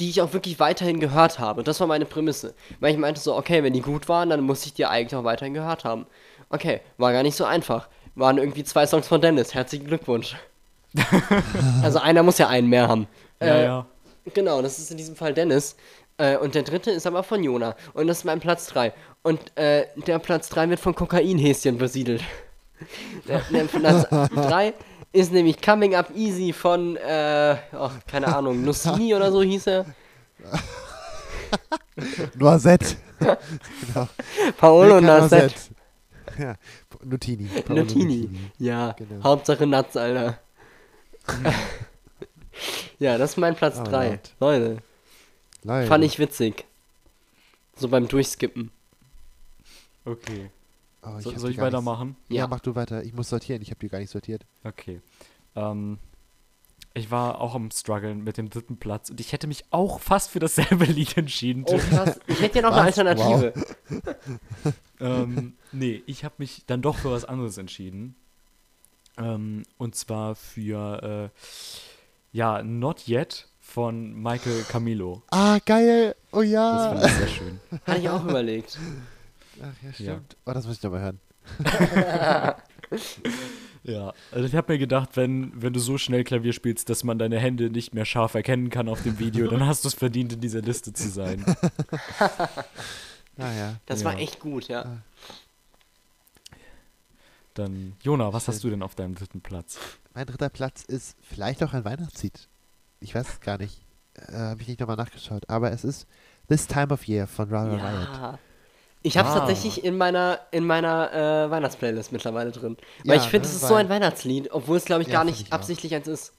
[0.00, 1.62] die ich auch wirklich weiterhin gehört habe.
[1.62, 2.54] Das war meine Prämisse.
[2.80, 5.24] Weil ich meinte so, okay, wenn die gut waren, dann muss ich die eigentlich auch
[5.24, 6.06] weiterhin gehört haben.
[6.50, 7.88] Okay, war gar nicht so einfach.
[8.14, 9.54] Waren irgendwie zwei Songs von Dennis.
[9.54, 10.36] Herzlichen Glückwunsch.
[11.82, 13.06] also einer muss ja einen mehr haben.
[13.40, 13.86] Ja, Äh, ja.
[14.34, 15.76] Genau, das ist in diesem Fall Dennis.
[16.18, 17.76] Äh, und der dritte ist aber von Jona.
[17.92, 18.92] Und das ist mein Platz 3.
[19.22, 22.22] Und äh, der Platz 3 wird von Kokainhäschen besiedelt.
[23.28, 24.72] der, der Platz 3
[25.16, 29.86] ist nämlich Coming Up Easy von, äh, oh, keine Ahnung, Nussini oder so hieß er.
[32.34, 32.96] Noisette.
[33.18, 34.08] genau.
[34.58, 35.54] Paolo Milka Nassett.
[36.38, 36.54] Ja,
[37.02, 37.48] Nutini.
[37.62, 38.28] Paolo Nutini.
[38.58, 39.24] Ja, Genau.
[39.24, 40.38] Hauptsache Nuts, Alter.
[42.98, 44.10] ja, das ist mein Platz Oh 3.
[44.10, 44.30] Gott.
[44.40, 44.76] Leute,
[45.64, 45.86] Leute.
[45.88, 46.64] fand ich witzig.
[47.76, 48.70] So beim Durchskippen.
[50.04, 50.50] Okay.
[51.06, 52.16] Oh, So, soll ich weitermachen?
[52.28, 52.42] Ja.
[52.42, 52.46] Ja.
[52.48, 53.04] mach du weiter.
[53.04, 53.62] Ich muss sortieren.
[53.62, 54.44] Ich habe die gar nicht sortiert.
[54.64, 55.00] Okay.
[55.54, 55.98] Ähm,
[56.94, 60.30] ich war auch am struggeln mit dem dritten Platz und ich hätte mich auch fast
[60.30, 61.64] für dasselbe Lied entschieden.
[61.66, 62.98] Oh krass, ich hätte ja noch eine Was?
[62.98, 63.52] Alternative.
[65.00, 68.16] ähm, nee, ich habe mich dann doch für was anderes entschieden.
[69.18, 71.38] Ähm, und zwar für, äh,
[72.32, 75.22] ja, Not Yet von Michael Camilo.
[75.30, 76.16] Ah, geil.
[76.32, 76.88] Oh Das ja.
[76.94, 77.60] fand ich sehr schön.
[77.86, 78.78] Hatte ich auch überlegt.
[79.62, 80.36] Ach ja, stimmt.
[80.44, 81.20] Oh, das muss ich nochmal hören.
[83.82, 87.20] Ja, also ich habe mir gedacht, wenn, wenn du so schnell Klavier spielst, dass man
[87.20, 90.32] deine Hände nicht mehr scharf erkennen kann auf dem Video, dann hast du es verdient,
[90.32, 91.44] in dieser Liste zu sein.
[93.36, 93.76] Naja.
[93.86, 94.06] Das Ja.
[94.06, 94.96] war echt gut, ja.
[97.54, 99.78] Dann, Jona, was hast du denn auf deinem dritten Platz?
[100.14, 102.48] Mein dritter Platz ist vielleicht auch ein Weihnachtslied.
[103.00, 103.82] Ich weiß es gar nicht.
[104.14, 105.48] Äh, habe ich nicht nochmal nachgeschaut.
[105.50, 106.06] Aber es ist
[106.48, 108.38] This Time of Year von Rara Riot.
[109.06, 109.08] Ja.
[109.08, 109.38] Ich hab's Ah.
[109.40, 112.76] tatsächlich in meiner, in meiner äh, Weihnachtsplaylist mittlerweile drin.
[113.04, 115.14] Ja, Weil ich finde, ne, es ist so ein Weihnachtslied, obwohl es, glaube ich, Ja,
[115.14, 115.52] gar nicht ich auch.
[115.52, 116.32] absichtlich eins ist.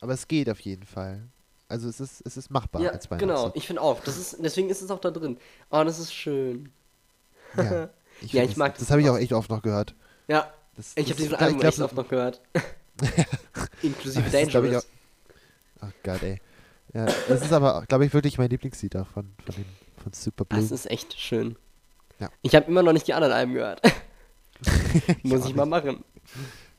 [0.00, 1.22] Aber es geht auf jeden Fall.
[1.66, 3.20] Also es ist, es ist machbar Ja, als genau.
[3.34, 3.56] Weihnachtslied.
[3.56, 4.00] Ich finde auch.
[4.04, 5.36] Das ist, deswegen ist es auch da drin.
[5.70, 6.70] Oh, das ist schön.
[7.56, 7.88] Ja,
[8.20, 8.80] ich, Ja, ich das, mag das.
[8.84, 9.18] das habe ich auch.
[9.18, 9.94] echt oft noch gehört.
[10.28, 12.40] Ja, Das, ich habe diesen Album echt oft noch gehört.
[13.82, 14.86] Inklusive Das ist, ich, Dangerous.
[15.82, 16.40] Oh Gott, ey.
[16.94, 19.64] Ja, das ist aber, glaube ich, wirklich mein Lieblingslied auch von, von,
[20.02, 20.60] von Super Blue.
[20.60, 21.56] Das ist echt schön.
[22.18, 22.30] Ja.
[22.42, 23.82] Ich habe immer noch nicht die anderen Alben gehört.
[25.22, 26.04] Muss auch ich mal machen.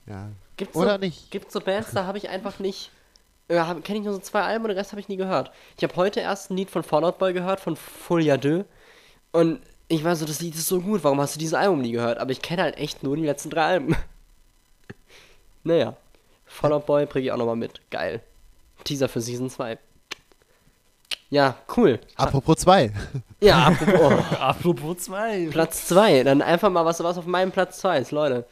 [0.08, 0.30] ja.
[0.58, 1.32] Gibt's Oder so, nicht?
[1.32, 2.92] Gibt's so Bands, da habe ich einfach nicht.
[3.50, 5.52] Ja, kenne ich nur so zwei Alben und den Rest habe ich nie gehört.
[5.78, 8.66] Ich habe heute erst ein Lied von Fallout Boy gehört, von Folia 2.
[9.32, 11.94] Und ich war so, das Lied ist so gut, warum hast du dieses Album nie
[11.94, 12.20] gehört?
[12.20, 13.96] Aber ich kenne halt echt nur die letzten drei Alben.
[15.64, 15.96] naja.
[16.46, 17.80] Fallout Boy bringe ich auch nochmal mit.
[17.90, 18.22] Geil.
[18.84, 19.78] Teaser für Season 2.
[21.30, 22.00] Ja, cool.
[22.16, 22.92] Apropos zwei.
[23.40, 24.00] Ja, apropos.
[24.02, 24.36] Oh.
[24.40, 25.48] Apropos zwei.
[25.52, 26.24] Platz 2.
[26.24, 28.46] Dann einfach mal was, was auf meinem Platz 2 ist, Leute.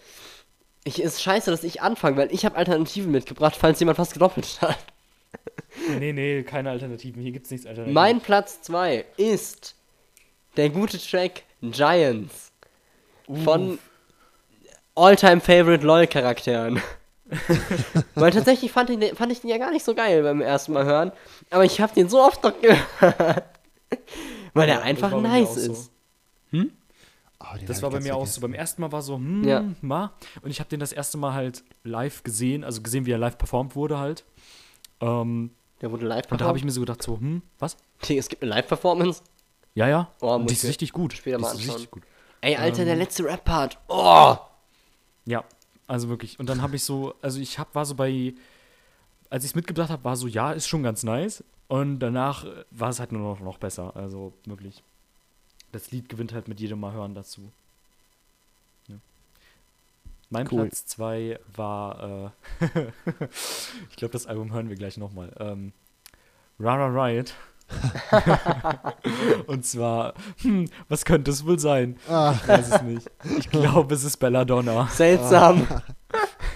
[0.84, 4.62] Ich ist scheiße, dass ich anfange, weil ich habe Alternativen mitgebracht, falls jemand was gedoppelt
[4.62, 4.78] hat.
[5.99, 7.22] Nee, nee, keine Alternativen.
[7.22, 7.94] Hier gibt's nichts Alternatives.
[7.94, 9.76] Mein Platz 2 ist
[10.56, 12.52] der gute Track Giants
[13.44, 13.80] von
[14.95, 16.82] Alltime Favorite LOL-Charakteren.
[18.16, 20.74] Weil tatsächlich fand ich, den, fand ich den ja gar nicht so geil beim ersten
[20.74, 21.12] Mal hören.
[21.49, 22.84] Aber ich habe den so oft noch gehört.
[24.54, 25.72] Weil der einfach nice auch so.
[25.74, 25.91] ist.
[27.40, 28.26] Oh, Das war bei mir auch so.
[28.26, 28.41] vergessen.
[28.41, 29.64] Beim ersten Mal war so, hm, Ja.
[29.82, 30.12] ma.
[30.41, 33.38] Und ich habe den das erste Mal halt live gesehen, also gesehen, wie er live
[33.38, 34.24] performt wurde halt.
[35.02, 35.52] Ähm,
[35.82, 36.66] Der wurde live und da habe ich performt.
[36.66, 37.78] mir so gedacht, so, hm, was?
[38.10, 39.22] Es gibt eine Live-Performance.
[39.76, 40.12] Ja, ja.
[40.22, 41.14] Oh, die ist richtig gut.
[41.14, 41.76] später die mal ist anschauen.
[41.76, 42.04] richtig gut.
[42.41, 42.99] Ey, Alter, der Ähm.
[42.99, 43.78] letzte Rap-Part.
[43.88, 44.36] Oh!
[45.26, 45.44] Ja,
[45.88, 46.39] also wirklich.
[46.39, 48.34] Und dann habe ich so, also ich hab, war so bei,
[49.30, 51.43] als ich es mitgebracht habe, war so, ja, ist schon ganz nice.
[51.68, 53.95] Und danach äh, war es halt nur noch, noch besser.
[53.95, 54.84] Also wirklich.
[55.72, 57.51] Das Lied gewinnt halt mit jedem Mal hören dazu.
[58.88, 58.95] Ja.
[60.30, 60.64] Mein Cool.
[60.68, 62.31] Platz 2 war,
[62.61, 62.65] äh,
[63.89, 65.34] ich glaube, das Album hören wir gleich nochmal.
[65.39, 65.73] Ähm,
[66.59, 67.34] Rara Riot
[69.48, 71.98] Und zwar, hm, was könnte es wohl sein?
[72.10, 73.10] Ah, Ich weiß es nicht.
[73.39, 74.88] Ich glaube, es ist Belladonna.
[74.91, 75.68] Seltsam.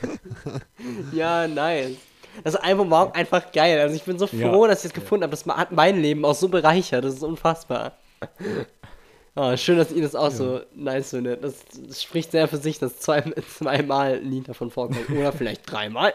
[1.14, 1.96] ja, nice.
[2.44, 3.80] Das Album war auch einfach geil.
[3.80, 4.50] Also ich bin so Ja.
[4.50, 5.32] froh, dass ich es gefunden habe.
[5.32, 7.04] Das hat mein Leben auch so bereichert.
[7.04, 7.94] Das ist unfassbar.
[9.36, 11.44] Ah, schön, dass ihr das auch so nice findet.
[11.44, 11.56] Das,
[11.88, 13.22] das spricht sehr für sich, dass zwei,
[13.58, 15.10] zweimal ein Lied davon vorkommt.
[15.10, 16.14] Oder vielleicht dreimal.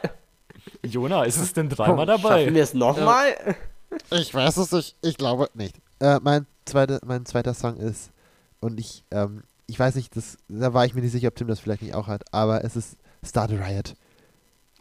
[0.85, 2.55] Jona, ist es denn dreimal Schaffen dabei?
[2.55, 3.35] wir es nochmal?
[4.11, 4.97] Ich weiß es nicht.
[5.03, 5.77] Ich glaube nicht.
[6.01, 8.11] Äh, mein, zweite, mein zweiter Song ist,
[8.61, 11.49] und ich, ähm, ich weiß nicht, das, da war ich mir nicht sicher, ob Tim
[11.49, 13.95] das vielleicht nicht auch hat, aber es ist Start a Riot.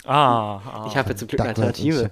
[0.05, 0.85] Ah, ah.
[0.87, 2.09] Ich habe jetzt zum Glück eine Alternative.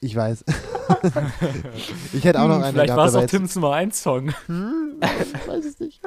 [0.00, 0.44] Ich weiß.
[2.12, 4.28] ich hätte auch noch Hm, eine Vielleicht war es aber auch Tims Nummer 1 Song.
[4.28, 6.00] Ich weiß es nicht.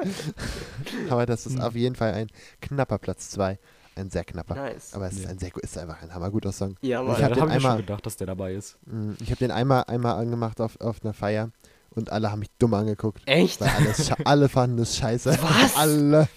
[1.10, 1.52] aber das Hm.
[1.56, 2.28] ist auf jeden Fall ein
[2.62, 3.58] knapper Platz 2.
[3.94, 4.54] Ein sehr knapper.
[4.54, 4.94] Nice.
[4.94, 5.30] Aber es ist, Ja.
[5.30, 6.76] ein sehr, ist einfach ein hammerguter Song.
[6.80, 8.54] Ja, Ich hab Ja, den da habe ich mir schon einmal- gedacht, dass der dabei
[8.54, 8.78] ist.
[8.86, 11.50] Mm, Ich habe den einmal, einmal angemacht auf, auf einer Feier
[11.90, 13.20] und alle haben mich dumm angeguckt.
[13.26, 13.60] Echt?
[13.60, 15.30] Weil alles alle fanden es scheiße.
[15.42, 15.76] Was?
[15.76, 16.28] Alle.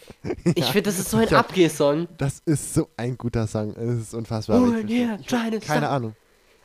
[0.43, 2.07] Ich finde, das ist so ein Ich hab- Abgeh-Song.
[2.17, 3.73] Das ist so ein guter Song.
[3.75, 4.61] Es ist unfassbar.
[4.61, 5.83] Oh, aber ich yeah, ich, keine stop.
[5.83, 6.15] Ahnung.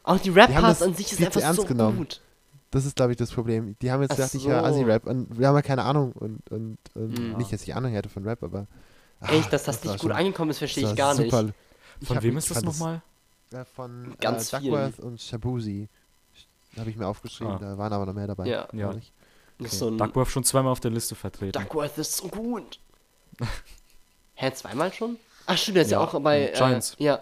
[0.02, 1.98] Auch die Rap-Parts das an sich ist einfach ernst so genommen.
[1.98, 2.20] gut.
[2.72, 3.76] Das ist, glaube ich, das Problem.
[3.82, 4.66] Die haben jetzt Ach gedacht, ich höre so.
[4.66, 6.12] Assi-Rap und wir haben ja keine Ahnung.
[6.12, 7.36] Und, und, und Mhm.
[7.36, 8.66] nicht, dass ich Ahnung hätte von Rap, aber.
[9.28, 11.30] Echt, dass das, war nicht gut schon- angekommen ist, verstehe das ich gar nicht.
[11.30, 11.52] super.
[12.00, 13.02] Ich Von wem ist das nochmal?
[13.52, 14.60] Äh, von Ganz äh.
[14.60, 15.88] Duckworth und Shabuzi.
[16.78, 17.58] Habe ich mir aufgeschrieben, Ah.
[17.58, 18.46] da waren aber noch mehr dabei.
[18.46, 18.68] Ja.
[18.72, 18.94] Ja.
[19.58, 21.52] Das ist so Duckworth schon zweimal auf der Liste vertreten.
[21.60, 22.78] Duckworth ist so gut.
[24.34, 25.18] Hä, zweimal schon?
[25.46, 26.48] Ach stimmt, der ist ja, Ja, auch bei.
[26.50, 26.94] Äh, Giants.
[26.98, 27.20] ja.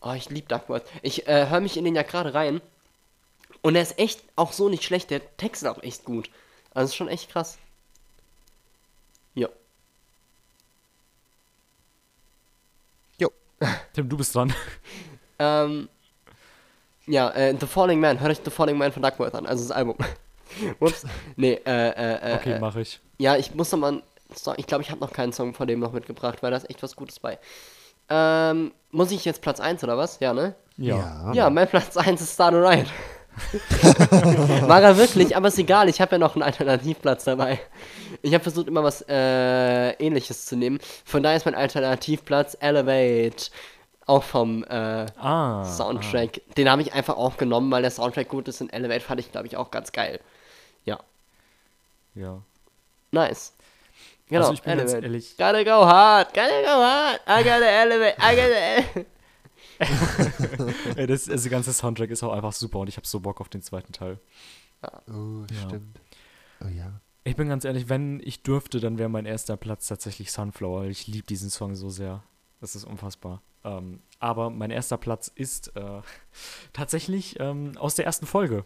[0.00, 0.84] Oh, ich liebe Duckworth.
[1.02, 2.60] Ich äh, höre mich in den ja gerade rein.
[3.62, 5.10] Und der ist echt auch so nicht schlecht.
[5.10, 6.30] Der Text ist auch echt gut.
[6.74, 7.58] Also ist schon echt krass.
[13.92, 14.52] Tim, du bist dran.
[15.38, 15.90] Ähm.
[17.06, 18.18] Ja, äh, The Falling Man.
[18.20, 19.44] Hört euch The Falling Man von Duckworth an.
[19.46, 19.96] Also das Album.
[20.80, 21.04] Ups.
[21.36, 22.34] Nee, äh, äh, äh.
[22.36, 23.00] Okay, äh, mache ich.
[23.18, 23.88] Ja, ich muss noch mal.
[23.88, 24.02] einen
[24.34, 26.70] Song- Ich glaube, ich habe noch keinen Song von dem noch mitgebracht, weil da ist
[26.70, 27.38] echt was Gutes bei.
[28.08, 30.20] Ähm, muss ich jetzt Platz 1 oder was?
[30.20, 30.54] Ja, ne?
[30.78, 31.30] Ja.
[31.34, 32.86] Ja, mein Platz 1 ist Star Ryan.
[34.68, 37.58] War er wirklich, aber ist egal, ich habe ja noch einen Alternativplatz dabei.
[38.22, 40.78] Ich habe versucht, immer was äh, ähnliches zu nehmen.
[41.04, 43.50] Von daher ist mein Alternativplatz Elevate.
[44.06, 45.64] Auch vom äh, Ah.
[45.64, 46.40] Soundtrack.
[46.56, 49.32] Den habe ich einfach auch genommen, weil der Soundtrack gut ist und Elevate fand ich,
[49.32, 50.20] glaube ich, auch ganz geil.
[50.84, 51.00] Ja, Ah,
[52.14, 52.38] ja.
[53.10, 53.52] nice.
[54.28, 55.06] Genau, Also ich bin ganz Elevate.
[55.06, 59.06] ehrlich- Gotta go hard, gotta go hard, I gotta elevate, I gotta elevate.
[60.96, 63.48] Ey, das, das ganze Soundtrack ist auch einfach super und ich habe so Bock auf
[63.48, 64.18] den zweiten Teil.
[65.08, 65.68] Oh, Ja.
[65.68, 66.00] stimmt.
[66.64, 67.00] Oh ja.
[67.24, 70.82] Ich bin ganz ehrlich, wenn ich dürfte, dann wäre mein erster Platz tatsächlich Sunflower.
[70.82, 72.22] weil Ich liebe diesen Song so sehr.
[72.60, 73.42] Das ist unfassbar.
[73.64, 76.00] Ähm, aber mein erster Platz ist äh,
[76.72, 78.64] tatsächlich ähm, aus der ersten Folge.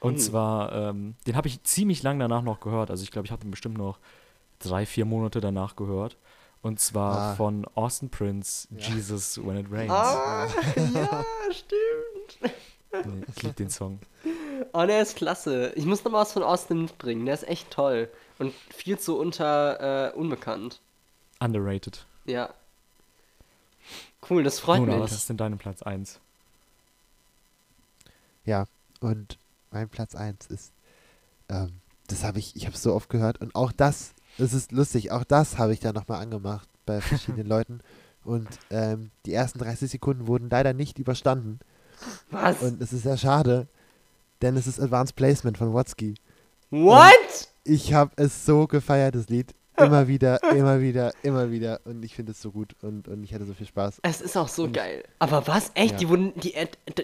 [0.00, 0.18] Und Oh.
[0.18, 2.90] zwar, ähm, den habe ich ziemlich lang danach noch gehört.
[2.90, 3.98] Also ich glaube, ich habe den bestimmt noch
[4.58, 6.16] drei, vier Monate danach gehört.
[6.62, 7.34] Und zwar Ah.
[7.36, 8.88] von Austin Prince, Ja.
[8.94, 9.90] Jesus When It Rains.
[9.92, 12.52] Ah, ja, stimmt.
[13.06, 14.00] Nee, ich liebe den Song.
[14.72, 15.72] Oh, der ist klasse.
[15.76, 17.24] Ich muss noch mal was von Austin mitbringen.
[17.26, 18.08] Der ist echt toll.
[18.38, 20.80] Und viel zu unter äh, unbekannt.
[21.40, 22.04] Underrated.
[22.24, 22.50] Ja.
[24.28, 25.02] Cool, das freut Nona, mich.
[25.02, 26.18] was ist denn dein Platz 1?
[28.44, 28.66] Ja,
[29.00, 29.38] und
[29.70, 30.72] mein Platz 1 ist,
[31.48, 34.72] ähm, das habe ich, ich habe es so oft gehört und auch das, es ist
[34.72, 37.80] lustig, auch das habe ich dann nochmal angemacht bei verschiedenen Leuten
[38.24, 41.60] und ähm, die ersten 30 Sekunden wurden leider nicht überstanden
[42.30, 42.62] Was?
[42.62, 43.66] und es ist sehr schade,
[44.42, 46.14] denn es ist Advanced Placement von Watsky.
[46.70, 47.48] What?
[47.64, 49.54] Ich habe es so gefeiert, das Lied.
[49.78, 51.82] Immer wieder, immer wieder, immer wieder.
[51.84, 53.98] Und ich finde es so gut und, und ich hatte so viel Spaß.
[54.02, 55.04] Es ist auch so geil.
[55.18, 55.70] Aber was?
[55.74, 55.92] Echt?
[55.92, 55.98] Ja.
[55.98, 56.32] Die wurden.
[56.40, 56.54] Die,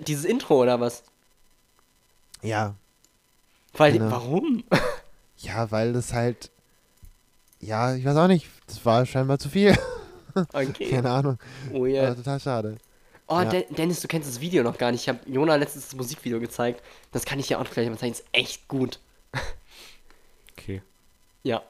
[0.07, 1.03] dieses Intro oder was?
[2.41, 2.75] Ja,
[3.75, 3.93] Weil.
[3.93, 4.11] Genau.
[4.11, 4.65] Warum?
[5.37, 6.51] ja, weil das halt,
[7.63, 9.77] ja, ich weiß auch nicht, das war scheinbar zu viel.
[10.55, 10.89] Okay.
[10.89, 11.39] Keine Ahnung.
[11.75, 12.15] Oh Aber ja.
[12.15, 12.77] total schade.
[13.27, 13.45] Oh, Ja.
[13.51, 15.03] Den- Dennis, du kennst das Video noch gar nicht.
[15.03, 16.83] Ich habe Jona letztens das Musikvideo gezeigt.
[17.11, 18.13] Das kann ich ja auch gleich mal zeigen.
[18.15, 18.99] Ist echt gut.
[20.57, 20.81] Okay.
[21.43, 21.63] Ja.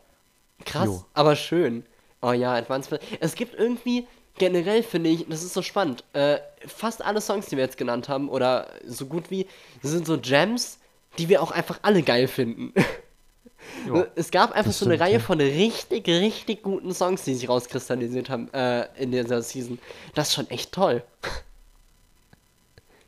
[0.65, 1.05] Krass, Jo.
[1.13, 1.85] aber schön.
[2.21, 3.01] Oh ja, Advanced.
[3.19, 4.07] Es gibt irgendwie,
[4.39, 6.05] generell finde ich, das ist so spannend.
[6.13, 9.49] Äh, fast alle Songs, die wir jetzt genannt haben, oder so gut wie,
[9.83, 10.79] sind so Gems,
[11.19, 12.73] die wir auch einfach alle geil finden.
[13.87, 14.07] Jo.
[14.15, 15.21] Es gab einfach Das so eine stimmt, Reihe ja.
[15.21, 19.79] von richtig, richtig guten Songs, die sich rauskristallisiert haben äh, in dieser Season.
[20.15, 21.03] Das ist schon echt toll.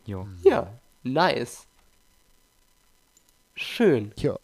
[0.07, 0.27] Jo.
[0.43, 0.69] Ja,
[1.03, 1.67] nice.
[3.55, 4.13] Schön.
[4.17, 4.37] Ja.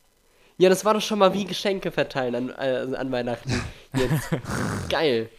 [0.57, 3.62] Ja, das war doch schon mal wie Geschenke verteilen an, äh, an Weihnachten.
[3.95, 4.31] Jetzt.
[4.89, 5.31] Geil.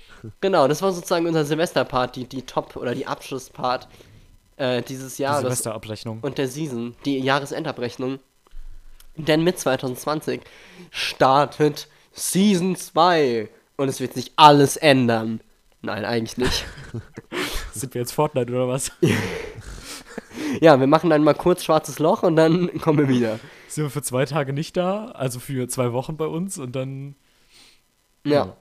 [0.41, 3.87] Genau, das war sozusagen unser Semesterpart, die, die Top- oder die Abschlusspart
[4.57, 6.19] äh, dieses Die Jahres Silvesterabrechnung.
[6.21, 8.19] und der Season, die Jahresendabrechnung.
[9.27, 10.41] Denn mit 2020
[10.89, 15.41] startet Season 2 und es wird sich alles ändern.
[15.81, 16.65] Nein, eigentlich nicht.
[17.73, 18.91] Sind wir jetzt Fortnite oder was?
[20.59, 23.39] Ja, wir machen dann mal kurz schwarzes Loch und dann kommen wir wieder.
[23.67, 27.15] Sind wir für zwei Tage nicht da, also für zwei Wochen bei uns und dann.
[28.25, 28.55] Ja,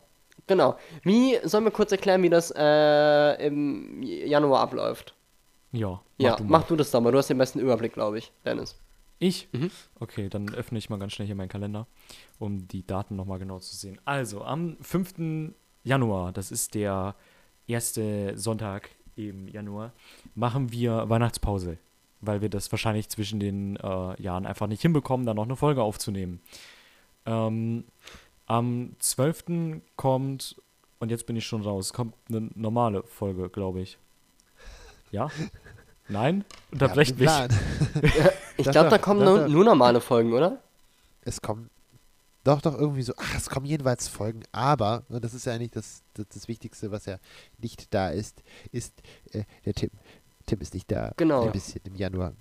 [0.47, 0.77] genau.
[1.03, 5.15] Wie, sollen wir kurz erklären, wie das äh, im Januar abläuft?
[5.73, 7.12] Ja, ja, du mach du das doch mal.
[7.12, 8.78] Du hast den besten Überblick, glaube ich, Dennis.
[9.20, 9.48] Ich?
[9.52, 9.70] Mhm.
[10.01, 11.86] Okay, dann öffne ich mal ganz schnell hier meinen Kalender,
[12.38, 14.01] um die Daten nochmal genau zu sehen.
[14.06, 15.52] Also, am 5.
[15.84, 17.14] Januar, das ist der
[17.66, 19.92] erste Sonntag im Januar,
[20.34, 21.76] machen wir Weihnachtspause,
[22.22, 25.82] weil wir das wahrscheinlich zwischen den äh, Jahren einfach nicht hinbekommen, da noch eine Folge
[25.82, 26.40] aufzunehmen.
[27.26, 27.84] Ähm,
[28.47, 29.82] am 12.
[29.97, 30.56] kommt,
[30.98, 33.98] und jetzt bin ich schon raus, kommt eine normale Folge, glaube ich.
[35.10, 35.28] Ja?
[36.09, 36.47] Nein?
[36.72, 37.28] Unterbrecht mich.
[38.61, 39.49] Ich glaube, da kommen doch, nur, doch.
[39.49, 40.59] nur normale Folgen, oder?
[41.23, 41.70] Es kommen
[42.45, 45.73] doch, doch irgendwie so, ach, es kommen jedenfalls Folgen, aber, und das ist ja eigentlich
[45.73, 47.16] das, das, das Wichtigste, was ja
[47.59, 48.43] nicht da ist,
[48.73, 48.95] ist
[49.32, 49.91] äh, der Tim.
[50.47, 51.12] Tim ist nicht da.
[51.19, 51.45] Genau.
[51.45, 52.32] Ein bisschen im Januar.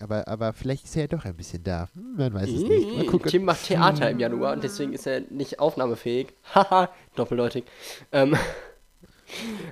[0.00, 1.88] Aber, aber vielleicht ist er ja doch ein bisschen da.
[1.94, 2.96] Hm, man weiß es nicht.
[2.96, 3.30] Mal gucken.
[3.30, 6.28] Tim macht Theater im Januar und deswegen ist er nicht aufnahmefähig.
[6.54, 7.64] Haha, doppeldeutig.
[8.12, 8.36] Ähm,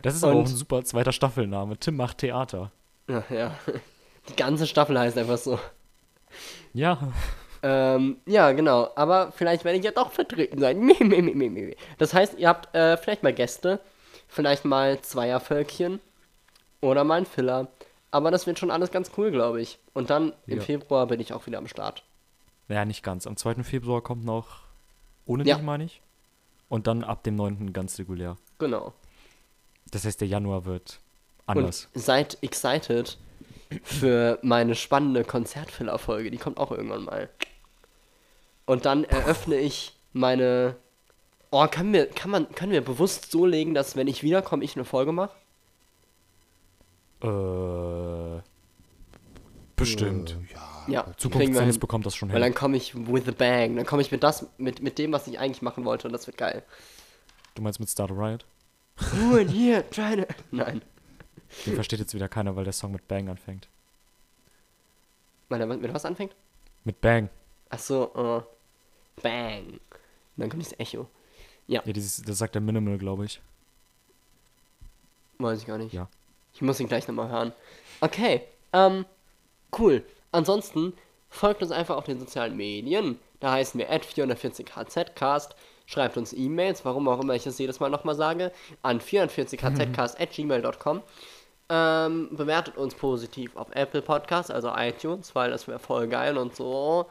[0.02, 1.76] Das ist aber auch Und- ein super zweiter Staffelname.
[1.78, 2.72] Tim macht Theater.
[3.08, 3.54] ja, ja.
[4.28, 5.58] Die ganze Staffel heißt einfach so.
[6.74, 6.98] Ja,
[7.64, 8.90] Ähm, ja, genau.
[8.96, 10.90] Aber vielleicht werde ich ja doch vertreten sein.
[11.98, 13.78] Das heißt, ihr habt äh, vielleicht mal Gäste,
[14.28, 16.00] vielleicht mal Zweiervölkchen
[16.80, 17.68] oder mal ein Filler.
[18.10, 19.78] Aber das wird schon alles ganz cool, glaube ich.
[19.94, 20.64] Und dann im Ja.
[20.64, 22.02] Februar bin ich auch wieder am Start.
[22.68, 23.26] naja, nicht ganz.
[23.26, 23.62] Am 2.
[23.64, 24.60] Februar kommt noch
[25.26, 25.54] ohne Ja.
[25.56, 26.00] dich, meine ich.
[26.68, 27.72] Und dann ab dem 9.
[27.72, 28.36] ganz regulär.
[28.58, 28.92] Genau.
[29.92, 30.98] Das heißt, der Januar wird
[31.46, 31.88] Und anders.
[31.94, 33.18] seid excited
[33.82, 36.30] für meine spannende Konzertfiller-Folge.
[36.30, 37.28] Die kommt auch irgendwann mal.
[38.66, 40.76] Und dann eröffne ich meine.
[41.50, 44.74] Oh, kann, mir, kann man, können wir bewusst so legen, dass wenn ich wiederkomme, ich
[44.74, 45.34] eine Folge mache?
[47.22, 48.40] Äh,
[49.76, 50.38] bestimmt.
[50.48, 50.72] Äh, ja.
[50.88, 52.42] Ja, wir Zukunftsdienst bekommt das schon Weil hin.
[52.42, 53.76] dann komme ich with a bang.
[53.76, 56.26] Dann komme ich mit, das, mit, mit dem, was ich eigentlich machen wollte und das
[56.26, 56.64] wird geil.
[57.54, 58.44] Du meinst mit Start a Riot?
[58.96, 60.26] Who in here trying to...
[60.50, 60.82] Nein.
[61.66, 63.68] Den versteht jetzt wieder keiner, weil der Song mit Bang anfängt.
[65.48, 66.34] Weil er mit was anfängt?
[66.84, 67.28] Mit Bang.
[67.70, 69.66] Ach so, äh, bang.
[69.66, 69.80] Und
[70.36, 71.08] dann kommt dieses Echo.
[71.66, 73.40] Ja, dieses, das sagt der Minimal, glaube ich.
[75.38, 75.92] Weiß ich gar nicht.
[75.92, 76.08] Ja.
[76.54, 77.52] Ich muss ihn gleich nochmal hören.
[78.00, 78.42] Okay,
[78.72, 79.04] ähm,
[79.78, 80.04] cool.
[80.32, 80.94] Ansonsten
[81.30, 83.18] folgt uns einfach auf den sozialen Medien.
[83.40, 85.50] Da heißen wir at 440hzcast.
[85.86, 88.52] Schreibt uns E-Mails, warum auch immer ich das jedes Mal nochmal sage,
[88.82, 91.02] an 440hzcast.gmail.com.
[91.74, 96.54] Ähm, bewertet uns positiv auf Apple Podcasts, also iTunes, weil das wäre voll geil und
[96.54, 97.06] so.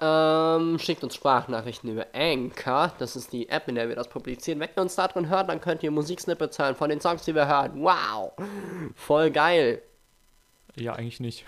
[0.00, 2.92] Ähm, schickt uns Sprachnachrichten über Anchor.
[2.98, 4.58] Das ist die App, in der wir das publizieren.
[4.58, 7.36] Wenn ihr uns da drin hört, dann könnt ihr Musiksnippets hören von den Songs, die
[7.36, 7.70] wir hören.
[7.76, 8.32] Wow!
[8.96, 9.80] Voll geil.
[10.74, 11.44] Ja, eigentlich nicht.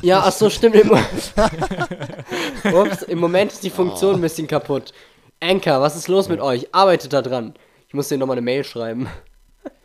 [0.00, 0.76] Ja, ach so, stimmt.
[0.76, 0.90] Im,
[2.72, 4.94] Ups, im Moment ist die Funktion ein bisschen kaputt.
[5.40, 6.74] Anchor, was ist los mit euch?
[6.74, 7.52] Arbeitet da dran.
[7.86, 9.08] Ich muss dir nochmal eine Mail schreiben.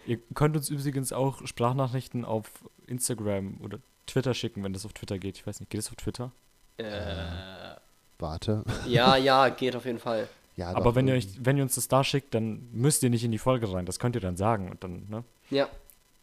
[0.06, 2.48] Ihr könnt uns übrigens auch Sprachnachrichten auf
[2.88, 5.38] Instagram oder Twitter schicken, wenn das auf Twitter geht.
[5.38, 6.32] Ich weiß nicht, geht es auf Twitter?
[8.20, 8.64] Warte.
[8.88, 10.28] Ja, ja, geht auf jeden Fall.
[10.56, 11.40] Ja, Aber wenn ihr, irgendwie.
[11.40, 13.86] euch, wenn ihr uns das da schickt, dann müsst ihr nicht in die Folge rein.
[13.86, 14.70] Das könnt ihr dann sagen.
[14.70, 15.24] Und dann, ne?
[15.50, 15.68] Ja,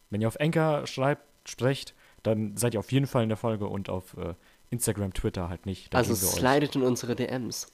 [0.09, 3.67] Wenn ihr auf Anchor schreibt, sprecht, dann seid ihr auf jeden Fall in der Folge
[3.67, 4.35] und auf äh,
[4.71, 5.93] Instagram, Twitter halt nicht.
[5.93, 7.73] Da also slidet in unsere DMs.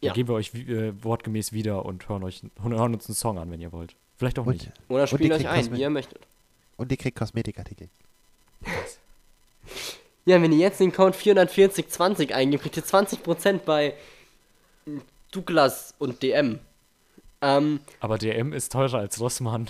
[0.00, 0.12] Ja.
[0.12, 3.60] Geben wir euch äh, wortgemäß wieder und hören, euch, hören uns einen Song an, wenn
[3.60, 3.94] ihr wollt.
[4.16, 4.66] Vielleicht auch nicht.
[4.66, 6.20] Und, Oder Und spielt ihr euch ein, Kosme- wie ihr möchtet.
[6.76, 7.88] und ihr kriegt Kosmetikartikel.
[10.24, 13.94] Ja, wenn ihr jetzt den Code 44020 eingebt, kriegt ihr 20% bei
[15.32, 16.58] Douglas und DM.
[17.40, 19.68] Ähm, Aber DM ist teurer als Rossmann.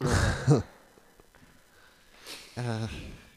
[2.56, 2.60] Äh,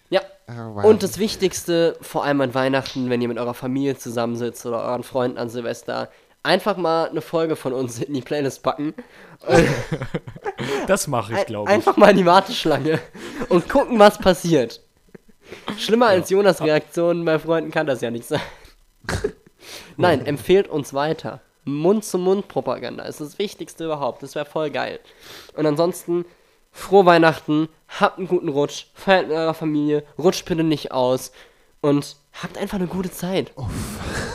[0.10, 0.84] ja, oh, wow.
[0.86, 5.04] und das Wichtigste, vor allem an Weihnachten, wenn ihr mit eurer Familie zusammensitzt oder euren
[5.04, 6.10] Freunden an Silvester,
[6.48, 8.94] einfach mal eine Folge von uns in die Playlist packen.
[10.88, 11.76] Das mache ich, glaube ich.
[11.76, 13.00] Einfach mal in die Warteschlange
[13.50, 14.82] und gucken, was passiert.
[15.78, 18.42] Schlimmer als Jonas Reaktionen bei Freunden kann das ja nicht sein.
[19.98, 21.42] Nein, empfehlt uns weiter.
[21.66, 24.24] Mund-zu-Mund-Propaganda ist das Wichtigste überhaupt.
[24.24, 25.00] Das wäre voll geil.
[25.56, 26.26] Und ansonsten,
[26.72, 27.70] frohe Weihnachten,
[28.00, 31.32] habt einen guten Rutsch, feiert mit eurer Familie, rutscht bitte nicht aus
[31.82, 33.52] und habt einfach eine gute Zeit.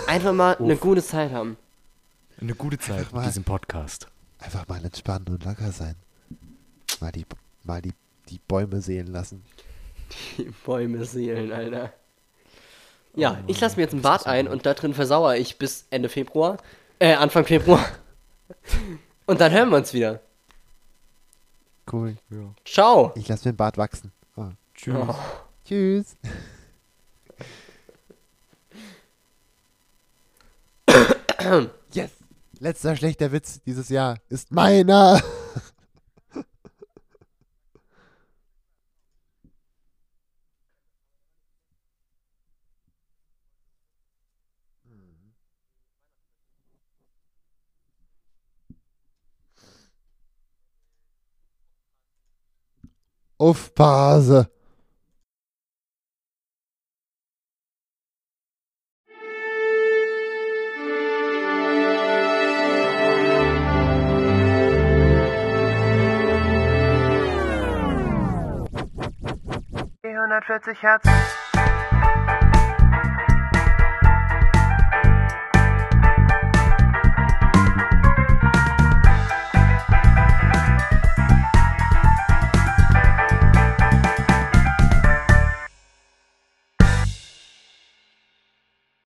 [0.06, 1.56] Einfach mal eine gute Zeit haben.
[2.42, 3.20] Eine gute Zeit mal.
[3.20, 4.08] mit diesem Podcast.
[4.40, 5.94] Einfach mal entspannen und locker sein.
[7.00, 7.24] Mal die,
[7.62, 7.92] mal die,
[8.28, 9.44] die Bäume sehen lassen.
[10.38, 11.92] Die Bäume seelen, Alter.
[13.14, 16.08] Ja, ich lasse mir jetzt ein Bad ein und da drin versauere ich bis Ende
[16.08, 16.56] Februar.
[16.98, 17.86] Äh, Anfang Februar.
[19.26, 20.20] Und dann hören wir uns wieder.
[21.90, 22.16] Cool.
[22.28, 22.52] Ja.
[22.64, 23.12] Ciao.
[23.14, 24.10] Ich lasse mir den Bart wachsen.
[24.36, 24.48] Oh.
[24.74, 24.96] Tschüss.
[24.96, 25.14] Oh.
[25.64, 26.16] Tschüss.
[30.88, 31.68] yes.
[32.62, 35.20] Letzter schlechter Witz dieses Jahr ist meiner.
[53.38, 54.48] Aufpase.
[54.48, 54.61] Die
[70.12, 71.51] 140 Hertz.